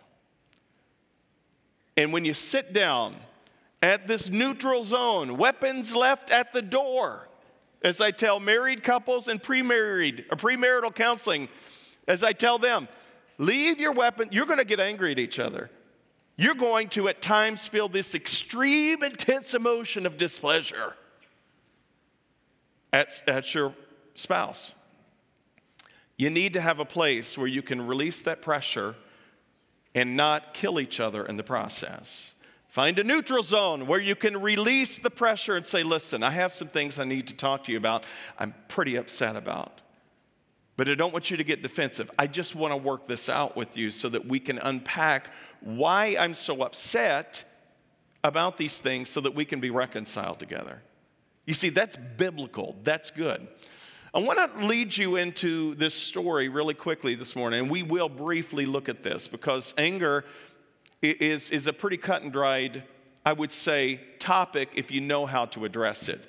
And 1.97 2.13
when 2.13 2.25
you 2.25 2.35
sit 2.35 2.73
down 2.73 3.17
at 3.87 4.09
this 4.09 4.31
neutral 4.31 4.83
zone, 4.83 5.37
weapons 5.37 5.95
left 5.95 6.31
at 6.31 6.53
the 6.53 6.61
door, 6.61 7.29
as 7.83 8.01
I 8.01 8.11
tell 8.11 8.41
married 8.41 8.83
couples 8.83 9.29
and 9.29 9.41
pre-married 9.41 10.25
or 10.29 10.37
premarital 10.37 10.93
counseling, 10.93 11.49
as 12.09 12.25
I 12.25 12.33
tell 12.33 12.59
them, 12.59 12.89
leave 13.39 13.79
your 13.79 13.93
weapon, 13.93 14.29
you're 14.33 14.47
going 14.47 14.59
to 14.59 14.65
get 14.65 14.81
angry 14.81 15.13
at 15.13 15.21
each 15.21 15.39
other. 15.39 15.71
You're 16.37 16.57
going 16.57 16.89
to 16.91 17.09
at 17.09 17.23
times 17.23 17.69
feel 17.69 17.89
this 17.89 18.17
extreme 18.17 19.05
intense 19.05 19.55
emotion 19.55 20.05
of 20.05 20.19
displeasure 20.19 20.95
at, 22.93 23.23
at 23.29 23.55
your 23.55 23.73
spouse. 24.17 24.75
You 26.19 26.31
need 26.31 26.55
to 26.55 26.61
have 26.61 26.81
a 26.81 26.85
place 26.85 27.39
where 27.39 27.47
you 27.47 27.63
can 27.63 27.87
release 27.87 28.23
that 28.23 28.43
pressure 28.43 28.97
and 29.95 30.17
not 30.17 30.55
kill 30.55 30.81
each 30.81 30.99
other 30.99 31.25
in 31.25 31.37
the 31.37 31.45
process. 31.45 32.33
Find 32.77 32.99
a 32.99 33.05
neutral 33.05 33.43
zone 33.43 33.87
where 33.87 33.99
you 33.99 34.15
can 34.15 34.43
release 34.43 34.99
the 34.99 35.09
pressure 35.09 35.57
and 35.57 35.65
say, 35.65 35.83
Listen, 35.83 36.23
I 36.23 36.29
have 36.29 36.53
some 36.53 36.69
things 36.69 36.99
I 36.99 37.05
need 37.05 37.29
to 37.29 37.33
talk 37.33 37.65
to 37.65 37.73
you 37.73 37.79
about, 37.79 38.05
I'm 38.39 38.55
pretty 38.69 38.97
upset 38.97 39.35
about. 39.35 39.81
But 40.77 40.87
I 40.91 40.95
don't 40.95 41.11
want 41.11 41.31
you 41.31 41.39
to 41.39 41.43
get 41.43 41.63
defensive. 41.63 42.11
I 42.19 42.27
just 42.27 42.55
want 42.55 42.73
to 42.73 42.77
work 42.77 43.09
this 43.09 43.31
out 43.31 43.57
with 43.57 43.79
you 43.79 43.91
so 43.91 44.11
that 44.11 44.27
we 44.27 44.39
can 44.39 44.59
unpack 44.59 45.31
why 45.61 46.19
I'm 46.21 46.35
so 46.35 46.61
upset 46.61 47.45
about 48.23 48.59
these 48.59 48.79
things 48.79 49.09
so 49.09 49.23
that 49.23 49.35
we 49.35 49.47
can 49.47 49.59
be 49.59 49.71
reconciled 49.71 50.39
together. 50.39 50.83
You 51.47 51.55
see, 51.55 51.71
that's 51.71 51.97
biblical, 51.97 52.77
that's 52.85 53.11
good. 53.11 53.49
I 54.13 54.19
want 54.19 54.39
to 54.39 54.67
lead 54.67 54.95
you 54.95 55.17
into 55.17 55.75
this 55.77 55.95
story 55.95 56.51
really 56.51 56.75
quickly 56.75 57.15
this 57.15 57.35
morning, 57.35 57.61
and 57.61 57.71
we 57.71 57.83
will 57.83 58.11
briefly 58.11 58.67
look 58.67 58.91
at 58.91 59.03
this 59.03 59.29
because 59.29 59.73
anger 59.79 60.27
is, 61.03 61.51
is 61.51 61.67
a 61.67 61.73
pretty 61.73 61.97
cut 61.97 62.23
and 62.23 62.33
dried, 62.33 62.85
I 63.25 63.33
would 63.33 63.53
say, 63.53 64.01
topic 64.19 64.71
if 64.75 64.91
you 64.91 65.01
know 65.01 65.27
how 65.27 65.47
to 65.47 65.65
address 65.65 66.09
it. 66.09 66.21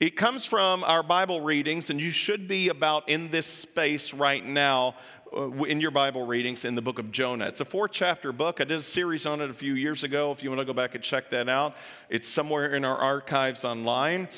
It 0.00 0.16
comes 0.16 0.44
from 0.44 0.82
our 0.82 1.04
Bible 1.04 1.42
readings, 1.42 1.88
and 1.88 2.00
you 2.00 2.10
should 2.10 2.48
be 2.48 2.70
about 2.70 3.08
in 3.08 3.30
this 3.30 3.46
space 3.46 4.12
right 4.12 4.44
now 4.44 4.96
uh, 5.32 5.48
in 5.62 5.80
your 5.80 5.92
Bible 5.92 6.26
readings 6.26 6.64
in 6.64 6.74
the 6.74 6.82
book 6.82 6.98
of 6.98 7.12
Jonah. 7.12 7.46
It's 7.46 7.60
a 7.60 7.64
four 7.64 7.86
chapter 7.86 8.32
book. 8.32 8.60
I 8.60 8.64
did 8.64 8.80
a 8.80 8.82
series 8.82 9.26
on 9.26 9.40
it 9.40 9.48
a 9.48 9.54
few 9.54 9.74
years 9.74 10.02
ago. 10.02 10.32
If 10.32 10.42
you 10.42 10.50
want 10.50 10.58
to 10.58 10.64
go 10.64 10.72
back 10.72 10.96
and 10.96 11.04
check 11.04 11.30
that 11.30 11.48
out, 11.48 11.76
it's 12.10 12.26
somewhere 12.26 12.74
in 12.74 12.84
our 12.84 12.96
archives 12.96 13.64
online. 13.64 14.28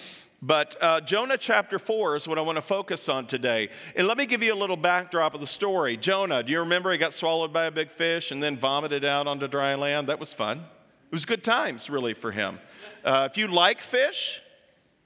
But 0.47 0.76
uh, 0.78 1.01
Jonah 1.01 1.38
chapter 1.38 1.78
4 1.78 2.16
is 2.16 2.28
what 2.28 2.36
I 2.36 2.42
want 2.42 2.57
to 2.57 2.62
focus 2.62 3.09
on 3.09 3.26
today. 3.26 3.70
And 3.97 4.07
let 4.07 4.18
me 4.18 4.26
give 4.26 4.42
you 4.42 4.53
a 4.53 4.55
little 4.55 4.76
backdrop 4.76 5.32
of 5.32 5.40
the 5.40 5.47
story. 5.47 5.97
Jonah, 5.97 6.42
do 6.42 6.53
you 6.53 6.61
remember 6.61 6.92
he 6.92 6.99
got 6.99 7.14
swallowed 7.14 7.51
by 7.51 7.64
a 7.64 7.70
big 7.70 7.90
fish 7.90 8.30
and 8.30 8.42
then 8.42 8.59
vomited 8.59 9.07
out 9.07 9.26
onto 9.26 9.49
dry 9.49 9.74
land? 9.74 10.07
That 10.11 10.20
was 10.20 10.34
fun. 10.34 10.59
It 10.59 11.12
was 11.12 11.24
good 11.24 11.42
times, 11.42 11.88
really, 11.88 12.12
for 12.12 12.30
him. 12.30 12.59
Uh, 13.03 13.26
if 13.30 13.38
you 13.38 13.49
like 13.49 13.80
fish, 13.80 14.42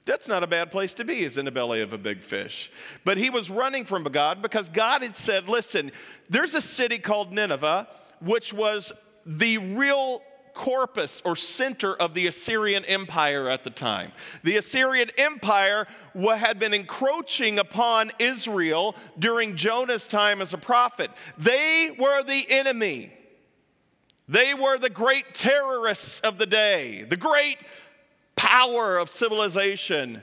that's 0.03 0.27
not 0.27 0.43
a 0.43 0.47
bad 0.47 0.71
place 0.71 0.93
to 0.95 1.05
be, 1.05 1.23
is 1.23 1.37
in 1.37 1.45
the 1.45 1.51
belly 1.51 1.81
of 1.81 1.93
a 1.93 1.97
big 1.97 2.21
fish. 2.21 2.69
But 3.05 3.15
he 3.15 3.29
was 3.29 3.49
running 3.49 3.85
from 3.85 4.03
God 4.03 4.41
because 4.41 4.67
God 4.67 5.03
had 5.03 5.15
said, 5.15 5.47
Listen, 5.47 5.93
there's 6.29 6.53
a 6.53 6.61
city 6.61 6.99
called 6.99 7.31
Nineveh, 7.31 7.87
which 8.19 8.51
was 8.51 8.91
the 9.25 9.57
real 9.57 10.21
corpus 10.59 11.21
or 11.23 11.37
center 11.37 11.95
of 11.95 12.13
the 12.13 12.27
Assyrian 12.27 12.83
Empire 12.83 13.47
at 13.47 13.63
the 13.63 13.69
time. 13.69 14.11
The 14.43 14.57
Assyrian 14.57 15.09
Empire 15.17 15.87
had 16.21 16.59
been 16.59 16.73
encroaching 16.73 17.59
upon 17.59 18.11
Israel 18.19 18.93
during 19.17 19.55
Jonah's 19.55 20.05
time 20.05 20.41
as 20.41 20.53
a 20.53 20.57
prophet. 20.57 21.11
They 21.37 21.95
were 21.97 22.23
the 22.23 22.45
enemy. 22.49 23.13
They 24.27 24.53
were 24.53 24.77
the 24.77 24.89
great 24.89 25.33
terrorists 25.33 26.19
of 26.19 26.37
the 26.37 26.45
day, 26.45 27.03
the 27.03 27.15
great 27.15 27.57
power 28.35 28.97
of 28.97 29.09
civilization 29.09 30.21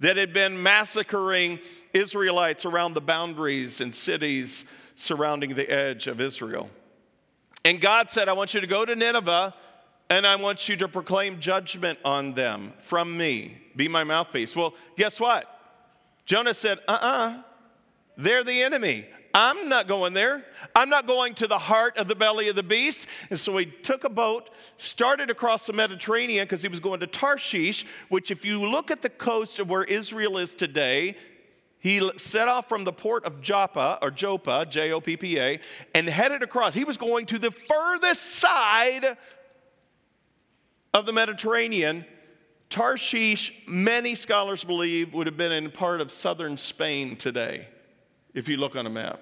that 0.00 0.18
had 0.18 0.34
been 0.34 0.62
massacring 0.62 1.58
Israelites 1.94 2.66
around 2.66 2.92
the 2.92 3.00
boundaries 3.00 3.80
and 3.80 3.94
cities 3.94 4.66
surrounding 4.96 5.54
the 5.54 5.70
edge 5.70 6.06
of 6.06 6.20
Israel. 6.20 6.68
And 7.64 7.80
God 7.80 8.10
said, 8.10 8.28
I 8.28 8.34
want 8.34 8.52
you 8.52 8.60
to 8.60 8.66
go 8.66 8.84
to 8.84 8.94
Nineveh 8.94 9.54
and 10.10 10.26
I 10.26 10.36
want 10.36 10.68
you 10.68 10.76
to 10.76 10.88
proclaim 10.88 11.40
judgment 11.40 11.98
on 12.04 12.34
them 12.34 12.74
from 12.80 13.16
me. 13.16 13.56
Be 13.76 13.88
my 13.88 14.04
mouthpiece. 14.04 14.54
Well, 14.54 14.74
guess 14.96 15.18
what? 15.18 15.46
Jonah 16.26 16.52
said, 16.52 16.80
uh 16.86 16.92
uh-uh. 16.92 17.08
uh, 17.08 17.42
they 18.18 18.34
are 18.34 18.44
the 18.44 18.62
enemy. 18.62 19.06
I'm 19.32 19.68
not 19.68 19.86
going 19.86 20.12
there. 20.12 20.44
I'm 20.74 20.90
not 20.90 21.06
going 21.06 21.34
to 21.34 21.46
the 21.46 21.56
heart 21.56 21.96
of 21.96 22.08
the 22.08 22.16
belly 22.16 22.48
of 22.48 22.56
the 22.56 22.64
beast. 22.64 23.06
And 23.30 23.38
so 23.38 23.56
he 23.56 23.66
took 23.66 24.02
a 24.02 24.08
boat, 24.08 24.50
started 24.76 25.30
across 25.30 25.66
the 25.66 25.72
Mediterranean 25.72 26.44
because 26.44 26.62
he 26.62 26.68
was 26.68 26.80
going 26.80 26.98
to 26.98 27.06
Tarshish, 27.06 27.86
which, 28.08 28.32
if 28.32 28.44
you 28.44 28.68
look 28.68 28.90
at 28.90 29.02
the 29.02 29.08
coast 29.08 29.60
of 29.60 29.70
where 29.70 29.84
Israel 29.84 30.36
is 30.36 30.54
today, 30.56 31.16
he 31.78 32.10
set 32.18 32.48
off 32.48 32.68
from 32.68 32.82
the 32.82 32.92
port 32.92 33.24
of 33.24 33.40
Joppa, 33.40 34.00
or 34.02 34.10
Joppa, 34.10 34.66
J 34.68 34.90
O 34.90 35.00
P 35.00 35.16
P 35.16 35.38
A, 35.38 35.60
and 35.94 36.08
headed 36.08 36.42
across. 36.42 36.74
He 36.74 36.84
was 36.84 36.96
going 36.96 37.24
to 37.26 37.38
the 37.38 37.52
furthest 37.52 38.34
side 38.34 39.16
of 40.92 41.06
the 41.06 41.12
Mediterranean, 41.12 42.04
Tarshish, 42.68 43.52
many 43.66 44.14
scholars 44.14 44.64
believe, 44.64 45.12
would 45.14 45.26
have 45.26 45.36
been 45.36 45.52
in 45.52 45.70
part 45.70 46.00
of 46.00 46.10
southern 46.10 46.56
Spain 46.56 47.16
today, 47.16 47.68
if 48.34 48.48
you 48.48 48.56
look 48.56 48.76
on 48.76 48.86
a 48.86 48.90
map. 48.90 49.20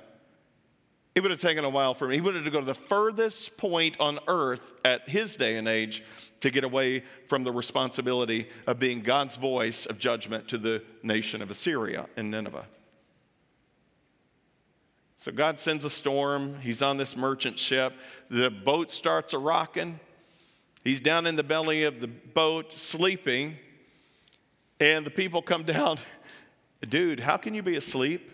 It 1.14 1.22
would 1.22 1.30
have 1.30 1.40
taken 1.40 1.64
a 1.64 1.68
while 1.68 1.94
for 1.94 2.04
him. 2.04 2.12
He 2.12 2.20
would 2.20 2.36
have 2.36 2.44
to 2.44 2.50
go 2.50 2.60
to 2.60 2.66
the 2.66 2.74
furthest 2.74 3.56
point 3.56 3.96
on 3.98 4.20
earth 4.28 4.74
at 4.84 5.08
his 5.08 5.34
day 5.36 5.56
and 5.56 5.66
age 5.66 6.04
to 6.40 6.50
get 6.50 6.62
away 6.62 7.02
from 7.26 7.42
the 7.42 7.50
responsibility 7.50 8.48
of 8.68 8.78
being 8.78 9.00
God's 9.00 9.36
voice 9.36 9.86
of 9.86 9.98
judgment 9.98 10.46
to 10.48 10.58
the 10.58 10.82
nation 11.02 11.42
of 11.42 11.50
Assyria 11.50 12.06
and 12.16 12.30
Nineveh. 12.30 12.66
So 15.16 15.32
God 15.32 15.58
sends 15.58 15.84
a 15.84 15.90
storm. 15.90 16.54
He's 16.60 16.82
on 16.82 16.96
this 16.96 17.16
merchant 17.16 17.58
ship. 17.58 17.94
The 18.30 18.50
boat 18.50 18.92
starts 18.92 19.32
a 19.32 19.38
rocking. 19.38 19.98
He's 20.88 21.02
down 21.02 21.26
in 21.26 21.36
the 21.36 21.42
belly 21.42 21.82
of 21.82 22.00
the 22.00 22.06
boat 22.06 22.72
sleeping, 22.72 23.56
and 24.80 25.04
the 25.04 25.10
people 25.10 25.42
come 25.42 25.64
down. 25.64 25.98
Dude, 26.88 27.20
how 27.20 27.36
can 27.36 27.52
you 27.52 27.62
be 27.62 27.76
asleep 27.76 28.30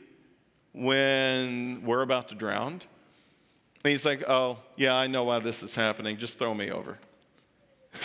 when 0.72 1.82
we're 1.84 2.02
about 2.02 2.28
to 2.28 2.36
drown? 2.36 2.74
And 2.74 3.90
he's 3.90 4.04
like, 4.06 4.22
Oh, 4.28 4.58
yeah, 4.76 4.94
I 4.94 5.08
know 5.08 5.24
why 5.24 5.40
this 5.40 5.64
is 5.64 5.74
happening. 5.74 6.16
Just 6.16 6.38
throw 6.38 6.54
me 6.54 6.70
over. 6.70 6.96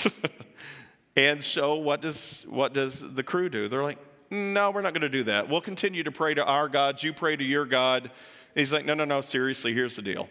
and 1.16 1.43
so, 1.43 1.76
what 1.76 2.02
does, 2.02 2.43
what 2.50 2.74
does 2.74 3.02
the 3.02 3.22
crew 3.22 3.50
do? 3.50 3.68
They're 3.68 3.84
like, 3.84 4.00
No, 4.32 4.72
we're 4.72 4.82
not 4.82 4.95
going 4.95 5.02
to 5.02 5.10
do 5.10 5.26
that. 5.26 5.47
We'll 5.47 5.62
continue 5.62 6.02
to 6.02 6.12
pray 6.12 6.34
to 6.34 6.43
our 6.43 6.68
God. 6.68 7.04
You 7.04 7.14
pray 7.14 7.36
to 7.36 7.43
your 7.43 7.68
God. 7.68 8.06
And 8.06 8.12
he's 8.56 8.74
like, 8.74 8.84
No, 8.84 8.95
no, 8.95 9.06
no, 9.06 9.22
seriously, 9.22 9.76
here's 9.76 9.95
the 9.95 10.02
deal 10.02 10.28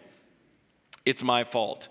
it's 1.05 1.23
my 1.23 1.45
fault. 1.45 1.87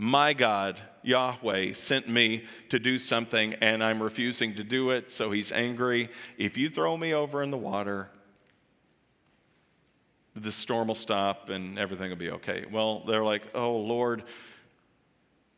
My 0.00 0.32
God 0.32 0.80
Yahweh 1.02 1.74
sent 1.74 2.08
me 2.08 2.44
to 2.70 2.78
do 2.78 2.98
something 2.98 3.52
and 3.60 3.84
I'm 3.84 4.02
refusing 4.02 4.54
to 4.54 4.64
do 4.64 4.92
it, 4.92 5.12
so 5.12 5.30
he's 5.30 5.52
angry. 5.52 6.08
If 6.38 6.56
you 6.56 6.70
throw 6.70 6.96
me 6.96 7.12
over 7.12 7.42
in 7.42 7.50
the 7.50 7.58
water, 7.58 8.08
the 10.34 10.50
storm 10.50 10.88
will 10.88 10.94
stop 10.94 11.50
and 11.50 11.78
everything 11.78 12.08
will 12.08 12.16
be 12.16 12.30
okay. 12.30 12.64
Well, 12.72 13.00
they're 13.06 13.22
like, 13.22 13.42
oh, 13.54 13.76
Lord, 13.76 14.22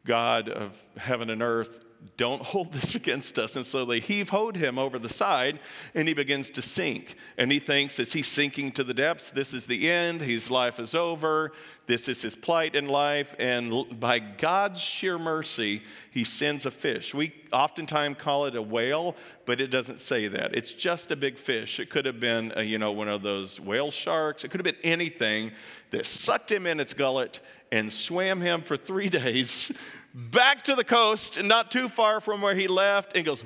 God 0.05 0.49
of 0.49 0.76
heaven 0.97 1.30
and 1.30 1.40
earth, 1.40 1.84
don't 2.16 2.42
hold 2.42 2.72
this 2.72 2.94
against 3.03 3.38
us. 3.38 3.57
And 3.57 3.66
so 3.66 3.84
they 3.84 4.00
heave 4.00 4.28
hoed 4.28 4.57
him 4.57 4.78
over 4.78 4.98
the 4.98 5.09
side 5.09 5.59
and 5.94 6.07
he 6.07 6.14
begins 6.14 6.50
to 6.50 6.62
sink. 6.62 7.16
And 7.38 7.50
he 7.50 7.59
thinks, 7.59 7.98
as 7.98 8.12
he's 8.12 8.28
sinking 8.28 8.72
to 8.72 8.84
the 8.84 8.94
depths, 8.94 9.30
this 9.30 9.53
is 9.53 9.66
the 9.66 9.90
end, 9.90 10.20
his 10.20 10.50
life 10.50 10.78
is 10.78 10.94
over, 10.94 11.53
this 11.86 12.09
is 12.09 12.22
his 12.22 12.34
plight 12.34 12.74
in 12.74 12.88
life. 12.88 13.34
And 13.38 13.98
by 13.98 14.18
God's 14.18 14.80
sheer 14.80 15.18
mercy, 15.18 15.82
he 16.11 16.24
sends 16.24 16.66
a 16.66 16.70
fish. 16.70 17.14
We 17.14 17.34
oftentimes 17.53 18.16
call 18.18 18.46
it 18.46 18.57
a 18.57 18.62
whale, 18.62 19.16
but 19.46 19.61
it 19.61 19.68
doesn't 19.68 20.00
say 20.00 20.28
that. 20.28 20.55
It's 20.55 20.72
just 20.72 21.11
a 21.11 21.16
big 21.16 21.38
fish. 21.38 21.80
It 21.80 21.90
could 21.90 22.07
have 22.07 22.20
been, 22.20 22.53
a, 22.57 22.62
you 22.62 22.78
know, 22.78 22.92
one 22.92 23.09
of 23.09 23.22
those 23.22 23.61
whale 23.61 23.90
sharks, 23.90 24.44
it 24.44 24.50
could 24.50 24.64
have 24.64 24.64
been 24.64 24.84
anything 24.84 25.53
that 25.90 26.07
sucked 26.07 26.50
him 26.50 26.66
in 26.66 26.80
its 26.80 26.94
gullet 26.94 27.40
and 27.70 27.92
swam 27.92 28.40
him 28.40 28.61
for 28.62 28.76
three 28.76 29.09
days 29.11 29.72
back 30.15 30.63
to 30.63 30.75
the 30.75 30.85
coast 30.85 31.43
not 31.43 31.71
too 31.71 31.89
far 31.89 32.21
from 32.21 32.41
where 32.43 32.55
he 32.55 32.69
left 32.69 33.17
and 33.17 33.25
goes, 33.25 33.45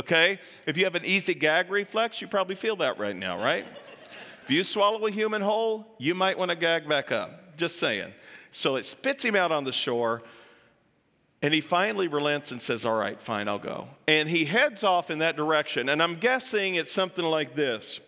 okay? 0.00 0.38
If 0.66 0.76
you 0.76 0.84
have 0.84 0.94
an 0.94 1.04
easy 1.04 1.34
gag 1.34 1.70
reflex, 1.70 2.20
you 2.20 2.28
probably 2.28 2.54
feel 2.54 2.76
that 2.76 2.98
right 2.98 3.16
now, 3.16 3.42
right? 3.42 3.66
if 4.44 4.50
you 4.50 4.64
swallow 4.64 5.06
a 5.06 5.10
human 5.10 5.40
whole, 5.40 5.86
you 5.98 6.14
might 6.14 6.36
want 6.36 6.50
to 6.50 6.56
gag 6.56 6.88
back 6.88 7.12
up. 7.12 7.56
Just 7.56 7.76
saying. 7.78 8.12
So 8.50 8.76
it 8.76 8.86
spits 8.86 9.24
him 9.24 9.36
out 9.36 9.52
on 9.52 9.64
the 9.64 9.72
shore. 9.72 10.22
And 11.42 11.52
he 11.52 11.60
finally 11.60 12.06
relents 12.06 12.52
and 12.52 12.62
says, 12.62 12.84
All 12.84 12.94
right, 12.94 13.20
fine, 13.20 13.48
I'll 13.48 13.58
go. 13.58 13.88
And 14.06 14.28
he 14.28 14.44
heads 14.44 14.84
off 14.84 15.10
in 15.10 15.18
that 15.18 15.36
direction. 15.36 15.88
And 15.88 16.00
I'm 16.00 16.14
guessing 16.14 16.76
it's 16.76 16.92
something 16.92 17.24
like 17.24 17.56
this. 17.56 18.00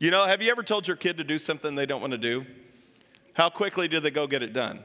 You 0.00 0.10
know, 0.10 0.26
have 0.26 0.42
you 0.42 0.50
ever 0.50 0.62
told 0.62 0.86
your 0.86 0.96
kid 0.96 1.16
to 1.18 1.24
do 1.24 1.38
something 1.38 1.74
they 1.74 1.86
don't 1.86 2.00
want 2.00 2.12
to 2.12 2.18
do? 2.18 2.44
How 3.34 3.48
quickly 3.50 3.86
do 3.86 4.00
they 4.00 4.10
go 4.10 4.26
get 4.26 4.42
it 4.42 4.52
done? 4.52 4.84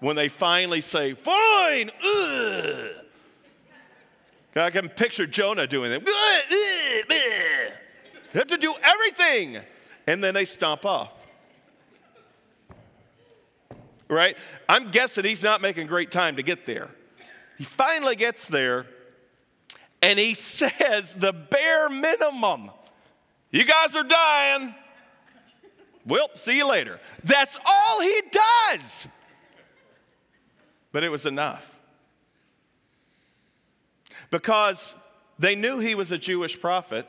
When 0.00 0.16
they 0.16 0.28
finally 0.28 0.80
say, 0.80 1.14
Fine, 1.14 1.90
ugh. 2.04 2.90
I 4.56 4.70
can 4.70 4.88
picture 4.88 5.26
Jonah 5.26 5.66
doing 5.66 5.90
that. 5.90 6.02
You 8.34 8.40
have 8.40 8.48
to 8.48 8.58
do 8.58 8.74
everything. 8.82 9.58
And 10.06 10.24
then 10.24 10.34
they 10.34 10.44
stomp 10.44 10.84
off. 10.84 11.12
Right? 14.08 14.36
I'm 14.68 14.90
guessing 14.90 15.24
he's 15.24 15.42
not 15.42 15.60
making 15.60 15.86
great 15.86 16.10
time 16.10 16.36
to 16.36 16.42
get 16.42 16.66
there. 16.66 16.88
He 17.58 17.64
finally 17.64 18.16
gets 18.16 18.48
there 18.48 18.86
and 20.00 20.18
he 20.18 20.34
says 20.34 21.14
the 21.14 21.32
bare 21.32 21.88
minimum 21.90 22.70
You 23.50 23.64
guys 23.64 23.94
are 23.94 24.04
dying. 24.04 24.74
Well, 26.06 26.30
see 26.34 26.56
you 26.56 26.68
later. 26.68 27.00
That's 27.24 27.58
all 27.66 28.00
he 28.00 28.22
does. 28.30 29.08
But 30.98 31.04
it 31.04 31.10
was 31.10 31.26
enough. 31.26 31.64
Because 34.32 34.96
they 35.38 35.54
knew 35.54 35.78
he 35.78 35.94
was 35.94 36.10
a 36.10 36.18
Jewish 36.18 36.60
prophet. 36.60 37.06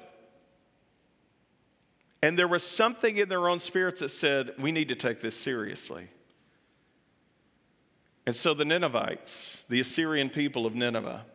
And 2.21 2.37
there 2.37 2.47
was 2.47 2.63
something 2.63 3.17
in 3.17 3.29
their 3.29 3.49
own 3.49 3.59
spirits 3.59 4.01
that 4.01 4.09
said, 4.09 4.51
we 4.59 4.71
need 4.71 4.89
to 4.89 4.95
take 4.95 5.21
this 5.21 5.35
seriously. 5.35 6.07
And 8.27 8.35
so 8.35 8.53
the 8.53 8.63
Ninevites, 8.63 9.65
the 9.69 9.79
Assyrian 9.79 10.29
people 10.29 10.67
of 10.67 10.75
Nineveh, 10.75 11.25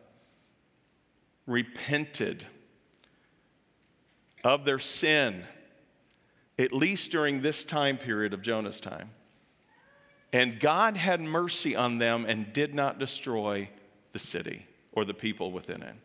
repented 1.47 2.45
of 4.45 4.63
their 4.63 4.79
sin, 4.79 5.43
at 6.57 6.71
least 6.71 7.11
during 7.11 7.41
this 7.41 7.65
time 7.65 7.97
period 7.97 8.33
of 8.33 8.41
Jonah's 8.41 8.79
time. 8.79 9.09
And 10.35 10.59
God 10.59 10.97
had 10.97 11.21
mercy 11.21 11.77
on 11.77 11.97
them 11.97 12.25
and 12.27 12.51
did 12.51 12.75
not 12.75 12.99
destroy 12.99 13.69
the 14.11 14.19
city 14.19 14.65
or 14.91 15.05
the 15.05 15.13
people 15.13 15.49
within 15.53 15.81
it. 15.81 15.95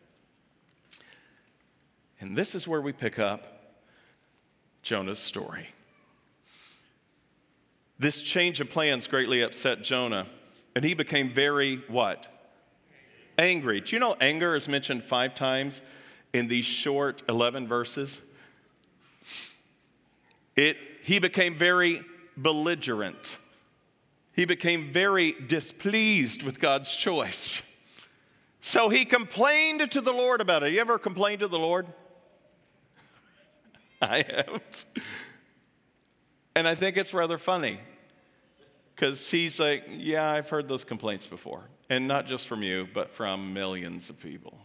And 2.21 2.33
this 2.33 2.55
is 2.55 2.65
where 2.65 2.79
we 2.79 2.93
pick 2.93 3.19
up 3.19 3.75
Jonah's 4.83 5.19
story. 5.19 5.67
This 7.99 8.21
change 8.21 8.61
of 8.61 8.69
plans 8.69 9.05
greatly 9.05 9.41
upset 9.41 9.83
Jonah, 9.83 10.27
and 10.77 10.85
he 10.85 10.93
became 10.93 11.33
very 11.33 11.83
what? 11.89 12.29
Angry. 13.37 13.81
Do 13.81 13.97
you 13.97 13.99
know 13.99 14.15
anger 14.21 14.55
is 14.55 14.69
mentioned 14.69 15.03
five 15.03 15.35
times 15.35 15.81
in 16.31 16.47
these 16.47 16.63
short 16.63 17.21
11 17.27 17.67
verses? 17.67 18.21
It, 20.55 20.77
he 21.03 21.19
became 21.19 21.57
very 21.57 22.01
belligerent. 22.37 23.37
He 24.33 24.45
became 24.45 24.91
very 24.91 25.33
displeased 25.33 26.43
with 26.43 26.59
God's 26.59 26.95
choice. 26.95 27.61
So 28.61 28.89
he 28.89 29.05
complained 29.05 29.91
to 29.91 30.01
the 30.01 30.13
Lord 30.13 30.39
about 30.39 30.63
it. 30.63 30.73
You 30.73 30.79
ever 30.79 30.97
complained 30.97 31.41
to 31.41 31.47
the 31.47 31.59
Lord? 31.59 31.87
I 34.01 34.17
have. 34.17 34.85
And 36.55 36.67
I 36.67 36.75
think 36.75 36.97
it's 36.97 37.13
rather 37.13 37.37
funny 37.37 37.79
because 38.95 39.29
he's 39.29 39.59
like, 39.59 39.83
Yeah, 39.89 40.29
I've 40.29 40.49
heard 40.49 40.67
those 40.67 40.83
complaints 40.83 41.27
before. 41.27 41.63
And 41.89 42.07
not 42.07 42.27
just 42.27 42.47
from 42.47 42.63
you, 42.63 42.87
but 42.93 43.11
from 43.11 43.53
millions 43.53 44.09
of 44.09 44.19
people. 44.19 44.57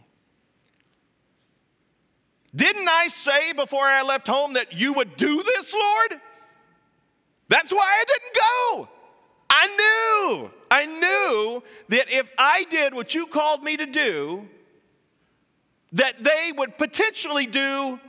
Didn't 2.55 2.87
I 2.87 3.09
say 3.09 3.51
before 3.53 3.83
I 3.83 4.03
left 4.03 4.27
home 4.27 4.53
that 4.53 4.73
you 4.73 4.93
would 4.93 5.17
do 5.17 5.43
this, 5.43 5.73
Lord? 5.73 6.21
That's 7.49 7.73
why 7.73 7.85
I 7.85 8.03
didn't 8.05 8.33
go. 8.35 8.89
I 9.49 9.67
knew, 9.67 10.51
I 10.69 10.85
knew 10.85 11.63
that 11.89 12.09
if 12.09 12.29
I 12.37 12.65
did 12.65 12.93
what 12.93 13.15
you 13.15 13.27
called 13.27 13.63
me 13.63 13.77
to 13.77 13.85
do, 13.85 14.47
that 15.93 16.23
they 16.23 16.51
would 16.55 16.77
potentially 16.77 17.45
do 17.45 17.99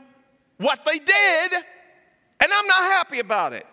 what 0.56 0.84
they 0.84 0.98
did, 0.98 1.52
and 1.52 2.52
I'm 2.52 2.66
not 2.66 2.82
happy 2.82 3.20
about 3.20 3.52
it. 3.52 3.66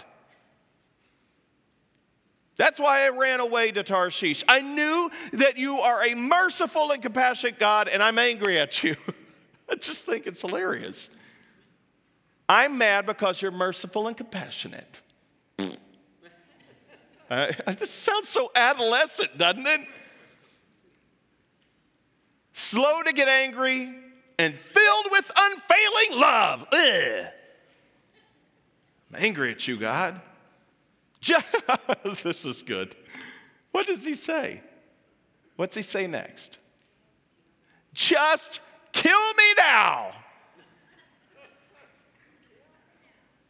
That's 2.58 2.80
why 2.80 3.06
I 3.06 3.10
ran 3.10 3.40
away 3.42 3.72
to 3.72 3.84
Tarshish. 3.84 4.44
I 4.48 4.62
knew 4.62 5.12
that 5.34 5.58
you 5.58 5.80
are 5.80 6.06
a 6.06 6.16
merciful 6.16 6.92
and 6.92 7.02
compassionate 7.02 7.60
God, 7.60 7.88
and 7.88 8.02
I'm 8.02 8.18
angry 8.18 8.60
at 8.60 8.84
you. 8.84 8.96
I 9.70 9.76
just 9.76 10.06
think 10.06 10.26
it's 10.28 10.42
hilarious. 10.42 11.10
I'm 12.48 12.78
mad 12.78 13.06
because 13.06 13.42
you're 13.42 13.52
merciful 13.52 14.08
and 14.08 14.16
compassionate. 14.16 15.02
Uh, 17.30 17.52
this 17.80 17.92
sounds 17.92 18.30
so 18.30 18.52
adolescent, 18.56 19.38
doesn't 19.38 19.66
it? 19.66 19.82
Slow 22.54 23.02
to 23.04 23.14
get 23.14 23.28
angry 23.28 23.94
and 24.38 24.54
filled 24.54 25.08
with 25.12 25.32
unfailing 25.38 26.20
love. 26.22 26.66
Ugh. 26.72 27.28
I'm 29.10 29.24
angry 29.24 29.52
at 29.52 29.68
you, 29.68 29.78
God. 29.78 30.22
This 32.24 32.46
is 32.46 32.62
good. 32.62 32.96
What 33.72 33.88
does 33.88 34.06
he 34.06 34.14
say? 34.14 34.62
What's 35.56 35.76
he 35.76 35.82
say 35.82 36.08
next? 36.08 36.60
Just 37.94 38.60
kill 38.92 39.34
me 39.34 39.54
now. 39.58 40.12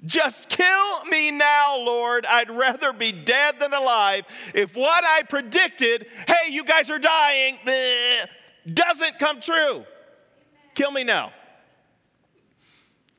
Just 0.05 0.49
kill 0.49 1.05
me 1.05 1.31
now, 1.31 1.77
Lord. 1.77 2.25
I'd 2.25 2.51
rather 2.51 2.93
be 2.93 3.11
dead 3.11 3.59
than 3.59 3.73
alive. 3.73 4.25
If 4.53 4.75
what 4.75 5.03
I 5.03 5.23
predicted, 5.23 6.07
hey, 6.27 6.51
you 6.51 6.63
guys 6.63 6.89
are 6.89 6.99
dying, 6.99 7.57
doesn't 8.71 9.17
come 9.19 9.41
true, 9.41 9.83
kill 10.75 10.91
me 10.91 11.03
now. 11.03 11.31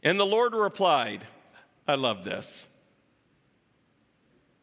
And 0.03 0.21
the 0.21 0.27
Lord 0.27 0.55
replied, 0.55 1.27
I 1.89 1.97
love 1.97 2.23
this. 2.23 2.67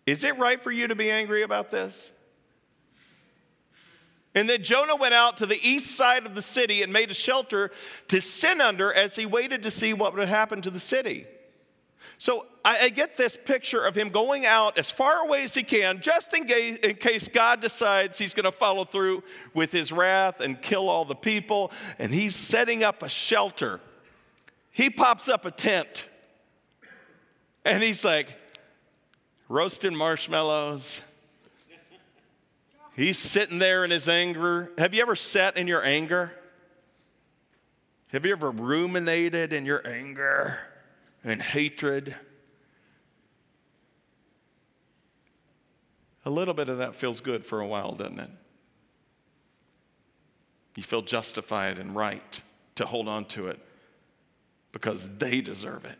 Is 0.05 0.23
it 0.23 0.37
right 0.37 0.61
for 0.61 0.71
you 0.71 0.87
to 0.87 0.95
be 0.95 1.09
angry 1.11 1.43
about 1.43 1.71
this? 1.71 2.11
And 4.35 4.49
then 4.49 4.63
Jonah 4.63 4.95
went 4.95 5.13
out 5.13 5.37
to 5.37 5.45
the 5.45 5.59
east 5.61 5.95
side 5.95 6.25
of 6.25 6.33
the 6.35 6.41
city 6.41 6.81
and 6.81 6.91
made 6.91 7.11
a 7.11 7.13
shelter 7.13 7.71
to 8.07 8.19
sin 8.21 8.61
under 8.61 8.91
as 8.91 9.15
he 9.15 9.25
waited 9.25 9.63
to 9.63 9.71
see 9.71 9.93
what 9.93 10.15
would 10.15 10.27
happen 10.27 10.61
to 10.61 10.71
the 10.71 10.79
city. 10.79 11.27
So 12.17 12.45
I, 12.63 12.85
I, 12.85 12.89
get 12.89 13.17
this 13.17 13.37
picture 13.37 13.83
of 13.83 13.95
him 13.95 14.09
going 14.09 14.45
out 14.45 14.77
as 14.77 14.89
far 14.89 15.25
away 15.25 15.43
as 15.43 15.53
he 15.53 15.63
can, 15.63 15.99
just 15.99 16.33
in 16.33 16.49
in 16.49 16.95
case 16.95 17.27
God 17.27 17.61
decides 17.61 18.17
he's 18.17 18.33
going 18.33 18.45
to 18.45 18.51
follow 18.51 18.85
through 18.85 19.23
with 19.53 19.71
his 19.71 19.91
wrath 19.91 20.39
and 20.39 20.61
kill 20.61 20.89
all 20.89 21.05
the 21.05 21.15
people. 21.15 21.71
And 21.99 22.13
he's 22.13 22.35
setting 22.35 22.83
up 22.83 23.03
a 23.03 23.09
shelter. 23.09 23.81
He 24.71 24.89
pops 24.89 25.27
up 25.27 25.45
a 25.45 25.51
tent 25.51 26.07
and 27.65 27.81
he's 27.81 28.03
like, 28.03 28.27
roasting 29.49 29.95
marshmallows. 29.95 31.01
He's 32.95 33.17
sitting 33.17 33.59
there 33.59 33.83
in 33.85 33.91
his 33.91 34.07
anger. 34.07 34.71
Have 34.77 34.93
you 34.93 35.01
ever 35.01 35.15
sat 35.15 35.57
in 35.57 35.67
your 35.67 35.83
anger? 35.83 36.31
Have 38.07 38.25
you 38.25 38.31
ever 38.31 38.51
ruminated 38.51 39.53
in 39.53 39.65
your 39.65 39.85
anger? 39.87 40.59
And 41.23 41.41
hatred. 41.41 42.15
A 46.25 46.29
little 46.29 46.53
bit 46.53 46.69
of 46.69 46.77
that 46.79 46.95
feels 46.95 47.21
good 47.21 47.45
for 47.45 47.59
a 47.59 47.67
while, 47.67 47.91
doesn't 47.93 48.19
it? 48.19 48.29
You 50.75 50.83
feel 50.83 51.01
justified 51.01 51.77
and 51.77 51.95
right 51.95 52.41
to 52.75 52.85
hold 52.85 53.07
on 53.07 53.25
to 53.25 53.47
it 53.47 53.59
because 54.71 55.09
they 55.17 55.41
deserve 55.41 55.85
it. 55.85 55.97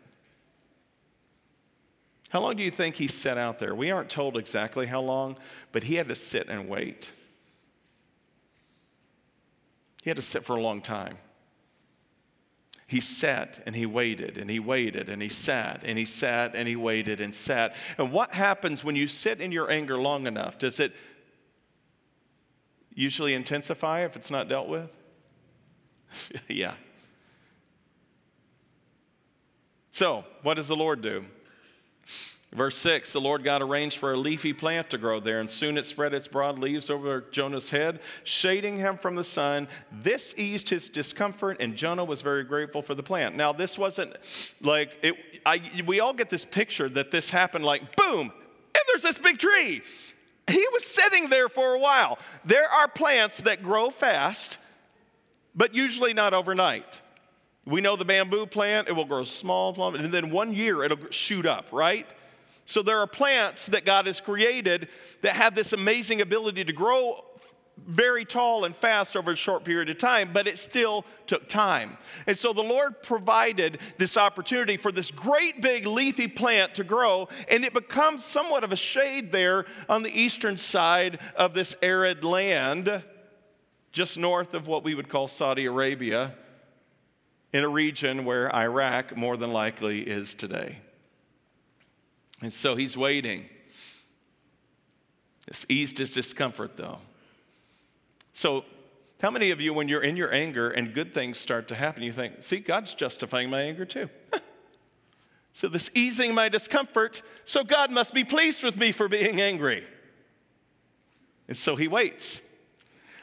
How 2.30 2.40
long 2.40 2.56
do 2.56 2.64
you 2.64 2.70
think 2.72 2.96
he 2.96 3.06
sat 3.06 3.38
out 3.38 3.60
there? 3.60 3.74
We 3.74 3.92
aren't 3.92 4.10
told 4.10 4.36
exactly 4.36 4.86
how 4.86 5.00
long, 5.00 5.36
but 5.70 5.84
he 5.84 5.94
had 5.94 6.08
to 6.08 6.16
sit 6.16 6.48
and 6.48 6.68
wait. 6.68 7.12
He 10.02 10.10
had 10.10 10.16
to 10.16 10.22
sit 10.22 10.44
for 10.44 10.56
a 10.56 10.60
long 10.60 10.82
time 10.82 11.16
he 12.86 13.00
sat 13.00 13.62
and 13.64 13.74
he 13.74 13.86
waited 13.86 14.36
and 14.36 14.50
he 14.50 14.60
waited 14.60 15.08
and 15.08 15.22
he 15.22 15.28
sat 15.28 15.82
and 15.84 15.98
he 15.98 16.04
sat 16.04 16.54
and 16.54 16.68
he 16.68 16.76
waited 16.76 17.20
and 17.20 17.34
sat. 17.34 17.74
And 17.96 18.12
what 18.12 18.34
happens 18.34 18.84
when 18.84 18.94
you 18.94 19.08
sit 19.08 19.40
in 19.40 19.52
your 19.52 19.70
anger 19.70 19.98
long 19.98 20.26
enough? 20.26 20.58
Does 20.58 20.80
it 20.80 20.92
usually 22.94 23.34
intensify 23.34 24.04
if 24.04 24.16
it's 24.16 24.30
not 24.30 24.48
dealt 24.48 24.68
with? 24.68 24.90
yeah. 26.48 26.74
So, 29.90 30.24
what 30.42 30.54
does 30.54 30.68
the 30.68 30.76
Lord 30.76 31.02
do? 31.02 31.24
Verse 32.54 32.78
6 32.78 33.12
The 33.12 33.20
Lord 33.20 33.42
God 33.42 33.62
arranged 33.62 33.98
for 33.98 34.12
a 34.12 34.16
leafy 34.16 34.52
plant 34.52 34.90
to 34.90 34.98
grow 34.98 35.20
there, 35.20 35.40
and 35.40 35.50
soon 35.50 35.76
it 35.76 35.86
spread 35.86 36.14
its 36.14 36.28
broad 36.28 36.58
leaves 36.58 36.88
over 36.88 37.24
Jonah's 37.32 37.70
head, 37.70 38.00
shading 38.22 38.78
him 38.78 38.96
from 38.96 39.16
the 39.16 39.24
sun. 39.24 39.68
This 39.90 40.32
eased 40.36 40.70
his 40.70 40.88
discomfort, 40.88 41.58
and 41.60 41.76
Jonah 41.76 42.04
was 42.04 42.22
very 42.22 42.44
grateful 42.44 42.80
for 42.80 42.94
the 42.94 43.02
plant. 43.02 43.36
Now, 43.36 43.52
this 43.52 43.76
wasn't 43.76 44.14
like, 44.62 44.96
it, 45.02 45.16
I, 45.44 45.60
we 45.84 46.00
all 46.00 46.14
get 46.14 46.30
this 46.30 46.44
picture 46.44 46.88
that 46.90 47.10
this 47.10 47.28
happened 47.28 47.64
like 47.64 47.96
boom, 47.96 48.30
and 48.30 48.84
there's 48.88 49.02
this 49.02 49.18
big 49.18 49.38
tree. 49.38 49.82
He 50.46 50.66
was 50.72 50.84
sitting 50.84 51.30
there 51.30 51.48
for 51.48 51.74
a 51.74 51.78
while. 51.78 52.18
There 52.44 52.68
are 52.68 52.86
plants 52.86 53.38
that 53.38 53.62
grow 53.62 53.90
fast, 53.90 54.58
but 55.54 55.74
usually 55.74 56.14
not 56.14 56.34
overnight. 56.34 57.00
We 57.66 57.80
know 57.80 57.96
the 57.96 58.04
bamboo 58.04 58.44
plant, 58.46 58.88
it 58.88 58.92
will 58.92 59.06
grow 59.06 59.24
small, 59.24 59.96
and 59.96 60.12
then 60.12 60.30
one 60.30 60.52
year 60.52 60.84
it'll 60.84 61.10
shoot 61.10 61.46
up, 61.46 61.66
right? 61.72 62.06
So 62.66 62.82
there 62.82 62.98
are 63.00 63.06
plants 63.06 63.66
that 63.66 63.84
God 63.84 64.06
has 64.06 64.20
created 64.20 64.88
that 65.22 65.36
have 65.36 65.54
this 65.54 65.72
amazing 65.72 66.20
ability 66.20 66.64
to 66.64 66.72
grow 66.72 67.24
very 67.86 68.24
tall 68.24 68.64
and 68.64 68.76
fast 68.76 69.16
over 69.16 69.32
a 69.32 69.36
short 69.36 69.64
period 69.64 69.90
of 69.90 69.98
time, 69.98 70.30
but 70.32 70.46
it 70.46 70.58
still 70.58 71.04
took 71.26 71.48
time. 71.48 71.98
And 72.26 72.38
so 72.38 72.52
the 72.52 72.62
Lord 72.62 73.02
provided 73.02 73.78
this 73.98 74.16
opportunity 74.16 74.76
for 74.76 74.92
this 74.92 75.10
great 75.10 75.60
big 75.60 75.84
leafy 75.86 76.28
plant 76.28 76.76
to 76.76 76.84
grow, 76.84 77.28
and 77.48 77.64
it 77.64 77.72
becomes 77.72 78.24
somewhat 78.24 78.64
of 78.64 78.72
a 78.72 78.76
shade 78.76 79.32
there 79.32 79.66
on 79.88 80.02
the 80.02 80.20
eastern 80.20 80.56
side 80.56 81.18
of 81.36 81.52
this 81.52 81.74
arid 81.82 82.22
land, 82.22 83.02
just 83.92 84.18
north 84.18 84.54
of 84.54 84.68
what 84.68 84.84
we 84.84 84.94
would 84.94 85.08
call 85.08 85.28
Saudi 85.28 85.66
Arabia, 85.66 86.34
in 87.52 87.64
a 87.64 87.68
region 87.68 88.24
where 88.24 88.54
Iraq 88.54 89.16
more 89.16 89.36
than 89.36 89.52
likely 89.52 90.00
is 90.00 90.34
today. 90.34 90.78
And 92.44 92.52
so 92.52 92.76
he's 92.76 92.94
waiting. 92.94 93.46
This 95.46 95.64
eased 95.70 95.96
his 95.96 96.10
discomfort, 96.10 96.76
though. 96.76 96.98
So, 98.34 98.66
how 99.22 99.30
many 99.30 99.50
of 99.50 99.62
you, 99.62 99.72
when 99.72 99.88
you're 99.88 100.02
in 100.02 100.14
your 100.14 100.30
anger 100.30 100.68
and 100.68 100.92
good 100.92 101.14
things 101.14 101.38
start 101.38 101.68
to 101.68 101.74
happen, 101.74 102.02
you 102.02 102.12
think, 102.12 102.42
see, 102.42 102.58
God's 102.58 102.92
justifying 102.92 103.48
my 103.48 103.62
anger 103.62 103.86
too? 103.86 104.10
so, 105.54 105.68
this 105.68 105.90
easing 105.94 106.34
my 106.34 106.50
discomfort, 106.50 107.22
so 107.46 107.64
God 107.64 107.90
must 107.90 108.12
be 108.12 108.24
pleased 108.24 108.62
with 108.62 108.76
me 108.76 108.92
for 108.92 109.08
being 109.08 109.40
angry. 109.40 109.82
And 111.48 111.56
so 111.56 111.76
he 111.76 111.88
waits. 111.88 112.42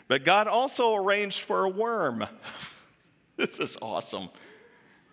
But 0.08 0.24
God 0.24 0.48
also 0.48 0.96
arranged 0.96 1.42
for 1.42 1.64
a 1.64 1.70
worm. 1.70 2.26
this 3.38 3.60
is 3.60 3.78
awesome. 3.84 4.30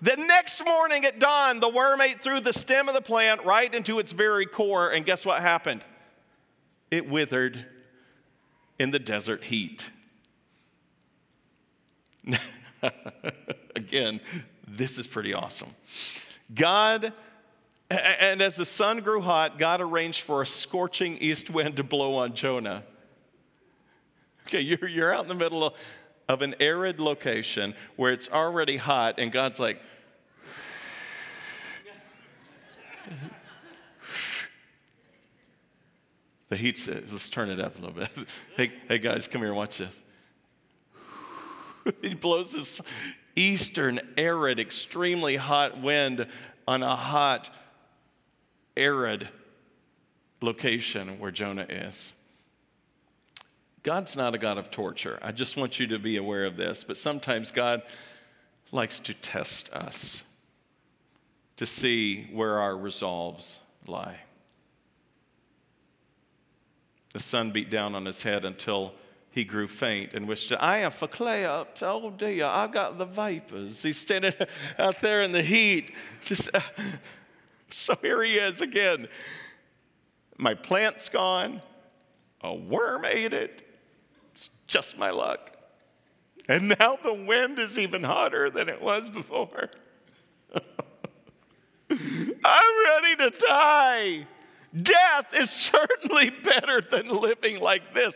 The 0.01 0.17
next 0.17 0.65
morning 0.65 1.05
at 1.05 1.19
dawn, 1.19 1.59
the 1.59 1.69
worm 1.69 2.01
ate 2.01 2.23
through 2.23 2.41
the 2.41 2.53
stem 2.53 2.89
of 2.89 2.95
the 2.95 3.01
plant 3.01 3.45
right 3.45 3.73
into 3.73 3.99
its 3.99 4.13
very 4.13 4.47
core, 4.47 4.91
and 4.91 5.05
guess 5.05 5.27
what 5.27 5.43
happened? 5.43 5.83
It 6.91 7.09
withered 7.09 7.67
in 8.79 8.93
the 8.93 9.01
desert 9.01 9.43
heat. 9.43 9.91
Again, 13.77 14.21
this 14.69 14.99
is 14.99 15.07
pretty 15.07 15.35
awesome. 15.35 15.75
God, 16.55 17.13
and 17.91 18.41
as 18.41 18.55
the 18.55 18.65
sun 18.65 19.01
grew 19.01 19.21
hot, 19.21 19.59
God 19.59 19.81
arranged 19.81 20.23
for 20.23 20.43
a 20.43 20.47
scorching 20.47 21.19
east 21.19 21.51
wind 21.51 21.77
to 21.79 21.83
blow 21.83 22.15
on 22.15 22.35
Jonah. 22.35 22.85
Okay, 24.47 24.61
you're, 24.61 24.89
you're 24.89 25.13
out 25.13 25.23
in 25.23 25.29
the 25.29 25.35
middle 25.35 25.65
of 25.65 25.75
an 26.43 26.55
arid 26.61 27.01
location 27.01 27.75
where 27.97 28.13
it's 28.13 28.29
already 28.29 28.77
hot, 28.77 29.19
and 29.19 29.33
God's 29.33 29.59
like, 29.59 29.81
The 36.49 36.57
heat's, 36.57 36.89
it 36.89 37.13
let's 37.13 37.29
turn 37.29 37.51
it 37.51 37.61
up 37.61 37.77
a 37.77 37.81
little 37.81 37.95
bit. 37.95 38.09
hey, 38.57 38.73
hey 38.89 38.99
guys, 38.99 39.29
come 39.29 39.43
here 39.43 39.53
watch 39.53 39.79
this. 39.79 39.95
he 42.03 42.15
blows 42.15 42.53
this 42.53 42.81
eastern, 43.37 44.01
arid, 44.17 44.59
extremely 44.59 45.37
hot 45.37 45.81
wind 45.81 46.27
on 46.67 46.83
a 46.83 46.97
hot, 46.97 47.51
arid 48.77 49.29
location 50.41 51.19
where 51.19 51.31
Jonah 51.31 51.67
is. 51.69 52.13
God's 53.89 54.17
not 54.17 54.35
a 54.35 54.39
God 54.39 54.59
of 54.59 54.71
torture. 54.71 55.19
I 55.23 55.33
just 55.33 55.57
want 55.57 55.81
you 55.81 55.87
to 55.87 55.99
be 55.99 56.19
aware 56.19 56.45
of 56.45 56.59
this. 56.59 56.85
But 56.87 56.99
sometimes 56.99 57.51
God 57.51 57.81
likes 58.71 58.99
to 58.99 59.15
test 59.15 59.73
us 59.73 60.23
to 61.57 61.65
see 61.65 62.25
where 62.31 62.59
our 62.59 62.77
resolves 62.77 63.61
lie. 63.87 64.21
The 67.15 67.19
sun 67.19 67.51
beat 67.51 67.71
down 67.71 67.95
on 67.95 68.05
his 68.05 68.23
head 68.23 68.45
until 68.45 68.93
he 69.31 69.43
grew 69.43 69.67
faint 69.67 70.13
and 70.13 70.29
wished, 70.29 70.53
I 70.61 70.81
am 70.81 70.91
verkleed. 70.91 71.67
Oh 71.81 72.11
dear, 72.11 72.45
I've 72.45 72.73
got 72.73 72.99
the 72.99 73.07
vapors. 73.07 73.83
He's 73.83 73.97
standing 73.97 74.35
out 74.79 75.01
there 75.01 75.23
in 75.23 75.33
the 75.33 75.41
heat. 75.41 75.93
Just 76.21 76.55
uh, 76.55 76.61
so 77.71 77.97
here 78.03 78.23
he 78.23 78.35
is 78.35 78.61
again. 78.61 79.09
My 80.37 80.53
plant's 80.53 81.09
gone. 81.09 81.63
A 82.43 82.55
worm 82.55 83.07
ate 83.07 83.33
it. 83.33 83.65
Just 84.69 84.97
my 84.97 85.11
luck. 85.11 85.53
And 86.47 86.69
now 86.79 86.99
the 87.03 87.13
wind 87.13 87.59
is 87.59 87.79
even 87.79 88.05
hotter 88.05 88.51
than 88.51 88.69
it 88.69 88.81
was 88.81 89.11
before. 89.11 89.71
I'm 91.91 92.85
ready 92.87 93.17
to 93.17 93.31
die. 93.47 94.27
Death 94.75 95.35
is 95.35 95.51
certainly 95.51 96.31
better 96.45 96.81
than 96.81 97.09
living 97.09 97.61
like 97.61 97.95
this. 97.95 98.15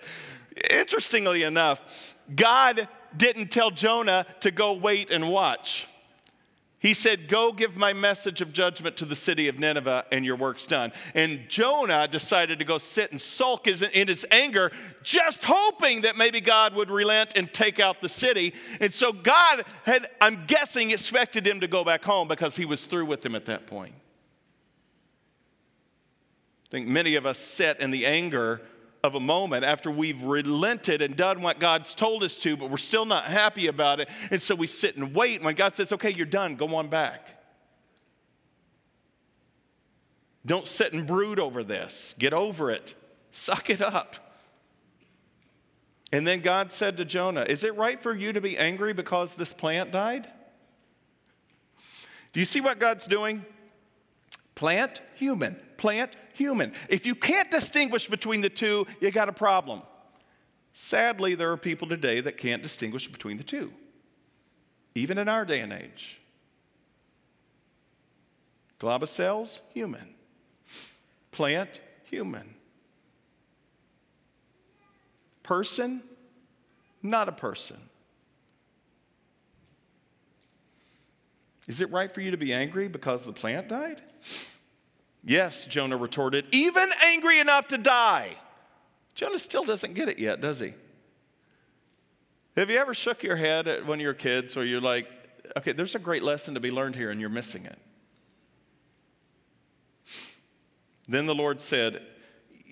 Interestingly 0.70 1.42
enough, 1.42 2.14
God 2.34 2.88
didn't 3.16 3.50
tell 3.50 3.70
Jonah 3.70 4.26
to 4.40 4.50
go 4.50 4.74
wait 4.74 5.10
and 5.10 5.28
watch. 5.30 5.88
He 6.82 6.94
said, 6.94 7.28
Go 7.28 7.52
give 7.52 7.76
my 7.76 7.92
message 7.92 8.40
of 8.40 8.52
judgment 8.52 8.96
to 8.96 9.04
the 9.04 9.14
city 9.14 9.46
of 9.46 9.56
Nineveh, 9.56 10.04
and 10.10 10.24
your 10.24 10.34
work's 10.34 10.66
done. 10.66 10.92
And 11.14 11.48
Jonah 11.48 12.08
decided 12.08 12.58
to 12.58 12.64
go 12.64 12.78
sit 12.78 13.12
and 13.12 13.20
sulk 13.20 13.68
in 13.68 14.08
his 14.08 14.26
anger, 14.32 14.72
just 15.04 15.44
hoping 15.44 16.00
that 16.00 16.16
maybe 16.16 16.40
God 16.40 16.74
would 16.74 16.90
relent 16.90 17.34
and 17.36 17.52
take 17.54 17.78
out 17.78 18.02
the 18.02 18.08
city. 18.08 18.52
And 18.80 18.92
so 18.92 19.12
God 19.12 19.64
had, 19.84 20.06
I'm 20.20 20.44
guessing, 20.46 20.90
expected 20.90 21.46
him 21.46 21.60
to 21.60 21.68
go 21.68 21.84
back 21.84 22.02
home 22.02 22.26
because 22.26 22.56
he 22.56 22.64
was 22.64 22.84
through 22.84 23.06
with 23.06 23.24
him 23.24 23.36
at 23.36 23.46
that 23.46 23.68
point. 23.68 23.94
I 26.66 26.68
think 26.72 26.88
many 26.88 27.14
of 27.14 27.26
us 27.26 27.38
sit 27.38 27.78
in 27.78 27.92
the 27.92 28.06
anger 28.06 28.60
of 29.02 29.16
a 29.16 29.20
moment 29.20 29.64
after 29.64 29.90
we've 29.90 30.22
relented 30.22 31.02
and 31.02 31.16
done 31.16 31.42
what 31.42 31.58
God's 31.58 31.94
told 31.94 32.22
us 32.22 32.38
to, 32.38 32.56
but 32.56 32.70
we're 32.70 32.76
still 32.76 33.04
not 33.04 33.24
happy 33.24 33.66
about 33.66 33.98
it. 33.98 34.08
And 34.30 34.40
so 34.40 34.54
we 34.54 34.68
sit 34.68 34.96
and 34.96 35.12
wait. 35.12 35.36
And 35.36 35.44
When 35.44 35.56
God 35.56 35.74
says, 35.74 35.92
okay, 35.92 36.10
you're 36.10 36.24
done, 36.24 36.54
go 36.54 36.76
on 36.76 36.88
back. 36.88 37.42
Don't 40.46 40.66
sit 40.66 40.92
and 40.92 41.06
brood 41.06 41.40
over 41.40 41.64
this. 41.64 42.14
Get 42.18 42.32
over 42.32 42.70
it. 42.70 42.94
Suck 43.32 43.70
it 43.70 43.80
up. 43.80 44.16
And 46.12 46.26
then 46.26 46.40
God 46.40 46.70
said 46.70 46.98
to 46.98 47.04
Jonah, 47.04 47.46
Is 47.48 47.64
it 47.64 47.74
right 47.76 48.00
for 48.00 48.14
you 48.14 48.32
to 48.34 48.40
be 48.40 48.58
angry 48.58 48.92
because 48.92 49.34
this 49.34 49.52
plant 49.52 49.90
died? 49.92 50.28
Do 52.32 52.40
you 52.40 52.46
see 52.46 52.60
what 52.60 52.78
God's 52.78 53.06
doing? 53.06 53.44
Plant, 54.54 55.00
human. 55.14 55.56
Plant, 55.76 56.12
human. 56.34 56.72
If 56.88 57.06
you 57.06 57.14
can't 57.14 57.50
distinguish 57.50 58.08
between 58.08 58.40
the 58.40 58.50
two, 58.50 58.86
you 59.00 59.10
got 59.10 59.28
a 59.28 59.32
problem. 59.32 59.82
Sadly, 60.74 61.34
there 61.34 61.52
are 61.52 61.56
people 61.56 61.88
today 61.88 62.20
that 62.20 62.36
can't 62.36 62.62
distinguish 62.62 63.08
between 63.08 63.36
the 63.36 63.44
two, 63.44 63.72
even 64.94 65.18
in 65.18 65.28
our 65.28 65.44
day 65.44 65.60
and 65.60 65.72
age. 65.72 66.20
Globocells, 68.80 69.60
human. 69.72 70.14
Plant, 71.30 71.80
human. 72.04 72.54
Person, 75.42 76.02
not 77.02 77.28
a 77.28 77.32
person. 77.32 77.76
Is 81.68 81.80
it 81.80 81.90
right 81.90 82.10
for 82.10 82.20
you 82.20 82.32
to 82.32 82.36
be 82.36 82.52
angry 82.52 82.88
because 82.88 83.24
the 83.24 83.32
plant 83.32 83.68
died? 83.68 84.02
Yes, 85.24 85.66
Jonah 85.66 85.96
retorted, 85.96 86.46
even 86.50 86.90
angry 87.04 87.38
enough 87.38 87.68
to 87.68 87.78
die. 87.78 88.36
Jonah 89.14 89.38
still 89.38 89.64
doesn't 89.64 89.94
get 89.94 90.08
it 90.08 90.18
yet, 90.18 90.40
does 90.40 90.58
he? 90.58 90.74
Have 92.56 92.68
you 92.70 92.78
ever 92.78 92.92
shook 92.92 93.22
your 93.22 93.36
head 93.36 93.68
at 93.68 93.86
one 93.86 93.98
of 93.98 94.02
your 94.02 94.14
kids 94.14 94.56
where 94.56 94.64
you're 94.64 94.80
like, 94.80 95.08
okay, 95.56 95.72
there's 95.72 95.94
a 95.94 95.98
great 95.98 96.22
lesson 96.22 96.54
to 96.54 96.60
be 96.60 96.70
learned 96.70 96.96
here 96.96 97.10
and 97.10 97.20
you're 97.20 97.30
missing 97.30 97.64
it? 97.64 97.78
Then 101.08 101.26
the 101.26 101.34
Lord 101.34 101.60
said, 101.60 102.02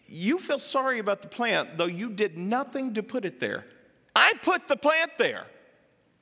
You 0.06 0.38
feel 0.38 0.58
sorry 0.58 0.98
about 0.98 1.22
the 1.22 1.28
plant, 1.28 1.78
though 1.78 1.86
you 1.86 2.10
did 2.10 2.36
nothing 2.36 2.94
to 2.94 3.02
put 3.02 3.24
it 3.24 3.40
there. 3.40 3.64
I 4.14 4.34
put 4.42 4.68
the 4.68 4.76
plant 4.76 5.12
there. 5.18 5.46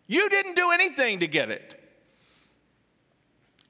You 0.06 0.28
didn't 0.28 0.54
do 0.54 0.70
anything 0.70 1.20
to 1.20 1.26
get 1.26 1.50
it. 1.50 1.77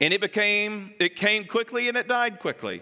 And 0.01 0.13
it 0.13 0.21
became, 0.21 0.93
it 0.99 1.15
came 1.15 1.45
quickly 1.45 1.89
and 1.89 1.97
it 1.97 2.07
died 2.07 2.39
quickly. 2.39 2.81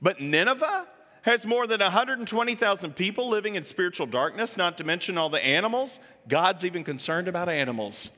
But 0.00 0.20
Nineveh 0.20 0.86
has 1.22 1.46
more 1.46 1.66
than 1.66 1.80
120,000 1.80 2.94
people 2.94 3.28
living 3.28 3.54
in 3.54 3.64
spiritual 3.64 4.06
darkness, 4.06 4.56
not 4.56 4.76
to 4.78 4.84
mention 4.84 5.16
all 5.16 5.30
the 5.30 5.44
animals. 5.44 5.98
God's 6.28 6.64
even 6.64 6.84
concerned 6.84 7.28
about 7.28 7.48
animals. 7.48 8.10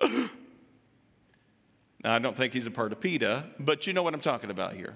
now, 0.02 0.28
I 2.04 2.18
don't 2.18 2.36
think 2.36 2.52
he's 2.52 2.66
a 2.66 2.70
part 2.70 2.92
of 2.92 3.00
PETA, 3.00 3.46
but 3.58 3.86
you 3.86 3.92
know 3.92 4.02
what 4.02 4.12
I'm 4.14 4.20
talking 4.20 4.50
about 4.50 4.74
here. 4.74 4.94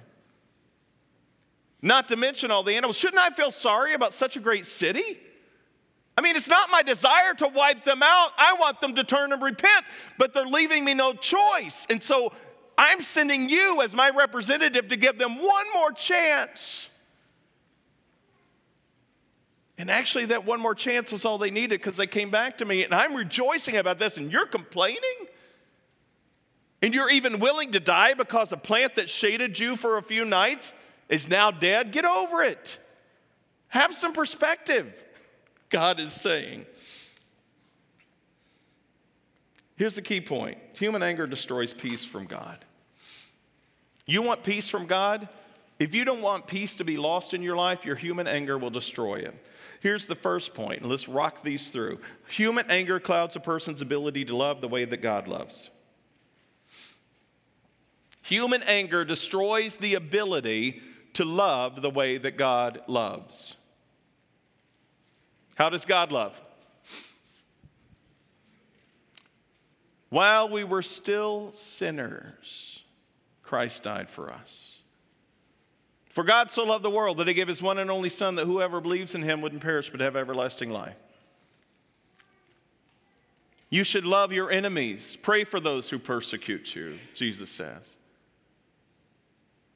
not 1.80 2.08
to 2.08 2.16
mention 2.16 2.50
all 2.50 2.62
the 2.62 2.74
animals. 2.74 2.96
Shouldn't 2.96 3.20
I 3.20 3.30
feel 3.30 3.50
sorry 3.50 3.94
about 3.94 4.12
such 4.12 4.36
a 4.36 4.40
great 4.40 4.66
city? 4.66 5.18
I 6.16 6.20
mean, 6.20 6.36
it's 6.36 6.48
not 6.48 6.68
my 6.70 6.82
desire 6.82 7.32
to 7.38 7.48
wipe 7.48 7.84
them 7.84 8.02
out. 8.02 8.30
I 8.36 8.54
want 8.60 8.80
them 8.80 8.94
to 8.96 9.04
turn 9.04 9.32
and 9.32 9.42
repent, 9.42 9.84
but 10.18 10.34
they're 10.34 10.46
leaving 10.46 10.84
me 10.84 10.92
no 10.94 11.14
choice. 11.14 11.86
And 11.88 12.02
so 12.02 12.32
I'm 12.76 13.00
sending 13.00 13.48
you 13.48 13.82
as 13.82 13.94
my 13.94 14.10
representative 14.10 14.88
to 14.88 14.96
give 14.96 15.18
them 15.18 15.36
one 15.36 15.66
more 15.74 15.92
chance. 15.92 16.88
And 19.78 19.90
actually, 19.90 20.26
that 20.26 20.44
one 20.44 20.60
more 20.60 20.74
chance 20.74 21.10
was 21.12 21.24
all 21.24 21.38
they 21.38 21.50
needed 21.50 21.80
because 21.80 21.96
they 21.96 22.06
came 22.06 22.30
back 22.30 22.58
to 22.58 22.64
me, 22.64 22.84
and 22.84 22.94
I'm 22.94 23.14
rejoicing 23.14 23.76
about 23.76 23.98
this, 23.98 24.16
and 24.16 24.32
you're 24.32 24.46
complaining? 24.46 25.00
And 26.82 26.94
you're 26.94 27.10
even 27.10 27.38
willing 27.38 27.72
to 27.72 27.80
die 27.80 28.14
because 28.14 28.52
a 28.52 28.56
plant 28.56 28.96
that 28.96 29.08
shaded 29.08 29.58
you 29.58 29.76
for 29.76 29.98
a 29.98 30.02
few 30.02 30.24
nights 30.24 30.72
is 31.08 31.28
now 31.28 31.50
dead? 31.50 31.92
Get 31.92 32.04
over 32.04 32.42
it. 32.42 32.78
Have 33.68 33.94
some 33.94 34.12
perspective, 34.12 35.02
God 35.68 35.98
is 35.98 36.12
saying. 36.12 36.66
Here's 39.76 39.94
the 39.94 40.02
key 40.02 40.20
point 40.20 40.58
human 40.74 41.02
anger 41.02 41.26
destroys 41.26 41.72
peace 41.72 42.04
from 42.04 42.26
God. 42.26 42.58
You 44.06 44.22
want 44.22 44.42
peace 44.42 44.68
from 44.68 44.86
God? 44.86 45.28
If 45.78 45.94
you 45.94 46.04
don't 46.04 46.22
want 46.22 46.46
peace 46.46 46.76
to 46.76 46.84
be 46.84 46.96
lost 46.96 47.34
in 47.34 47.42
your 47.42 47.56
life, 47.56 47.84
your 47.84 47.96
human 47.96 48.26
anger 48.26 48.58
will 48.58 48.70
destroy 48.70 49.16
it. 49.16 49.34
Here's 49.80 50.06
the 50.06 50.14
first 50.14 50.54
point, 50.54 50.82
and 50.82 50.90
let's 50.90 51.08
rock 51.08 51.42
these 51.42 51.70
through. 51.70 51.98
Human 52.28 52.70
anger 52.70 53.00
clouds 53.00 53.34
a 53.34 53.40
person's 53.40 53.80
ability 53.80 54.26
to 54.26 54.36
love 54.36 54.60
the 54.60 54.68
way 54.68 54.84
that 54.84 55.02
God 55.02 55.26
loves. 55.26 55.70
Human 58.22 58.62
anger 58.62 59.04
destroys 59.04 59.76
the 59.76 59.94
ability 59.94 60.80
to 61.14 61.24
love 61.24 61.82
the 61.82 61.90
way 61.90 62.16
that 62.18 62.36
God 62.36 62.82
loves. 62.86 63.56
How 65.56 65.68
does 65.68 65.84
God 65.84 66.12
love? 66.12 66.40
While 70.12 70.50
we 70.50 70.62
were 70.62 70.82
still 70.82 71.52
sinners, 71.54 72.82
Christ 73.42 73.82
died 73.82 74.10
for 74.10 74.30
us. 74.30 74.76
For 76.10 76.22
God 76.22 76.50
so 76.50 76.64
loved 76.64 76.84
the 76.84 76.90
world 76.90 77.16
that 77.16 77.28
he 77.28 77.32
gave 77.32 77.48
his 77.48 77.62
one 77.62 77.78
and 77.78 77.90
only 77.90 78.10
Son, 78.10 78.34
that 78.34 78.44
whoever 78.44 78.82
believes 78.82 79.14
in 79.14 79.22
him 79.22 79.40
wouldn't 79.40 79.62
perish 79.62 79.88
but 79.88 80.00
have 80.00 80.14
everlasting 80.14 80.68
life. 80.68 80.98
You 83.70 83.84
should 83.84 84.04
love 84.04 84.32
your 84.32 84.50
enemies, 84.50 85.16
pray 85.22 85.44
for 85.44 85.60
those 85.60 85.88
who 85.88 85.98
persecute 85.98 86.76
you, 86.76 86.98
Jesus 87.14 87.48
says. 87.48 87.80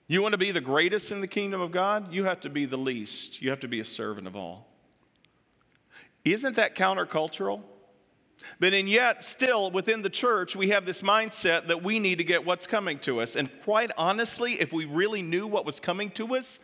You 0.07 0.20
want 0.20 0.32
to 0.32 0.39
be 0.39 0.51
the 0.51 0.61
greatest 0.61 1.12
in 1.12 1.22
the 1.22 1.28
kingdom 1.28 1.62
of 1.62 1.72
God? 1.72 2.12
You 2.12 2.24
have 2.24 2.41
to 2.41 2.51
be 2.51 2.66
the 2.66 2.76
least. 2.76 3.41
You 3.41 3.49
have 3.49 3.61
to 3.61 3.68
be 3.68 3.80
a 3.80 3.87
servant 3.87 4.26
of 4.26 4.37
all. 4.37 4.68
Isn't 6.26 6.57
that 6.57 6.76
countercultural? 6.76 7.62
But 8.61 8.74
and 8.74 8.89
yet, 8.89 9.24
still 9.24 9.70
within 9.70 10.03
the 10.03 10.11
church, 10.11 10.57
we 10.57 10.68
have 10.68 10.87
this 10.87 11.03
mindset 11.03 11.68
that 11.68 11.82
we 11.82 11.99
need 11.99 12.18
to 12.18 12.24
get 12.24 12.45
what's 12.45 12.66
coming 12.66 12.99
to 13.01 13.20
us. 13.20 13.37
And 13.37 13.51
quite 13.62 13.91
honestly, 13.97 14.61
if 14.61 14.72
we 14.72 14.84
really 14.84 15.22
knew 15.22 15.47
what 15.47 15.66
was 15.66 15.80
coming 15.80 16.11
to 16.12 16.37
us 16.37 16.59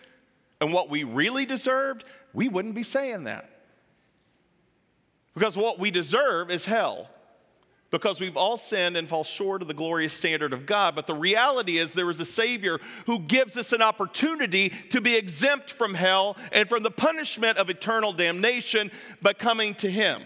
and 0.61 0.73
what 0.73 0.89
we 0.89 1.05
really 1.05 1.45
deserved, 1.45 2.05
we 2.33 2.49
wouldn't 2.49 2.75
be 2.75 2.83
saying 2.83 3.25
that. 3.25 3.49
Because 5.35 5.57
what 5.57 5.79
we 5.79 5.91
deserve 5.91 6.51
is 6.51 6.65
hell. 6.65 7.09
Because 7.91 8.21
we've 8.21 8.39
all 8.39 8.57
sinned 8.57 8.97
and 8.97 9.07
fall 9.07 9.25
short 9.25 9.61
of 9.61 9.69
the 9.69 9.75
glorious 9.75 10.15
standard 10.15 10.55
of 10.55 10.65
God. 10.65 10.95
But 10.95 11.07
the 11.07 11.15
reality 11.15 11.77
is, 11.77 11.93
there 11.93 12.09
is 12.09 12.21
a 12.21 12.25
Savior 12.25 12.79
who 13.05 13.19
gives 13.19 13.59
us 13.59 13.73
an 13.75 13.83
opportunity 13.83 14.71
to 14.91 15.03
be 15.03 15.15
exempt 15.15 15.71
from 15.71 15.93
hell 15.93 16.39
and 16.53 16.69
from 16.71 16.83
the 16.83 16.91
punishment 16.91 17.59
of 17.59 17.69
eternal 17.69 18.15
damnation 18.15 18.91
by 19.21 19.35
coming 19.35 19.75
to 19.75 19.91
Him. 19.91 20.23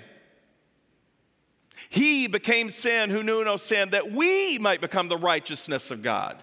He 1.89 2.27
became 2.27 2.71
sin 2.71 3.11
who 3.11 3.23
knew 3.23 3.45
no 3.45 3.57
sin 3.57 3.91
that 3.91 4.11
we 4.11 4.59
might 4.59 4.81
become 4.81 5.09
the 5.09 5.17
righteousness 5.17 5.91
of 5.91 6.03
God. 6.03 6.43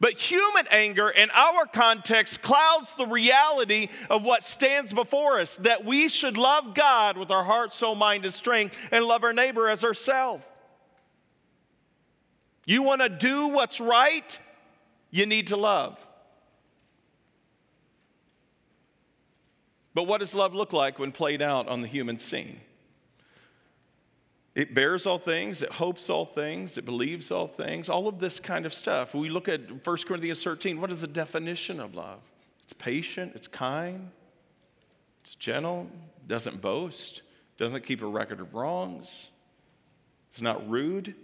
But 0.00 0.12
human 0.12 0.66
anger 0.70 1.10
in 1.10 1.28
our 1.30 1.66
context 1.66 2.40
clouds 2.40 2.92
the 2.96 3.06
reality 3.06 3.88
of 4.08 4.24
what 4.24 4.44
stands 4.44 4.92
before 4.92 5.40
us 5.40 5.56
that 5.58 5.84
we 5.84 6.08
should 6.08 6.36
love 6.36 6.74
God 6.74 7.16
with 7.18 7.32
our 7.32 7.42
heart, 7.42 7.72
soul, 7.72 7.96
mind, 7.96 8.24
and 8.24 8.32
strength 8.32 8.76
and 8.92 9.04
love 9.04 9.24
our 9.24 9.32
neighbor 9.32 9.68
as 9.68 9.82
ourselves. 9.82 10.44
You 12.64 12.82
want 12.82 13.00
to 13.00 13.08
do 13.08 13.48
what's 13.48 13.80
right, 13.80 14.38
you 15.10 15.26
need 15.26 15.48
to 15.48 15.56
love. 15.56 15.98
But 19.94 20.04
what 20.04 20.20
does 20.20 20.34
love 20.34 20.54
look 20.54 20.72
like 20.72 20.98
when 21.00 21.10
played 21.10 21.42
out 21.42 21.66
on 21.66 21.80
the 21.80 21.88
human 21.88 22.20
scene? 22.20 22.60
It 24.58 24.74
bears 24.74 25.06
all 25.06 25.20
things, 25.20 25.62
it 25.62 25.70
hopes 25.70 26.10
all 26.10 26.26
things, 26.26 26.78
it 26.78 26.84
believes 26.84 27.30
all 27.30 27.46
things, 27.46 27.88
all 27.88 28.08
of 28.08 28.18
this 28.18 28.40
kind 28.40 28.66
of 28.66 28.74
stuff. 28.74 29.14
We 29.14 29.28
look 29.28 29.46
at 29.46 29.86
1 29.86 29.96
Corinthians 29.98 30.42
13, 30.42 30.80
what 30.80 30.90
is 30.90 31.00
the 31.00 31.06
definition 31.06 31.78
of 31.78 31.94
love? 31.94 32.18
It's 32.64 32.72
patient, 32.72 33.36
it's 33.36 33.46
kind, 33.46 34.10
it's 35.22 35.36
gentle, 35.36 35.88
doesn't 36.26 36.60
boast, 36.60 37.22
doesn't 37.56 37.84
keep 37.84 38.02
a 38.02 38.06
record 38.08 38.40
of 38.40 38.52
wrongs, 38.52 39.28
it's 40.32 40.42
not 40.42 40.68
rude. 40.68 41.14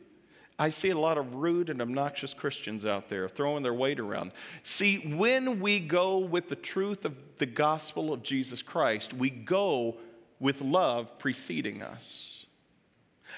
I 0.56 0.68
see 0.68 0.90
a 0.90 0.98
lot 0.98 1.18
of 1.18 1.34
rude 1.34 1.70
and 1.70 1.82
obnoxious 1.82 2.34
Christians 2.34 2.86
out 2.86 3.08
there 3.08 3.28
throwing 3.28 3.64
their 3.64 3.74
weight 3.74 3.98
around. 3.98 4.30
See, 4.62 4.98
when 4.98 5.58
we 5.58 5.80
go 5.80 6.18
with 6.18 6.48
the 6.48 6.54
truth 6.54 7.04
of 7.04 7.16
the 7.38 7.46
gospel 7.46 8.12
of 8.12 8.22
Jesus 8.22 8.62
Christ, 8.62 9.12
we 9.12 9.28
go 9.28 9.96
with 10.38 10.60
love 10.60 11.18
preceding 11.18 11.82
us 11.82 12.33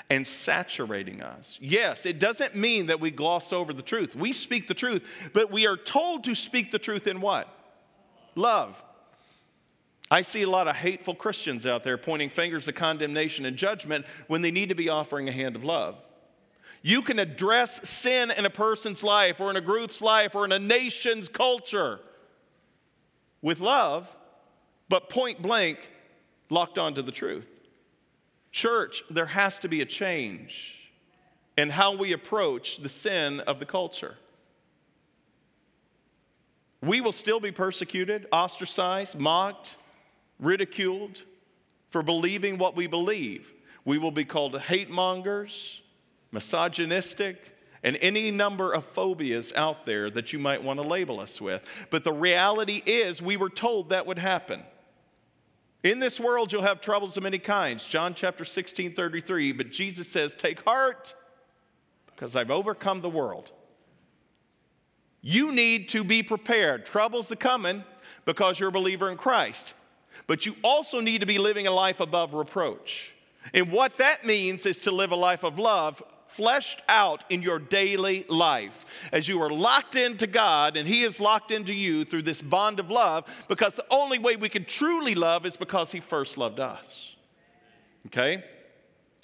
and 0.09 0.27
saturating 0.27 1.23
us. 1.23 1.59
Yes, 1.61 2.07
it 2.07 2.19
doesn't 2.19 2.55
mean 2.55 2.87
that 2.87 3.01
we 3.01 3.11
gloss 3.11 3.53
over 3.53 3.73
the 3.73 3.83
truth. 3.83 4.15
We 4.15 4.33
speak 4.33 4.69
the 4.69 4.75
truth, 4.75 5.03
but 5.33 5.51
we 5.51 5.67
are 5.67 5.77
told 5.77 6.25
to 6.25 6.35
speak 6.35 6.71
the 6.71 6.79
truth 6.79 7.07
in 7.07 7.21
what? 7.21 7.49
Love. 8.35 8.81
I 10.09 10.23
see 10.23 10.43
a 10.43 10.51
lot 10.51 10.69
of 10.69 10.77
hateful 10.77 11.15
Christians 11.15 11.67
out 11.67 11.83
there 11.83 11.99
pointing 11.99 12.31
fingers 12.31 12.69
of 12.69 12.77
condemnation 12.77 13.45
and 13.45 13.57
judgment 13.57 14.07
when 14.29 14.43
they 14.43 14.53
need 14.53 14.69
to 14.69 14.77
be 14.77 14.89
offering 14.89 15.29
a 15.29 15.33
hand 15.33 15.57
of 15.57 15.65
love. 15.65 16.03
You 16.83 17.03
can 17.03 17.19
address 17.19 17.89
sin 17.89 18.31
in 18.31 18.47
a 18.47 18.51
person's 18.51 19.03
life 19.03 19.41
or 19.41 19.51
in 19.51 19.57
a 19.57 19.61
group's 19.61 20.01
life 20.01 20.37
or 20.37 20.45
in 20.45 20.53
a 20.53 20.59
nation's 20.61 21.29
culture 21.29 21.99
with 23.43 23.59
love, 23.59 24.15
but 24.89 25.11
point 25.11 25.43
blank, 25.43 25.91
locked 26.51 26.79
onto 26.79 27.03
the 27.03 27.11
truth. 27.11 27.49
Church, 28.57 29.03
there 29.11 29.27
has 29.27 29.59
to 29.59 29.69
be 29.69 29.83
a 29.83 29.85
change 29.85 30.91
in 31.59 31.69
how 31.69 31.95
we 31.95 32.15
approach 32.15 32.79
the 32.79 32.89
sin 32.89 33.41
of 33.41 33.59
the 33.59 33.67
culture. 33.67 34.15
We 36.81 37.03
will 37.03 37.13
still 37.13 37.39
be 37.39 37.53
persecuted, 37.53 38.27
ostracized, 38.33 39.19
mocked, 39.19 39.77
ridiculed 40.41 41.23
for 41.91 42.03
believing 42.03 42.57
what 42.57 42.75
we 42.75 42.87
believe. 42.87 43.53
We 43.85 43.99
will 43.99 44.11
be 44.11 44.25
called 44.25 44.59
hate 44.59 44.89
mongers, 44.89 45.83
misogynistic, 46.33 47.53
and 47.83 47.99
any 48.01 48.31
number 48.31 48.73
of 48.73 48.87
phobias 48.87 49.53
out 49.55 49.85
there 49.85 50.09
that 50.09 50.33
you 50.33 50.39
might 50.39 50.63
want 50.63 50.81
to 50.81 50.89
label 50.89 51.21
us 51.21 51.43
with. 51.43 51.63
But 51.91 52.05
the 52.05 52.13
reality 52.15 52.83
is, 52.87 53.21
we 53.21 53.37
were 53.37 53.51
told 53.51 53.91
that 53.91 54.07
would 54.07 54.19
happen. 54.19 54.63
In 55.83 55.99
this 55.99 56.19
world, 56.19 56.53
you'll 56.53 56.63
have 56.63 56.81
troubles 56.81 57.17
of 57.17 57.23
many 57.23 57.39
kinds. 57.39 57.87
John 57.87 58.15
chapter 58.15 58.45
16, 58.45 58.95
33. 58.95 59.53
But 59.53 59.71
Jesus 59.71 60.09
says, 60.09 60.35
Take 60.35 60.65
heart, 60.65 61.15
because 62.07 62.35
I've 62.35 62.51
overcome 62.51 63.01
the 63.01 63.11
world. 63.11 63.53
You 65.21 65.53
need 65.53 65.89
to 65.91 66.05
be 66.05 66.23
prepared. 66.23 66.87
Troubles 66.87 67.31
are 67.33 67.37
coming 67.37 67.85
because 68.25 68.61
you're 68.61 68.69
a 68.69 68.73
believer 68.73 69.11
in 69.11 69.17
Christ. 69.17 69.75
But 70.27 70.47
you 70.47 70.55
also 70.63 71.01
need 71.01 71.21
to 71.21 71.27
be 71.27 71.39
living 71.39 71.67
a 71.67 71.73
life 71.73 72.01
above 72.01 72.35
reproach. 72.35 73.15
And 73.53 73.71
what 73.71 73.97
that 73.99 74.25
means 74.25 74.67
is 74.67 74.81
to 74.83 74.91
live 74.91 75.13
a 75.13 75.17
life 75.17 75.45
of 75.45 75.59
love 75.59 76.03
fleshed 76.27 76.83
out 76.89 77.25
in 77.31 77.43
your 77.43 77.59
daily 77.59 78.25
life 78.29 78.85
as 79.13 79.29
you 79.29 79.41
are 79.43 79.51
locked 79.51 79.97
into 79.97 80.27
God 80.27 80.77
and 80.77 80.87
He 80.87 81.03
is 81.03 81.21
locked 81.21 81.51
into 81.51 81.73
you 81.73 82.05
through 82.05 82.23
this 82.23 82.43
bond 82.43 82.81
of 82.81 82.91
love 82.91 83.25
because 83.49 83.75
the 83.75 83.87
only 83.91 84.19
way 84.19 84.37
we 84.37 84.49
can 84.49 84.65
truly 84.65 85.15
love 85.15 85.47
is 85.47 85.57
because 85.57 85.93
He 85.93 86.01
first 86.01 86.37
loved 86.37 86.61
us. 86.61 87.17
Okay? 88.07 88.45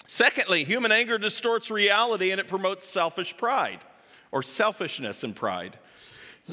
Secondly, 0.06 0.64
human 0.64 0.92
anger 0.92 1.18
distorts 1.18 1.70
reality 1.70 2.32
and 2.32 2.40
it 2.40 2.48
promotes 2.48 2.86
selfish 2.86 3.36
pride 3.36 3.80
or 4.30 4.42
selfishness 4.42 5.24
and 5.24 5.34
pride. 5.36 5.78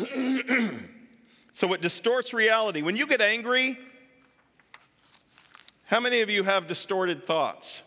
so 1.54 1.74
it 1.74 1.82
distorts 1.82 2.34
reality. 2.34 2.82
When 2.82 2.96
you 2.96 3.08
get 3.08 3.22
angry, 3.22 3.78
how 5.86 6.00
many 6.00 6.22
of 6.22 6.30
you 6.30 6.44
have 6.44 6.68
distorted 6.68 7.26
thoughts? 7.26 7.82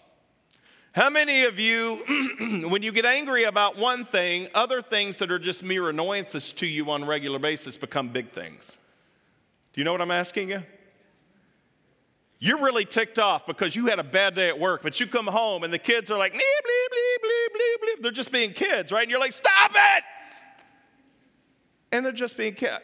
How 0.92 1.08
many 1.08 1.44
of 1.44 1.58
you, 1.58 1.96
when 2.68 2.82
you 2.82 2.92
get 2.92 3.06
angry 3.06 3.44
about 3.44 3.78
one 3.78 4.04
thing, 4.04 4.48
other 4.54 4.82
things 4.82 5.18
that 5.18 5.30
are 5.30 5.38
just 5.38 5.62
mere 5.62 5.88
annoyances 5.88 6.52
to 6.54 6.66
you 6.66 6.90
on 6.90 7.04
a 7.04 7.06
regular 7.06 7.38
basis 7.38 7.78
become 7.78 8.10
big 8.10 8.30
things? 8.32 8.76
Do 9.72 9.80
you 9.80 9.86
know 9.86 9.92
what 9.92 10.02
I'm 10.02 10.10
asking 10.10 10.50
you? 10.50 10.62
You're 12.38 12.58
really 12.58 12.84
ticked 12.84 13.18
off 13.18 13.46
because 13.46 13.74
you 13.74 13.86
had 13.86 14.00
a 14.00 14.04
bad 14.04 14.34
day 14.34 14.48
at 14.48 14.58
work, 14.58 14.82
but 14.82 15.00
you 15.00 15.06
come 15.06 15.26
home 15.26 15.62
and 15.62 15.72
the 15.72 15.78
kids 15.78 16.10
are 16.10 16.18
like, 16.18 16.34
bleep, 16.34 16.40
bleep, 16.40 16.88
bleep, 16.92 17.24
bleep, 17.24 17.56
bleep, 17.56 17.88
bleep. 17.88 18.02
They're 18.02 18.12
just 18.12 18.32
being 18.32 18.52
kids, 18.52 18.92
right? 18.92 19.02
And 19.02 19.10
you're 19.10 19.20
like, 19.20 19.32
stop 19.32 19.70
it! 19.70 20.04
And 21.90 22.04
they're 22.04 22.12
just 22.12 22.36
being 22.36 22.54
kids. 22.54 22.80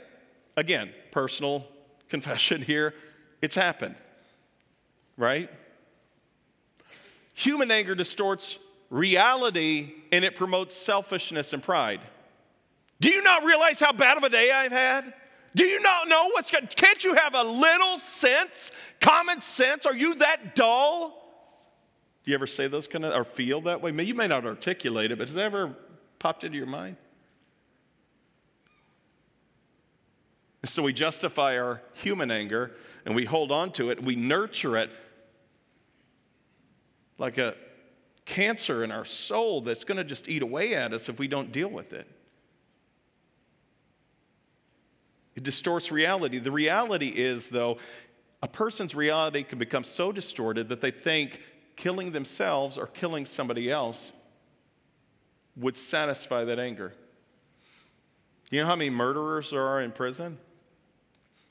Again, 0.57 0.93
personal 1.11 1.67
confession 2.09 2.63
here. 2.63 2.95
It's 3.43 3.55
happened, 3.55 3.97
right? 5.19 5.51
Human 7.39 7.70
anger 7.70 7.95
distorts 7.95 8.59
reality 8.91 9.93
and 10.11 10.24
it 10.24 10.34
promotes 10.34 10.74
selfishness 10.74 11.53
and 11.53 11.62
pride. 11.62 12.01
Do 12.99 13.11
you 13.11 13.22
not 13.22 13.45
realize 13.45 13.78
how 13.78 13.93
bad 13.93 14.16
of 14.16 14.24
a 14.24 14.28
day 14.28 14.51
I've 14.51 14.72
had? 14.72 15.14
Do 15.55 15.64
you 15.64 15.80
not 15.80 16.09
know 16.09 16.30
what's 16.30 16.51
going 16.51 16.66
Can't 16.74 17.05
you 17.05 17.14
have 17.14 17.36
a 17.36 17.45
little 17.45 18.01
sense, 18.01 18.72
common 19.01 19.41
sense? 19.41 19.86
Are 19.86 19.95
you 19.95 20.16
that 20.16 20.57
dull? 20.57 21.11
Do 22.24 22.32
you 22.32 22.34
ever 22.34 22.49
say 22.49 22.66
those 22.66 22.89
kind 22.89 23.05
of, 23.05 23.14
or 23.14 23.22
feel 23.22 23.61
that 23.61 23.82
way? 23.82 23.93
You 24.03 24.16
may 24.16 24.26
not 24.26 24.45
articulate 24.45 25.12
it, 25.12 25.18
but 25.18 25.28
has 25.28 25.36
that 25.36 25.45
ever 25.45 25.76
popped 26.18 26.43
into 26.43 26.59
your 26.59 26.66
mind? 26.66 26.97
So 30.64 30.82
we 30.82 30.93
justify 30.93 31.57
our 31.57 31.82
human 31.93 32.32
anger 32.32 32.72
and 33.07 33.14
we 33.14 33.26
hold 33.26 33.53
on 33.53 33.70
to 33.74 33.91
it, 33.91 34.03
we 34.03 34.16
nurture 34.16 34.76
it 34.76 34.91
like 37.19 37.39
a 37.39 37.55
cancer 38.25 38.85
in 38.85 38.91
our 38.91 39.05
soul 39.05 39.61
that's 39.61 39.85
going 39.85 39.99
to 39.99 40.05
just 40.05 40.29
eat 40.29 40.43
away 40.43 40.75
at 40.75 40.93
us 40.93 41.09
if 41.09 41.19
we 41.19 41.29
don't 41.29 41.51
deal 41.53 41.69
with 41.69 41.93
it. 41.93 42.07
It 45.35 45.43
distorts 45.43 45.93
reality. 45.93 46.39
The 46.39 46.51
reality 46.51 47.09
is, 47.09 47.49
though, 47.49 47.79
a 48.43 48.49
person's 48.49 48.95
reality 48.95 49.43
can 49.43 49.59
become 49.59 49.85
so 49.85 50.12
distorted 50.12 50.69
that 50.69 50.81
they 50.81 50.91
think 50.91 51.41
killing 51.77 52.12
themselves 52.12 52.77
or 52.77 52.87
killing 52.89 53.25
somebody 53.25 53.71
else 53.71 54.12
would 55.57 55.77
satisfy 55.77 56.45
that 56.45 56.59
anger. 56.59 56.93
You 58.51 58.61
know 58.61 58.66
how 58.66 58.77
many 58.77 58.91
murderers 58.91 59.51
there 59.51 59.62
are 59.62 59.81
in 59.81 59.93
prison 59.93 60.39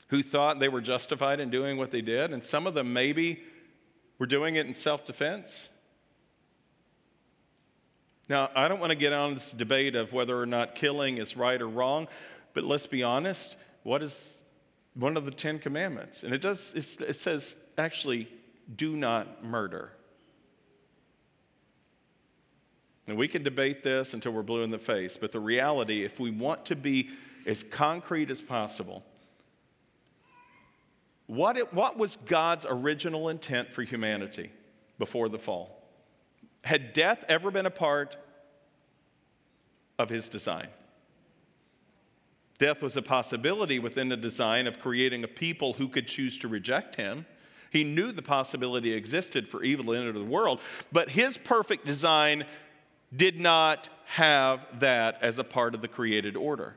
who 0.08 0.22
thought 0.22 0.58
they 0.58 0.68
were 0.68 0.80
justified 0.80 1.40
in 1.40 1.50
doing 1.50 1.76
what 1.76 1.90
they 1.90 2.00
did? 2.00 2.32
And 2.32 2.42
some 2.42 2.66
of 2.66 2.74
them 2.74 2.92
maybe 2.92 3.42
we're 4.18 4.26
doing 4.26 4.56
it 4.56 4.66
in 4.66 4.74
self 4.74 5.06
defense. 5.06 5.68
Now, 8.28 8.50
I 8.54 8.68
don't 8.68 8.80
want 8.80 8.90
to 8.90 8.96
get 8.98 9.12
on 9.12 9.34
this 9.34 9.52
debate 9.52 9.94
of 9.94 10.12
whether 10.12 10.38
or 10.38 10.46
not 10.46 10.74
killing 10.74 11.16
is 11.16 11.36
right 11.36 11.60
or 11.60 11.68
wrong, 11.68 12.08
but 12.52 12.62
let's 12.64 12.86
be 12.86 13.02
honest. 13.02 13.56
What 13.84 14.02
is 14.02 14.42
one 14.94 15.16
of 15.16 15.24
the 15.24 15.30
Ten 15.30 15.58
Commandments? 15.58 16.24
And 16.24 16.34
it 16.34 16.42
does, 16.42 16.74
it 16.74 17.14
says 17.16 17.56
actually, 17.78 18.28
do 18.76 18.96
not 18.96 19.44
murder. 19.44 19.92
And 23.06 23.16
we 23.16 23.28
can 23.28 23.42
debate 23.42 23.82
this 23.82 24.12
until 24.12 24.32
we're 24.32 24.42
blue 24.42 24.62
in 24.62 24.70
the 24.70 24.78
face, 24.78 25.16
but 25.18 25.32
the 25.32 25.40
reality, 25.40 26.04
if 26.04 26.20
we 26.20 26.30
want 26.30 26.66
to 26.66 26.76
be 26.76 27.08
as 27.46 27.62
concrete 27.62 28.30
as 28.30 28.42
possible, 28.42 29.02
what, 31.28 31.58
it, 31.58 31.72
what 31.72 31.96
was 31.96 32.16
God's 32.16 32.66
original 32.68 33.28
intent 33.28 33.72
for 33.72 33.82
humanity 33.82 34.50
before 34.98 35.28
the 35.28 35.38
fall? 35.38 35.84
Had 36.64 36.94
death 36.94 37.22
ever 37.28 37.50
been 37.50 37.66
a 37.66 37.70
part 37.70 38.16
of 39.98 40.08
his 40.08 40.28
design? 40.28 40.68
Death 42.56 42.82
was 42.82 42.96
a 42.96 43.02
possibility 43.02 43.78
within 43.78 44.08
the 44.08 44.16
design 44.16 44.66
of 44.66 44.80
creating 44.80 45.22
a 45.22 45.28
people 45.28 45.74
who 45.74 45.86
could 45.86 46.08
choose 46.08 46.38
to 46.38 46.48
reject 46.48 46.96
him. 46.96 47.26
He 47.70 47.84
knew 47.84 48.10
the 48.10 48.22
possibility 48.22 48.94
existed 48.94 49.46
for 49.46 49.62
evil 49.62 49.84
to 49.84 49.92
enter 49.92 50.12
the 50.12 50.24
world, 50.24 50.60
but 50.90 51.10
his 51.10 51.36
perfect 51.36 51.86
design 51.86 52.44
did 53.14 53.38
not 53.38 53.90
have 54.06 54.66
that 54.80 55.18
as 55.20 55.38
a 55.38 55.44
part 55.44 55.74
of 55.74 55.82
the 55.82 55.88
created 55.88 56.36
order. 56.36 56.76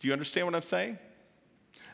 Do 0.00 0.08
you 0.08 0.12
understand 0.12 0.46
what 0.46 0.54
I'm 0.54 0.62
saying? 0.62 0.98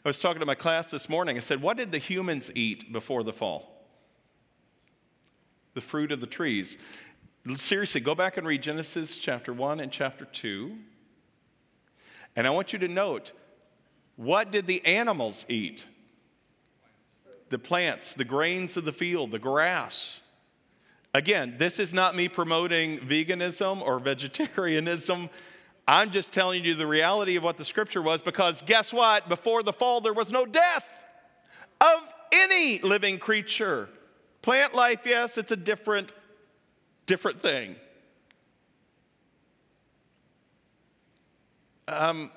I 0.06 0.08
was 0.08 0.20
talking 0.20 0.38
to 0.38 0.46
my 0.46 0.54
class 0.54 0.88
this 0.88 1.08
morning. 1.08 1.36
I 1.36 1.40
said, 1.40 1.60
What 1.60 1.76
did 1.76 1.90
the 1.90 1.98
humans 1.98 2.48
eat 2.54 2.92
before 2.92 3.24
the 3.24 3.32
fall? 3.32 3.84
The 5.74 5.80
fruit 5.80 6.12
of 6.12 6.20
the 6.20 6.28
trees. 6.28 6.78
Seriously, 7.56 8.00
go 8.00 8.14
back 8.14 8.36
and 8.36 8.46
read 8.46 8.62
Genesis 8.62 9.18
chapter 9.18 9.52
1 9.52 9.80
and 9.80 9.90
chapter 9.90 10.24
2. 10.24 10.76
And 12.36 12.46
I 12.46 12.50
want 12.50 12.72
you 12.72 12.78
to 12.78 12.86
note 12.86 13.32
what 14.14 14.52
did 14.52 14.68
the 14.68 14.86
animals 14.86 15.44
eat? 15.48 15.88
The 17.48 17.58
plants, 17.58 18.14
the 18.14 18.24
grains 18.24 18.76
of 18.76 18.84
the 18.84 18.92
field, 18.92 19.32
the 19.32 19.40
grass. 19.40 20.20
Again, 21.14 21.56
this 21.58 21.80
is 21.80 21.92
not 21.92 22.14
me 22.14 22.28
promoting 22.28 23.00
veganism 23.00 23.82
or 23.82 23.98
vegetarianism. 24.12 25.30
I'm 25.88 26.10
just 26.10 26.32
telling 26.32 26.64
you 26.64 26.74
the 26.74 26.86
reality 26.86 27.36
of 27.36 27.44
what 27.44 27.56
the 27.56 27.64
scripture 27.64 28.02
was 28.02 28.20
because 28.20 28.60
guess 28.62 28.92
what? 28.92 29.28
Before 29.28 29.62
the 29.62 29.72
fall, 29.72 30.00
there 30.00 30.12
was 30.12 30.32
no 30.32 30.44
death 30.44 30.88
of 31.80 32.00
any 32.32 32.80
living 32.80 33.18
creature. 33.18 33.88
Plant 34.42 34.74
life, 34.74 35.00
yes, 35.04 35.38
it's 35.38 35.52
a 35.52 35.56
different, 35.56 36.10
different 37.06 37.40
thing. 37.40 37.76
Um, 41.88 42.32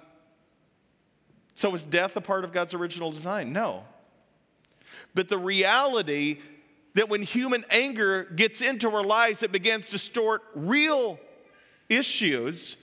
so 1.56 1.74
is 1.74 1.86
death 1.86 2.16
a 2.16 2.22
part 2.22 2.44
of 2.44 2.54
God's 2.54 2.76
original 2.76 3.12
design? 3.12 3.52
No. 3.52 3.84
But 5.16 5.28
the 5.28 5.40
reality 5.40 6.40
that 6.94 7.10
when 7.10 7.24
human 7.24 7.66
anger 7.72 8.26
gets 8.26 8.62
into 8.62 8.94
our 8.94 9.04
lives, 9.04 9.42
it 9.42 9.52
begins 9.52 9.88
to 9.88 9.94
distort 9.94 10.44
real 10.54 11.20
issues 11.88 12.78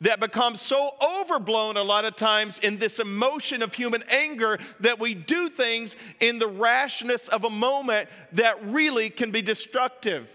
that 0.00 0.20
becomes 0.20 0.60
so 0.60 0.94
overblown 1.20 1.76
a 1.76 1.82
lot 1.82 2.04
of 2.04 2.16
times 2.16 2.58
in 2.60 2.78
this 2.78 2.98
emotion 2.98 3.62
of 3.62 3.74
human 3.74 4.02
anger 4.10 4.58
that 4.80 4.98
we 4.98 5.14
do 5.14 5.48
things 5.48 5.96
in 6.20 6.38
the 6.38 6.48
rashness 6.48 7.28
of 7.28 7.44
a 7.44 7.50
moment 7.50 8.08
that 8.32 8.64
really 8.64 9.10
can 9.10 9.30
be 9.30 9.42
destructive. 9.42 10.34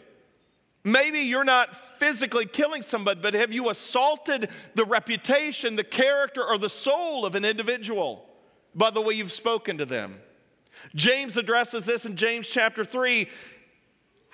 Maybe 0.83 1.19
you're 1.19 1.43
not 1.43 1.75
physically 1.97 2.45
killing 2.45 2.83
somebody, 2.83 3.19
but 3.19 3.33
have 3.33 3.51
you 3.51 3.71
assaulted 3.71 4.49
the 4.75 4.85
reputation, 4.85 5.75
the 5.75 5.83
character, 5.83 6.43
or 6.45 6.59
the 6.59 6.69
soul 6.69 7.25
of 7.25 7.33
an 7.33 7.43
individual 7.43 8.23
by 8.75 8.91
the 8.91 9.01
way 9.01 9.15
you've 9.15 9.31
spoken 9.31 9.79
to 9.79 9.85
them? 9.85 10.21
James 10.93 11.37
addresses 11.37 11.85
this 11.85 12.05
in 12.05 12.15
James 12.15 12.47
chapter 12.47 12.85
3. 12.85 13.27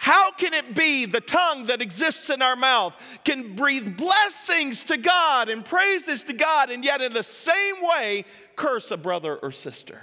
How 0.01 0.31
can 0.31 0.55
it 0.55 0.73
be 0.73 1.05
the 1.05 1.21
tongue 1.21 1.67
that 1.67 1.79
exists 1.79 2.31
in 2.31 2.41
our 2.41 2.55
mouth 2.55 2.95
can 3.23 3.55
breathe 3.55 3.97
blessings 3.97 4.83
to 4.85 4.97
God 4.97 5.47
and 5.47 5.63
praises 5.63 6.23
to 6.23 6.33
God, 6.33 6.71
and 6.71 6.83
yet 6.83 7.01
in 7.01 7.13
the 7.13 7.21
same 7.21 7.75
way 7.83 8.25
curse 8.55 8.89
a 8.89 8.97
brother 8.97 9.35
or 9.35 9.51
sister? 9.51 10.01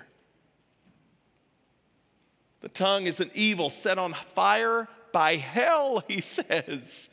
The 2.61 2.69
tongue 2.69 3.09
is 3.09 3.19
an 3.19 3.33
evil 3.35 3.71
set 3.71 3.99
on 3.99 4.13
fire 4.37 4.87
by 5.13 5.35
hell, 5.35 6.05
he 6.09 6.21
says. 6.21 7.09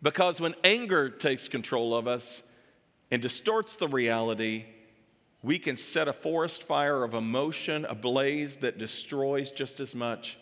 Because 0.00 0.40
when 0.40 0.54
anger 0.62 1.10
takes 1.10 1.48
control 1.48 1.92
of 1.92 2.06
us 2.06 2.40
and 3.10 3.20
distorts 3.20 3.74
the 3.74 3.88
reality, 3.88 4.64
we 5.42 5.58
can 5.58 5.76
set 5.76 6.06
a 6.06 6.12
forest 6.12 6.62
fire 6.62 7.02
of 7.02 7.14
emotion 7.14 7.84
ablaze 7.84 8.58
that 8.58 8.78
destroys 8.78 9.50
just 9.50 9.80
as 9.80 9.92
much 9.92 10.38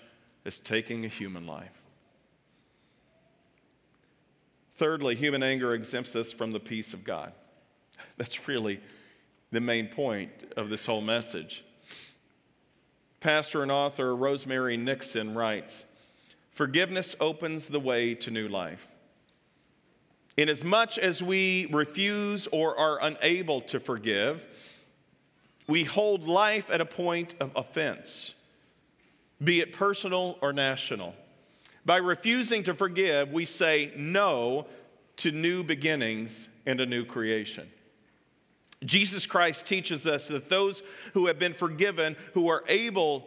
is 0.47 0.61
taking 0.61 1.05
a 1.05 1.09
human 1.09 1.47
life. 1.47 1.83
Thirdly, 4.77 5.17
human 5.17 5.43
anger 5.43 5.75
exempts 5.75 6.15
us 6.15 6.31
from 6.33 6.53
the 6.53 6.61
peace 6.61 6.93
of 6.93 7.03
God. 7.03 7.33
That's 8.17 8.47
really 8.47 8.81
the 9.51 9.61
main 9.61 9.89
point 9.89 10.31
of 10.57 10.69
this 10.69 10.87
whole 10.87 11.01
message. 11.01 11.65
Pastor 13.21 13.63
and 13.63 13.73
author 13.73 14.15
Rosemary 14.15 14.77
Nixon 14.77 15.35
writes 15.35 15.85
Forgiveness 16.53 17.17
opens 17.21 17.67
the 17.67 17.81
way 17.81 18.15
to 18.15 18.31
new 18.31 18.49
life. 18.49 18.87
Inasmuch 20.37 20.99
as 20.99 21.23
we 21.23 21.67
refuse 21.73 22.47
or 22.53 22.79
are 22.79 22.99
unable 23.03 23.63
to 23.63 23.81
forgive, 23.81 24.47
we 25.67 25.83
hold 25.83 26.29
life 26.29 26.71
at 26.71 26.81
a 26.81 26.87
point 26.87 27.35
of 27.41 27.51
offense 27.57 28.36
be 29.43 29.61
it 29.61 29.73
personal 29.73 30.39
or 30.41 30.53
national. 30.53 31.15
By 31.85 31.97
refusing 31.99 32.65
to 32.65 32.75
forgive, 32.75 33.33
we 33.33 33.45
say 33.45 33.93
no 33.97 34.67
to 35.19 35.31
new 35.31 35.63
beginnings 35.63 36.49
and 36.67 36.81
a 36.81 36.87
new 36.87 37.05
creation. 37.05 37.71
Jesus 38.85 39.27
Christ 39.27 39.67
teaches 39.67 40.07
us 40.07 40.29
that 40.29 40.49
those 40.49 40.83
who 41.15 41.27
have 41.27 41.39
been 41.39 41.55
forgiven, 41.55 42.17
who 42.35 42.49
are 42.49 42.65
able 42.69 43.27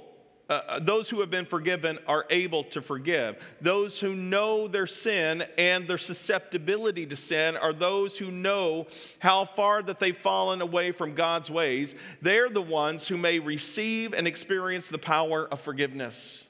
uh, 0.50 0.80
those 0.80 1.10
who 1.10 1.20
have 1.20 1.30
been 1.30 1.45
forgiven 1.45 2.00
are 2.08 2.26
able 2.30 2.64
to 2.66 2.82
forgive. 2.82 3.38
Those 3.62 4.00
who 4.00 4.16
know 4.16 4.68
their 4.68 4.88
sin 4.88 5.43
and 5.58 5.88
their 5.88 5.97
susceptibility 5.97 7.06
to 7.06 7.16
sin 7.16 7.56
are 7.56 7.72
those 7.74 8.18
who 8.18 8.32
know 8.32 8.88
how 9.20 9.45
far 9.45 9.84
that 9.84 10.00
they've 10.00 10.18
fallen 10.18 10.62
away 10.62 10.91
from 10.91 11.14
God's 11.14 11.52
ways. 11.52 11.93
They're 12.22 12.50
the 12.50 12.62
ones 12.62 13.08
who 13.08 13.18
may 13.18 13.39
receive 13.39 14.14
and 14.14 14.28
experience 14.28 14.89
the 14.89 14.97
power 14.97 15.47
of 15.52 15.62
forgiveness. 15.62 16.45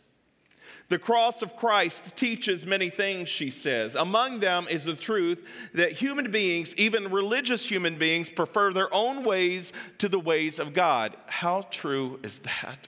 The 0.88 0.98
cross 0.98 1.44
of 1.44 1.56
Christ 1.56 2.02
teaches 2.16 2.66
many 2.66 2.90
things, 2.90 3.30
she 3.30 3.52
says. 3.52 3.94
Among 3.94 4.40
them 4.40 4.66
is 4.70 4.86
the 4.86 4.96
truth 4.96 5.46
that 5.76 5.92
human 5.92 6.32
beings, 6.32 6.74
even 6.78 7.12
religious 7.12 7.64
human 7.64 7.98
beings, 7.98 8.30
prefer 8.30 8.74
their 8.74 8.92
own 8.92 9.24
ways 9.24 9.72
to 10.00 10.10
the 10.10 10.20
ways 10.20 10.58
of 10.58 10.74
God. 10.74 11.16
How 11.28 11.68
true 11.70 12.20
is 12.24 12.40
that? 12.40 12.88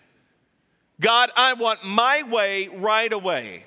God, 1.01 1.31
I 1.35 1.53
want 1.53 1.83
my 1.83 2.23
way 2.23 2.69
right 2.69 3.11
away. 3.11 3.65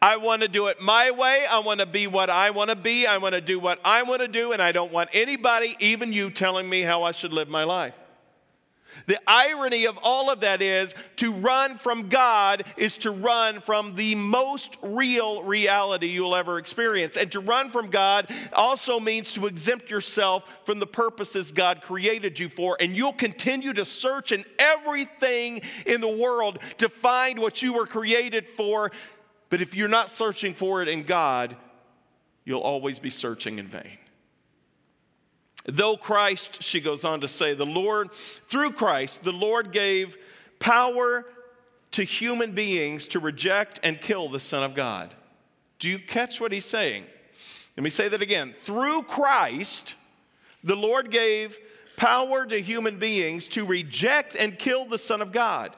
I 0.00 0.16
want 0.16 0.40
to 0.42 0.48
do 0.48 0.68
it 0.68 0.80
my 0.80 1.10
way. 1.10 1.44
I 1.50 1.58
want 1.58 1.80
to 1.80 1.86
be 1.86 2.06
what 2.06 2.30
I 2.30 2.50
want 2.50 2.70
to 2.70 2.76
be. 2.76 3.06
I 3.06 3.18
want 3.18 3.34
to 3.34 3.40
do 3.40 3.58
what 3.58 3.78
I 3.84 4.02
want 4.04 4.22
to 4.22 4.28
do, 4.28 4.52
and 4.52 4.62
I 4.62 4.72
don't 4.72 4.92
want 4.92 5.10
anybody, 5.12 5.76
even 5.80 6.12
you, 6.12 6.30
telling 6.30 6.68
me 6.68 6.80
how 6.80 7.02
I 7.02 7.10
should 7.12 7.32
live 7.32 7.48
my 7.48 7.64
life. 7.64 7.92
The 9.06 9.20
irony 9.26 9.86
of 9.86 9.98
all 10.02 10.30
of 10.30 10.40
that 10.40 10.60
is 10.62 10.94
to 11.16 11.32
run 11.32 11.78
from 11.78 12.08
God 12.08 12.64
is 12.76 12.96
to 12.98 13.10
run 13.10 13.60
from 13.60 13.94
the 13.94 14.14
most 14.14 14.76
real 14.82 15.42
reality 15.42 16.06
you'll 16.06 16.34
ever 16.34 16.58
experience. 16.58 17.16
And 17.16 17.30
to 17.32 17.40
run 17.40 17.70
from 17.70 17.90
God 17.90 18.28
also 18.52 19.00
means 19.00 19.34
to 19.34 19.46
exempt 19.46 19.90
yourself 19.90 20.44
from 20.64 20.78
the 20.78 20.86
purposes 20.86 21.50
God 21.52 21.82
created 21.82 22.38
you 22.38 22.48
for. 22.48 22.76
And 22.80 22.96
you'll 22.96 23.12
continue 23.12 23.72
to 23.72 23.84
search 23.84 24.32
in 24.32 24.44
everything 24.58 25.62
in 25.86 26.00
the 26.00 26.08
world 26.08 26.58
to 26.78 26.88
find 26.88 27.38
what 27.38 27.62
you 27.62 27.72
were 27.72 27.86
created 27.86 28.48
for. 28.48 28.90
But 29.48 29.60
if 29.60 29.74
you're 29.74 29.88
not 29.88 30.10
searching 30.10 30.54
for 30.54 30.82
it 30.82 30.88
in 30.88 31.02
God, 31.02 31.56
you'll 32.44 32.60
always 32.60 32.98
be 32.98 33.10
searching 33.10 33.58
in 33.58 33.66
vain. 33.66 33.99
Though 35.66 35.96
Christ, 35.96 36.62
she 36.62 36.80
goes 36.80 37.04
on 37.04 37.20
to 37.20 37.28
say, 37.28 37.54
the 37.54 37.66
Lord, 37.66 38.12
through 38.12 38.72
Christ, 38.72 39.22
the 39.24 39.32
Lord 39.32 39.72
gave 39.72 40.16
power 40.58 41.26
to 41.92 42.04
human 42.04 42.52
beings 42.52 43.08
to 43.08 43.20
reject 43.20 43.80
and 43.82 44.00
kill 44.00 44.28
the 44.28 44.40
Son 44.40 44.62
of 44.62 44.74
God. 44.74 45.12
Do 45.78 45.88
you 45.88 45.98
catch 45.98 46.40
what 46.40 46.52
he's 46.52 46.64
saying? 46.64 47.04
Let 47.76 47.84
me 47.84 47.90
say 47.90 48.08
that 48.08 48.22
again. 48.22 48.52
Through 48.52 49.04
Christ, 49.04 49.96
the 50.62 50.76
Lord 50.76 51.10
gave 51.10 51.58
power 51.96 52.46
to 52.46 52.60
human 52.60 52.98
beings 52.98 53.48
to 53.48 53.66
reject 53.66 54.36
and 54.36 54.58
kill 54.58 54.86
the 54.86 54.98
Son 54.98 55.20
of 55.20 55.32
God. 55.32 55.74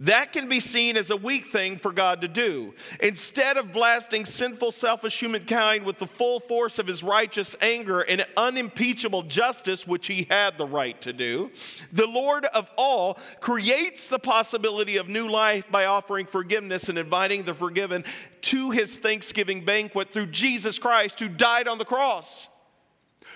That 0.00 0.32
can 0.34 0.46
be 0.46 0.60
seen 0.60 0.98
as 0.98 1.10
a 1.10 1.16
weak 1.16 1.46
thing 1.46 1.78
for 1.78 1.90
God 1.90 2.20
to 2.20 2.28
do. 2.28 2.74
Instead 3.00 3.56
of 3.56 3.72
blasting 3.72 4.26
sinful, 4.26 4.72
selfish 4.72 5.18
humankind 5.18 5.86
with 5.86 5.98
the 5.98 6.06
full 6.06 6.40
force 6.40 6.78
of 6.78 6.86
his 6.86 7.02
righteous 7.02 7.56
anger 7.62 8.00
and 8.00 8.26
unimpeachable 8.36 9.22
justice, 9.22 9.86
which 9.86 10.06
he 10.06 10.26
had 10.28 10.58
the 10.58 10.66
right 10.66 11.00
to 11.00 11.14
do, 11.14 11.50
the 11.92 12.06
Lord 12.06 12.44
of 12.46 12.70
all 12.76 13.18
creates 13.40 14.08
the 14.08 14.18
possibility 14.18 14.98
of 14.98 15.08
new 15.08 15.30
life 15.30 15.64
by 15.70 15.86
offering 15.86 16.26
forgiveness 16.26 16.90
and 16.90 16.98
inviting 16.98 17.44
the 17.44 17.54
forgiven 17.54 18.04
to 18.42 18.72
his 18.72 18.98
Thanksgiving 18.98 19.64
banquet 19.64 20.12
through 20.12 20.26
Jesus 20.26 20.78
Christ, 20.78 21.18
who 21.20 21.28
died 21.28 21.68
on 21.68 21.78
the 21.78 21.86
cross, 21.86 22.48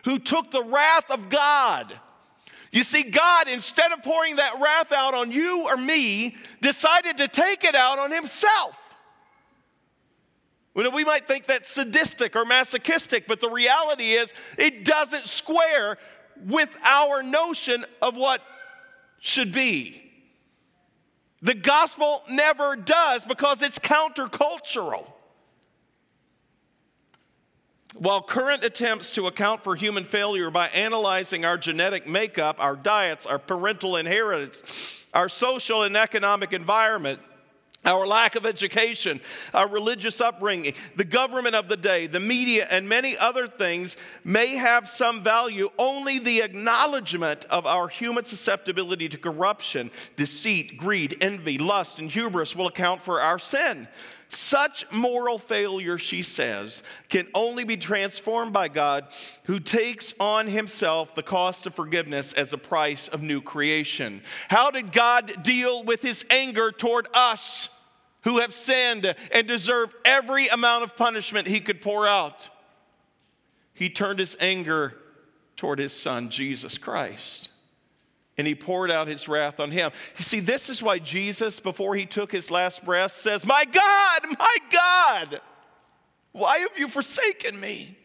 who 0.05 0.19
took 0.19 0.51
the 0.51 0.65
wrath 0.65 1.11
of 1.11 1.31
God 1.31 1.99
you 2.73 2.85
see, 2.85 3.03
God, 3.03 3.49
instead 3.49 3.93
of 3.93 4.03
pouring 4.03 4.37
that 4.37 4.61
wrath 4.61 4.93
out 4.93 5.14
on 5.14 5.33
you 5.33 5.66
or 5.66 5.77
me, 5.77 6.37
decided 6.61 7.18
to 7.18 7.29
take 7.29 7.64
it 7.64 7.75
out 7.75 7.99
on 7.99 8.12
Himself. 8.12 8.77
Well, 10.75 10.93
we 10.93 11.05
might 11.05 11.27
think 11.27 11.49
that's 11.49 11.68
sadistic 11.68 12.37
or 12.37 12.45
masochistic, 12.45 13.27
but 13.27 13.41
the 13.41 13.51
reality 13.51 14.12
is 14.12 14.33
it 14.57 14.85
doesn't 14.85 15.27
square 15.27 15.99
with 16.47 16.75
our 16.85 17.23
notion 17.25 17.85
of 18.01 18.16
what 18.16 18.41
should 19.18 19.53
be. 19.53 20.11
The 21.43 21.55
gospel 21.55 22.23
never 22.31 22.77
does 22.77 23.25
because 23.27 23.62
it's 23.62 23.79
countercultural. 23.79 25.07
While 27.95 28.22
current 28.22 28.64
attempts 28.64 29.11
to 29.12 29.26
account 29.26 29.64
for 29.64 29.74
human 29.74 30.05
failure 30.05 30.51
by 30.51 30.68
analyzing 30.68 31.45
our 31.45 31.59
genetic 31.59 32.09
makeup, 32.09 32.57
our 32.59 32.76
diets, 32.76 33.26
our 33.26 33.38
parental 33.38 33.97
inheritance, 33.97 35.05
our 35.12 35.28
social 35.28 35.82
and 35.82 35.97
economic 35.97 36.53
environment, 36.53 37.20
our 37.84 38.07
lack 38.07 38.36
of 38.36 38.45
education, 38.45 39.20
our 39.55 39.66
religious 39.66 40.20
upbringing, 40.20 40.74
the 40.97 41.05
government 41.05 41.55
of 41.55 41.68
the 41.68 41.76
day, 41.76 42.07
the 42.07 42.20
media, 42.20 42.66
and 42.70 42.88
many 42.88 43.16
other 43.16 43.49
things 43.49 43.97
may 44.22 44.49
have 44.49 44.86
some 44.86 45.22
value. 45.22 45.70
Only 45.78 46.18
the 46.18 46.43
acknowledgement 46.43 47.47
of 47.47 47.66
our 47.66 47.88
human 47.88 48.24
susceptibility 48.24 49.09
to 49.09 49.16
corruption, 49.16 49.91
deceit, 50.16 50.76
greed, 50.76 51.16
envy, 51.22 51.57
lust, 51.57 51.99
and 51.99 52.11
hubris 52.11 52.55
will 52.55 52.66
account 52.66 53.03
for 53.03 53.20
our 53.20 53.38
sin. 53.38 53.88
Such 54.33 54.91
moral 54.93 55.39
failure, 55.39 55.99
she 55.99 56.22
says, 56.22 56.85
can 57.09 57.26
only 57.35 57.64
be 57.64 57.76
transformed 57.76 58.53
by 58.53 58.68
God 58.68 59.07
who 59.45 59.59
takes 59.59 60.14
on 60.20 60.47
himself 60.47 61.16
the 61.16 61.22
cost 61.22 61.66
of 61.66 61.74
forgiveness 61.74 62.33
as 62.33 62.53
a 62.53 62.59
price 62.59 63.09
of 63.09 63.22
new 63.22 63.41
creation. 63.41 64.22
How 64.49 64.70
did 64.70 64.93
God 64.93 65.43
deal 65.43 65.83
with 65.83 66.01
his 66.01 66.24
anger 66.31 66.70
toward 66.70 67.09
us 67.12 67.70
who 68.22 68.39
have 68.39 68.55
sinned 68.55 69.14
and 69.33 69.49
deserve 69.49 69.93
every 70.05 70.47
amount 70.47 70.85
of 70.85 70.97
punishment 70.97 71.49
he 71.49 71.59
could 71.59 71.83
pour 71.83 72.07
out? 72.07 72.49
He 73.74 73.91
turned 73.91 74.20
his 74.20 74.37
anger 74.39 74.97
toward 75.57 75.81
his 75.81 75.93
son, 75.93 76.31
Jesus 76.31 76.78
Christ 76.78 77.49
and 78.41 78.47
he 78.47 78.55
poured 78.55 78.91
out 78.91 79.07
his 79.07 79.28
wrath 79.28 79.61
on 79.61 79.70
him. 79.70 79.91
You 80.16 80.24
see, 80.24 80.41
this 80.41 80.70
is 80.70 80.82
why 80.82 80.99
Jesus, 80.99 81.61
before 81.61 81.95
he 81.95 82.07
took 82.07 82.32
his 82.32 82.51
last 82.51 82.82
breath, 82.82 83.12
says, 83.12 83.45
My 83.45 83.66
God, 83.66 84.20
my 84.38 84.57
God, 84.72 85.41
why 86.32 86.61
have 86.61 86.78
you 86.78 86.88
forsaken 86.88 87.61
me? 87.61 87.99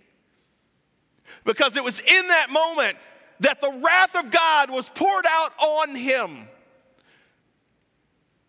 Because 1.45 1.77
it 1.77 1.85
was 1.85 2.01
in 2.01 2.27
that 2.27 2.51
moment 2.51 2.97
that 3.39 3.61
the 3.61 3.79
wrath 3.81 4.13
of 4.13 4.29
God 4.29 4.69
was 4.69 4.89
poured 4.89 5.25
out 5.25 5.53
on 5.57 5.95
him. 5.95 6.49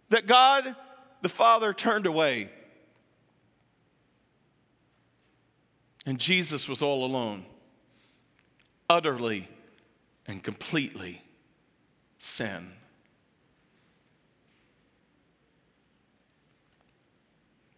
That 0.09 0.27
God 0.27 0.75
the 1.23 1.29
Father 1.29 1.73
turned 1.73 2.07
away. 2.07 2.51
And 6.05 6.19
Jesus 6.19 6.69
was 6.69 6.83
all 6.83 7.05
alone, 7.05 7.45
utterly 8.91 9.49
and 10.27 10.43
completely 10.43 11.23
sin. 12.27 12.73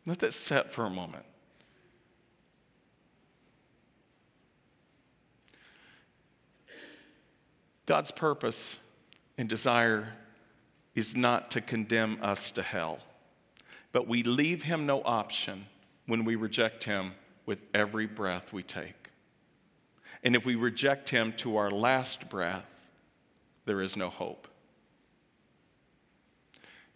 Let 0.06 0.20
that 0.20 0.32
set 0.32 0.72
for 0.72 0.86
a 0.86 0.90
moment. 0.90 1.24
God's 7.84 8.10
purpose 8.10 8.78
and 9.36 9.48
desire 9.48 10.08
is 10.94 11.14
not 11.14 11.50
to 11.52 11.60
condemn 11.60 12.18
us 12.22 12.50
to 12.52 12.62
hell, 12.62 13.00
but 13.92 14.08
we 14.08 14.22
leave 14.22 14.62
Him 14.62 14.86
no 14.86 15.02
option 15.04 15.66
when 16.06 16.24
we 16.24 16.36
reject 16.36 16.84
Him 16.84 17.12
with 17.46 17.62
every 17.72 18.06
breath 18.06 18.52
we 18.52 18.62
take. 18.62 19.10
And 20.22 20.34
if 20.34 20.44
we 20.44 20.54
reject 20.54 21.10
Him 21.10 21.32
to 21.38 21.56
our 21.56 21.70
last 21.70 22.28
breath, 22.28 22.66
there 23.68 23.82
is 23.82 23.96
no 23.96 24.08
hope. 24.08 24.48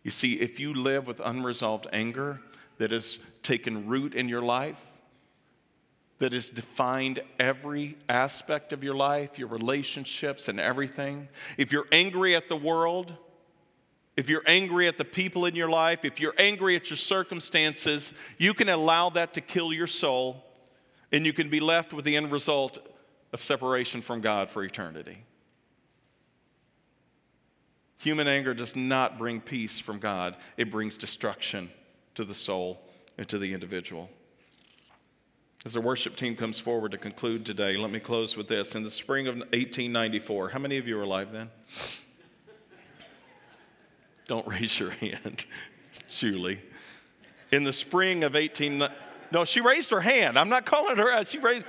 You 0.03 0.11
see, 0.11 0.41
if 0.41 0.59
you 0.59 0.73
live 0.73 1.07
with 1.07 1.21
unresolved 1.21 1.87
anger 1.93 2.41
that 2.79 2.91
has 2.91 3.19
taken 3.43 3.87
root 3.87 4.15
in 4.15 4.27
your 4.27 4.41
life, 4.41 4.81
that 6.19 6.33
has 6.33 6.49
defined 6.49 7.21
every 7.39 7.99
aspect 8.09 8.73
of 8.73 8.83
your 8.83 8.95
life, 8.95 9.39
your 9.39 9.49
relationships, 9.49 10.49
and 10.49 10.59
everything, 10.59 11.29
if 11.59 11.73
you're 11.73 11.87
angry 11.93 12.35
at 12.35 12.49
the 12.49 12.57
world, 12.57 13.13
if 14.17 14.31
you're 14.31 14.45
angry 14.47 14.89
at 14.89 14.97
the 14.97 15.05
people 15.05 15.45
in 15.45 15.55
your 15.55 15.69
life, 15.69 16.07
if 16.07 16.21
you're 16.21 16.35
angry 16.39 16.75
at 16.75 16.89
your 16.89 16.97
circumstances, 16.97 18.15
you 18.39 18.55
can 18.55 18.71
allow 18.71 19.11
that 19.11 19.35
to 19.35 19.43
kill 19.43 19.75
your 19.75 19.87
soul, 19.87 20.43
and 21.13 21.27
you 21.27 21.35
can 21.35 21.51
be 21.51 21.61
left 21.61 21.93
with 21.93 22.07
the 22.07 22.17
end 22.17 22.33
result 22.33 22.79
of 23.35 23.43
separation 23.43 24.01
from 24.01 24.23
God 24.23 24.49
for 24.49 24.65
eternity. 24.65 25.27
Human 28.03 28.27
anger 28.27 28.53
does 28.53 28.75
not 28.75 29.17
bring 29.17 29.41
peace 29.41 29.79
from 29.79 30.01
God, 30.01 30.37
it 30.57 30.73
brings 30.73 30.97
destruction 30.97 31.71
to 32.17 32.25
the 32.25 32.35
soul 32.35 32.81
and 33.17 33.29
to 33.29 33.39
the 33.39 33.55
individual. 33.55 34.11
As 35.65 35.75
the 35.75 35.81
worship 35.81 36.17
team 36.17 36.35
comes 36.35 36.59
forward 36.59 36.91
to 36.91 36.99
conclude 36.99 37.47
today, 37.47 37.77
let 37.77 37.93
me 37.93 38.01
close 38.01 38.37
with 38.37 38.49
this. 38.49 38.75
In 38.75 38.83
the 38.83 38.91
spring 38.91 39.29
of 39.29 39.37
1894, 39.37 40.49
how 40.49 40.59
many 40.59 40.79
of 40.79 40.89
you 40.89 40.97
were 40.97 41.05
alive 41.05 41.31
then? 41.31 41.49
Don't 44.27 44.49
raise 44.49 44.81
your 44.81 44.91
hand. 44.91 45.47
Julie. 46.09 46.61
In 47.53 47.63
the 47.63 47.73
spring 47.73 48.25
of 48.25 48.35
18. 48.35 48.83
No, 49.31 49.45
she 49.45 49.61
raised 49.61 49.91
her 49.91 50.01
hand. 50.01 50.37
I'm 50.37 50.49
not 50.49 50.67
calling 50.67 50.97
her 50.97 51.13
out. 51.13 51.29
She 51.29 51.39
raised. 51.39 51.67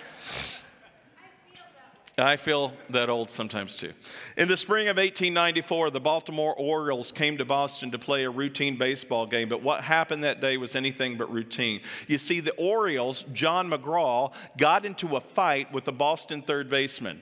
I 2.18 2.36
feel 2.36 2.74
that 2.92 3.10
old 3.10 3.32
sometimes 3.32 3.76
too. 3.76 3.92
In 4.38 4.48
the 4.48 4.58
spring 4.58 4.88
of 4.88 4.98
1894, 4.98 5.90
the 5.90 6.00
Baltimore 6.00 6.54
Orioles 6.56 7.12
came 7.12 7.40
to 7.40 7.46
Boston 7.46 7.90
to 7.90 7.98
play 7.98 8.24
a 8.24 8.30
routine 8.30 8.78
baseball 8.78 9.26
game, 9.26 9.50
but 9.50 9.64
what 9.64 9.84
happened 9.84 10.24
that 10.24 10.40
day 10.40 10.58
was 10.58 10.76
anything 10.76 11.18
but 11.18 11.32
routine. 11.32 11.82
You 12.08 12.20
see, 12.20 12.40
the 12.40 12.54
Orioles, 12.54 13.26
John 13.34 13.68
McGraw, 13.68 14.32
got 14.58 14.86
into 14.86 15.16
a 15.16 15.22
fight 15.22 15.74
with 15.74 15.86
the 15.86 15.92
Boston 15.92 16.44
third 16.44 16.70
baseman. 16.70 17.20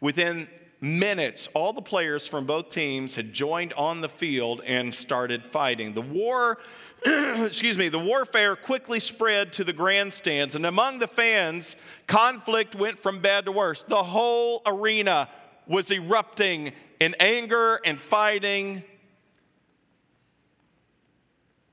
Within 0.00 0.46
minutes, 0.80 1.48
all 1.54 1.72
the 1.72 1.82
players 1.82 2.26
from 2.26 2.46
both 2.46 2.70
teams 2.70 3.14
had 3.14 3.32
joined 3.32 3.72
on 3.74 4.00
the 4.00 4.08
field 4.08 4.62
and 4.64 4.94
started 4.94 5.44
fighting. 5.44 5.92
The 5.92 6.02
war, 6.02 6.58
excuse 7.04 7.76
me, 7.76 7.88
the 7.88 7.98
warfare 7.98 8.56
quickly 8.56 9.00
spread 9.00 9.52
to 9.54 9.64
the 9.64 9.72
grandstands, 9.72 10.54
and 10.54 10.64
among 10.64 10.98
the 10.98 11.06
fans, 11.06 11.76
conflict 12.06 12.74
went 12.74 12.98
from 12.98 13.20
bad 13.20 13.44
to 13.44 13.52
worse. 13.52 13.82
The 13.82 14.02
whole 14.02 14.62
arena 14.66 15.28
was 15.66 15.90
erupting 15.90 16.72
in 16.98 17.14
anger 17.20 17.80
and 17.84 18.00
fighting 18.00 18.82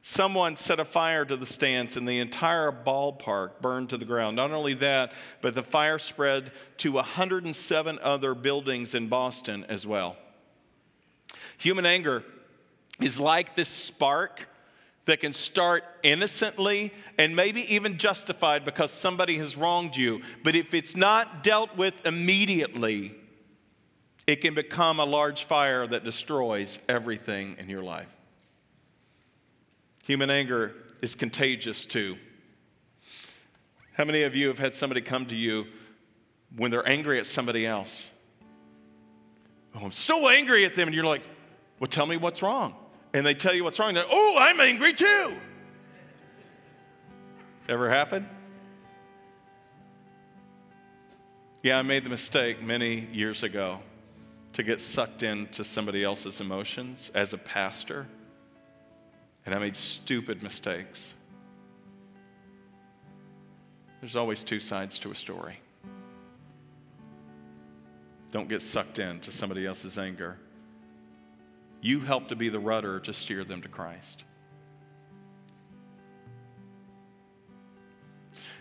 Someone 0.10 0.56
set 0.56 0.80
a 0.80 0.86
fire 0.86 1.26
to 1.26 1.36
the 1.36 1.46
stands 1.46 1.98
and 1.98 2.08
the 2.08 2.20
entire 2.20 2.72
ballpark 2.72 3.60
burned 3.60 3.90
to 3.90 3.98
the 3.98 4.06
ground. 4.06 4.38
Not 4.38 4.52
only 4.52 4.74
that, 4.76 5.12
but 5.42 5.54
the 5.54 5.62
fire 5.62 6.00
spread 6.00 6.54
to 6.78 6.94
107 6.94 8.00
other 8.02 8.34
buildings 8.34 8.96
in 8.96 9.10
Boston 9.10 9.66
as 9.68 9.86
well. 9.86 10.16
Human 11.58 11.86
anger 11.86 12.24
is 13.02 13.20
like 13.20 13.58
this 13.58 13.68
spark 13.68 14.48
that 15.08 15.20
can 15.20 15.34
start 15.34 15.84
innocently 16.04 16.94
and 17.18 17.36
maybe 17.36 17.76
even 17.76 17.98
justified 17.98 18.64
because 18.64 18.92
somebody 18.92 19.38
has 19.40 19.58
wronged 19.58 19.98
you. 19.98 20.22
But 20.42 20.56
if 20.56 20.74
it's 20.74 20.96
not 20.96 21.44
dealt 21.44 21.76
with 21.76 21.94
immediately, 22.06 23.14
it 24.26 24.38
can 24.38 24.54
become 24.54 25.02
a 25.02 25.06
large 25.06 25.44
fire 25.44 25.86
that 25.86 26.06
destroys 26.06 26.80
everything 26.88 27.58
in 27.60 27.68
your 27.68 27.84
life. 27.84 28.08
Human 30.08 30.30
anger 30.30 30.74
is 31.02 31.16
contagious 31.16 31.84
too. 31.86 32.18
How 33.92 34.06
many 34.06 34.24
of 34.24 34.38
you 34.38 34.48
have 34.48 34.58
had 34.58 34.74
somebody 34.74 35.02
come 35.02 35.26
to 35.26 35.36
you 35.36 35.66
when 36.56 36.72
they're 36.72 36.88
angry 36.88 37.20
at 37.20 37.26
somebody 37.26 37.68
else? 37.68 38.10
Oh, 39.76 39.80
I'm 39.84 39.92
so 39.92 40.30
angry 40.30 40.64
at 40.64 40.76
them, 40.76 40.88
and 40.88 40.96
you're 40.96 41.04
like, 41.04 41.24
Well, 41.80 41.90
tell 41.90 42.06
me 42.06 42.16
what's 42.16 42.42
wrong. 42.42 42.74
And 43.14 43.26
they 43.26 43.34
tell 43.34 43.54
you 43.54 43.66
what's 43.66 43.80
wrong. 43.80 43.96
They're, 43.96 44.06
oh, 44.10 44.38
I'm 44.40 44.62
angry 44.62 44.94
too. 44.94 45.36
Ever 47.68 47.90
happen? 47.90 48.30
Yeah, 51.64 51.80
I 51.80 51.82
made 51.82 52.06
the 52.06 52.10
mistake 52.10 52.64
many 52.64 53.10
years 53.12 53.44
ago 53.44 53.82
to 54.54 54.64
get 54.64 54.80
sucked 54.80 55.24
into 55.24 55.66
somebody 55.66 56.06
else's 56.06 56.40
emotions 56.40 57.12
as 57.14 57.34
a 57.34 57.38
pastor 57.38 58.08
and 59.48 59.56
I 59.56 59.60
made 59.60 59.78
stupid 59.78 60.44
mistakes. 60.44 61.10
There's 64.02 64.18
always 64.18 64.44
two 64.44 64.60
sides 64.60 65.00
to 65.00 65.12
a 65.12 65.16
story. 65.16 65.58
Don't 68.30 68.50
get 68.50 68.62
sucked 68.62 69.00
into 69.00 69.32
somebody 69.32 69.66
else's 69.66 69.98
anger. 69.98 70.38
You 71.82 72.02
help 72.02 72.28
to 72.28 72.36
be 72.36 72.50
the 72.50 72.60
rudder 72.60 73.00
to 73.00 73.14
steer 73.14 73.46
them 73.46 73.62
to 73.62 73.70
Christ. 73.70 74.26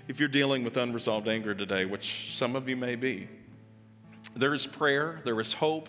If 0.06 0.20
you're 0.20 0.28
dealing 0.28 0.62
with 0.62 0.76
unresolved 0.76 1.26
anger 1.26 1.52
today, 1.52 1.84
which 1.84 2.28
some 2.32 2.54
of 2.54 2.68
you 2.68 2.76
may 2.76 2.94
be, 2.94 3.26
there 4.36 4.54
is 4.54 4.68
prayer, 4.68 5.20
there 5.24 5.40
is 5.40 5.52
hope, 5.52 5.88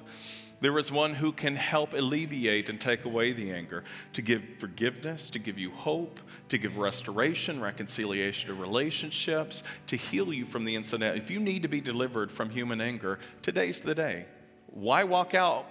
there 0.59 0.77
is 0.79 0.91
one 0.91 1.13
who 1.13 1.31
can 1.31 1.55
help 1.55 1.93
alleviate 1.93 2.69
and 2.69 2.81
take 2.81 3.05
away 3.05 3.31
the 3.31 3.51
anger, 3.51 3.83
to 4.13 4.21
give 4.21 4.43
forgiveness, 4.57 5.29
to 5.29 5.39
give 5.39 5.59
you 5.59 5.69
hope, 5.71 6.19
to 6.49 6.57
give 6.57 6.77
restoration, 6.77 7.61
reconciliation 7.61 8.49
to 8.49 8.55
relationships, 8.55 9.61
to 9.85 9.95
heal 9.95 10.33
you 10.33 10.45
from 10.45 10.65
the 10.65 10.75
incident. 10.75 11.15
If 11.15 11.29
you 11.29 11.39
need 11.39 11.61
to 11.61 11.67
be 11.67 11.79
delivered 11.79 12.31
from 12.31 12.49
human 12.49 12.81
anger, 12.81 13.19
today's 13.43 13.81
the 13.81 13.93
day. 13.93 14.25
Why 14.67 15.03
walk 15.03 15.35
out 15.35 15.67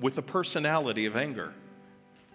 with 0.00 0.18
a 0.18 0.22
personality 0.22 1.06
of 1.06 1.14
anger? 1.14 1.52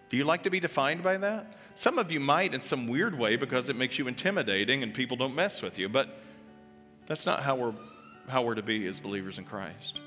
Do 0.10 0.18
you 0.18 0.24
like 0.24 0.44
to 0.44 0.50
be 0.50 0.60
defined 0.60 1.04
by 1.04 1.18
that? 1.18 1.58
Some 1.76 1.98
of 1.98 2.12
you 2.12 2.20
might 2.20 2.54
in 2.54 2.62
some 2.62 2.88
weird 2.88 3.18
way 3.18 3.36
because 3.36 3.68
it 3.68 3.76
makes 3.76 3.98
you 3.98 4.08
intimidating 4.08 4.84
and 4.84 4.94
people 4.94 5.18
don't 5.18 5.36
mess 5.36 5.62
with 5.62 5.78
you, 5.78 5.90
but 5.90 6.20
that's 7.06 7.26
not 7.26 7.44
how 7.44 7.56
we're, 7.56 7.74
how 8.30 8.44
we're 8.44 8.56
to 8.56 8.62
be 8.62 8.86
as 8.88 9.00
believers 9.00 9.40
in 9.40 9.44
Christ. 9.44 10.00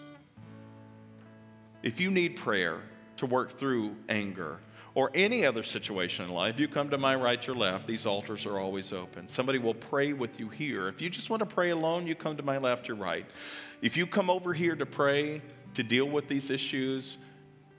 If 1.87 2.01
you 2.01 2.11
need 2.11 2.35
prayer 2.35 2.81
to 3.19 3.27
work 3.27 3.53
through 3.53 3.95
anger 4.09 4.59
or 4.97 5.13
any 5.15 5.47
other 5.47 5.63
situation 5.63 6.25
in 6.25 6.33
life, 6.33 6.59
you 6.59 6.67
come 6.67 6.91
to 6.91 6.99
my 6.99 7.15
right, 7.15 7.47
your 7.47 7.55
left. 7.55 7.87
These 7.87 8.07
altars 8.07 8.45
are 8.45 8.59
always 8.59 8.93
open. 8.93 9.29
Somebody 9.29 9.61
will 9.61 9.73
pray 9.73 10.13
with 10.13 10.41
you 10.41 10.49
here. 10.49 10.89
If 10.89 11.01
you 11.01 11.09
just 11.09 11.31
want 11.31 11.39
to 11.41 11.47
pray 11.47 11.71
alone, 11.71 12.09
you 12.09 12.17
come 12.17 12.37
to 12.39 12.43
my 12.43 12.59
left, 12.59 12.89
your 12.89 12.97
right. 12.97 13.25
If 13.83 13.97
you 13.97 14.05
come 14.05 14.31
over 14.31 14.53
here 14.53 14.75
to 14.75 14.85
pray, 14.85 15.41
to 15.75 15.85
deal 15.85 16.07
with 16.07 16.27
these 16.27 16.51
issues, 16.51 17.19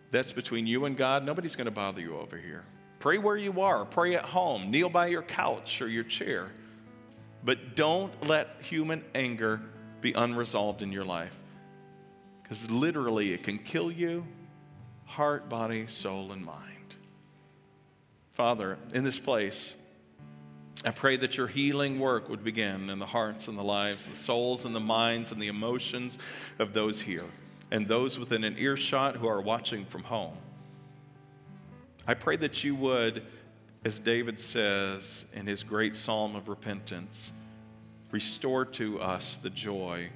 that's 0.09 0.31
between 0.31 0.65
you 0.65 0.85
and 0.85 0.95
God. 0.95 1.25
Nobody's 1.25 1.57
going 1.57 1.65
to 1.65 1.71
bother 1.71 1.99
you 1.99 2.17
over 2.17 2.37
here. 2.37 2.63
Pray 2.99 3.17
where 3.17 3.35
you 3.35 3.59
are, 3.59 3.83
pray 3.83 4.15
at 4.15 4.23
home, 4.23 4.71
kneel 4.71 4.87
by 4.87 5.07
your 5.07 5.21
couch 5.21 5.81
or 5.81 5.89
your 5.89 6.05
chair. 6.05 6.49
But 7.43 7.75
don't 7.75 8.25
let 8.25 8.61
human 8.61 9.03
anger 9.13 9.59
be 9.99 10.13
unresolved 10.13 10.81
in 10.81 10.93
your 10.93 11.03
life. 11.03 11.37
Because 12.47 12.69
literally, 12.71 13.33
it 13.33 13.43
can 13.43 13.57
kill 13.57 13.91
you 13.91 14.25
heart, 15.05 15.49
body, 15.49 15.87
soul, 15.87 16.31
and 16.31 16.45
mind. 16.45 16.95
Father, 18.31 18.77
in 18.93 19.03
this 19.03 19.19
place, 19.19 19.73
I 20.85 20.91
pray 20.91 21.17
that 21.17 21.37
your 21.37 21.47
healing 21.47 21.99
work 21.99 22.29
would 22.29 22.43
begin 22.43 22.89
in 22.89 22.99
the 22.99 23.05
hearts 23.05 23.47
and 23.47 23.57
the 23.57 23.63
lives, 23.63 24.07
the 24.07 24.15
souls 24.15 24.63
and 24.65 24.75
the 24.75 24.79
minds 24.79 25.31
and 25.31 25.41
the 25.41 25.47
emotions 25.47 26.17
of 26.59 26.73
those 26.73 27.01
here 27.01 27.25
and 27.71 27.87
those 27.87 28.17
within 28.17 28.43
an 28.43 28.55
earshot 28.57 29.15
who 29.15 29.27
are 29.27 29.41
watching 29.41 29.85
from 29.85 30.03
home. 30.03 30.37
I 32.05 32.13
pray 32.13 32.37
that 32.37 32.63
you 32.63 32.75
would, 32.75 33.23
as 33.83 33.99
David 33.99 34.39
says 34.39 35.25
in 35.33 35.45
his 35.45 35.63
great 35.63 35.95
psalm 35.95 36.35
of 36.35 36.47
repentance, 36.47 37.33
restore 38.11 38.63
to 38.65 39.01
us 39.01 39.37
the 39.37 39.49
joy 39.49 40.09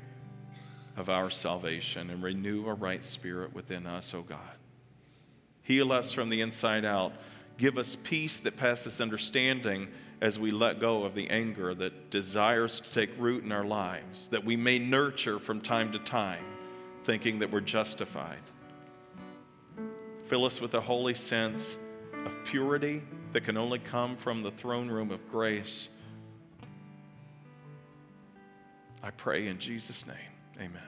of 0.98 1.10
our 1.10 1.30
salvation 1.30 2.10
and 2.10 2.22
renew 2.22 2.68
a 2.68 2.74
right 2.74 3.04
spirit 3.04 3.54
within 3.54 3.86
us, 3.86 4.14
O 4.14 4.22
God. 4.22 4.40
Heal 5.64 5.92
us 5.92 6.12
from 6.12 6.30
the 6.30 6.42
inside 6.42 6.86
out. 6.86 7.14
Give 7.58 7.78
us 7.78 7.96
peace 8.04 8.40
that 8.42 8.58
passes 8.58 9.00
understanding 9.00 9.88
as 10.22 10.38
we 10.38 10.52
let 10.52 10.80
go 10.80 11.04
of 11.04 11.16
the 11.16 11.30
anger 11.30 11.74
that 11.74 12.10
desires 12.12 12.80
to 12.80 12.92
take 12.92 13.10
root 13.18 13.44
in 13.44 13.52
our 13.52 13.66
lives, 13.66 14.28
that 14.28 14.44
we 14.44 14.56
may 14.56 14.78
nurture 14.78 15.40
from 15.40 15.60
time 15.62 15.92
to 15.92 16.00
time, 16.00 16.44
thinking 17.04 17.40
that 17.40 17.52
we're 17.52 17.62
justified. 17.62 18.42
Fill 20.28 20.46
us 20.46 20.62
with 20.62 20.76
a 20.76 20.82
holy 20.82 21.14
sense 21.14 21.78
of 22.26 22.34
purity 22.46 23.02
that 23.34 23.42
can 23.42 23.58
only 23.58 23.80
come 23.80 24.16
from 24.16 24.44
the 24.44 24.52
throne 24.52 24.90
room 24.90 25.10
of 25.12 25.28
grace. 25.30 25.90
I 29.04 29.10
pray 29.12 29.48
in 29.48 29.58
Jesus' 29.58 30.06
name. 30.06 30.31
Amen. 30.62 30.82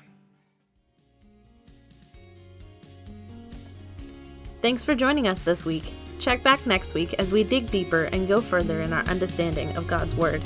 Thanks 4.61 4.83
for 4.83 4.93
joining 4.95 5.27
us 5.27 5.41
this 5.41 5.65
week. 5.65 5.91
Check 6.19 6.43
back 6.43 6.65
next 6.65 6.93
week 6.93 7.15
as 7.15 7.33
we 7.33 7.43
dig 7.43 7.69
deeper 7.69 8.05
and 8.05 8.29
go 8.29 8.39
further 8.39 8.79
in 8.79 8.93
our 8.93 9.03
understanding 9.03 9.75
of 9.75 9.87
God's 9.87 10.15
Word. 10.15 10.41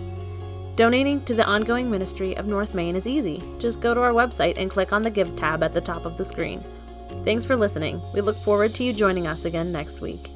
Donating 0.77 1.25
to 1.27 1.35
the 1.35 1.47
ongoing 1.47 1.89
ministry 1.89 2.37
of 2.37 2.47
North 2.47 2.75
Main 2.75 2.97
is 2.97 3.07
easy. 3.07 3.41
Just 3.61 3.81
go 3.81 3.95
to 3.95 4.01
our 4.01 4.11
website 4.11 4.55
and 4.57 4.69
click 4.69 4.93
on 4.93 5.03
the 5.03 5.11
Give 5.11 5.37
tab 5.37 5.63
at 5.63 5.73
the 5.73 5.81
top 5.81 6.05
of 6.05 6.17
the 6.17 6.25
screen. 6.25 6.61
Thanks 7.25 7.45
for 7.45 7.55
listening. 7.55 8.03
We 8.13 8.21
look 8.21 8.37
forward 8.39 8.75
to 8.75 8.85
you 8.85 8.93
joining 8.93 9.29
us 9.29 9.45
again 9.45 9.71
next 9.71 10.01
week. 10.01 10.34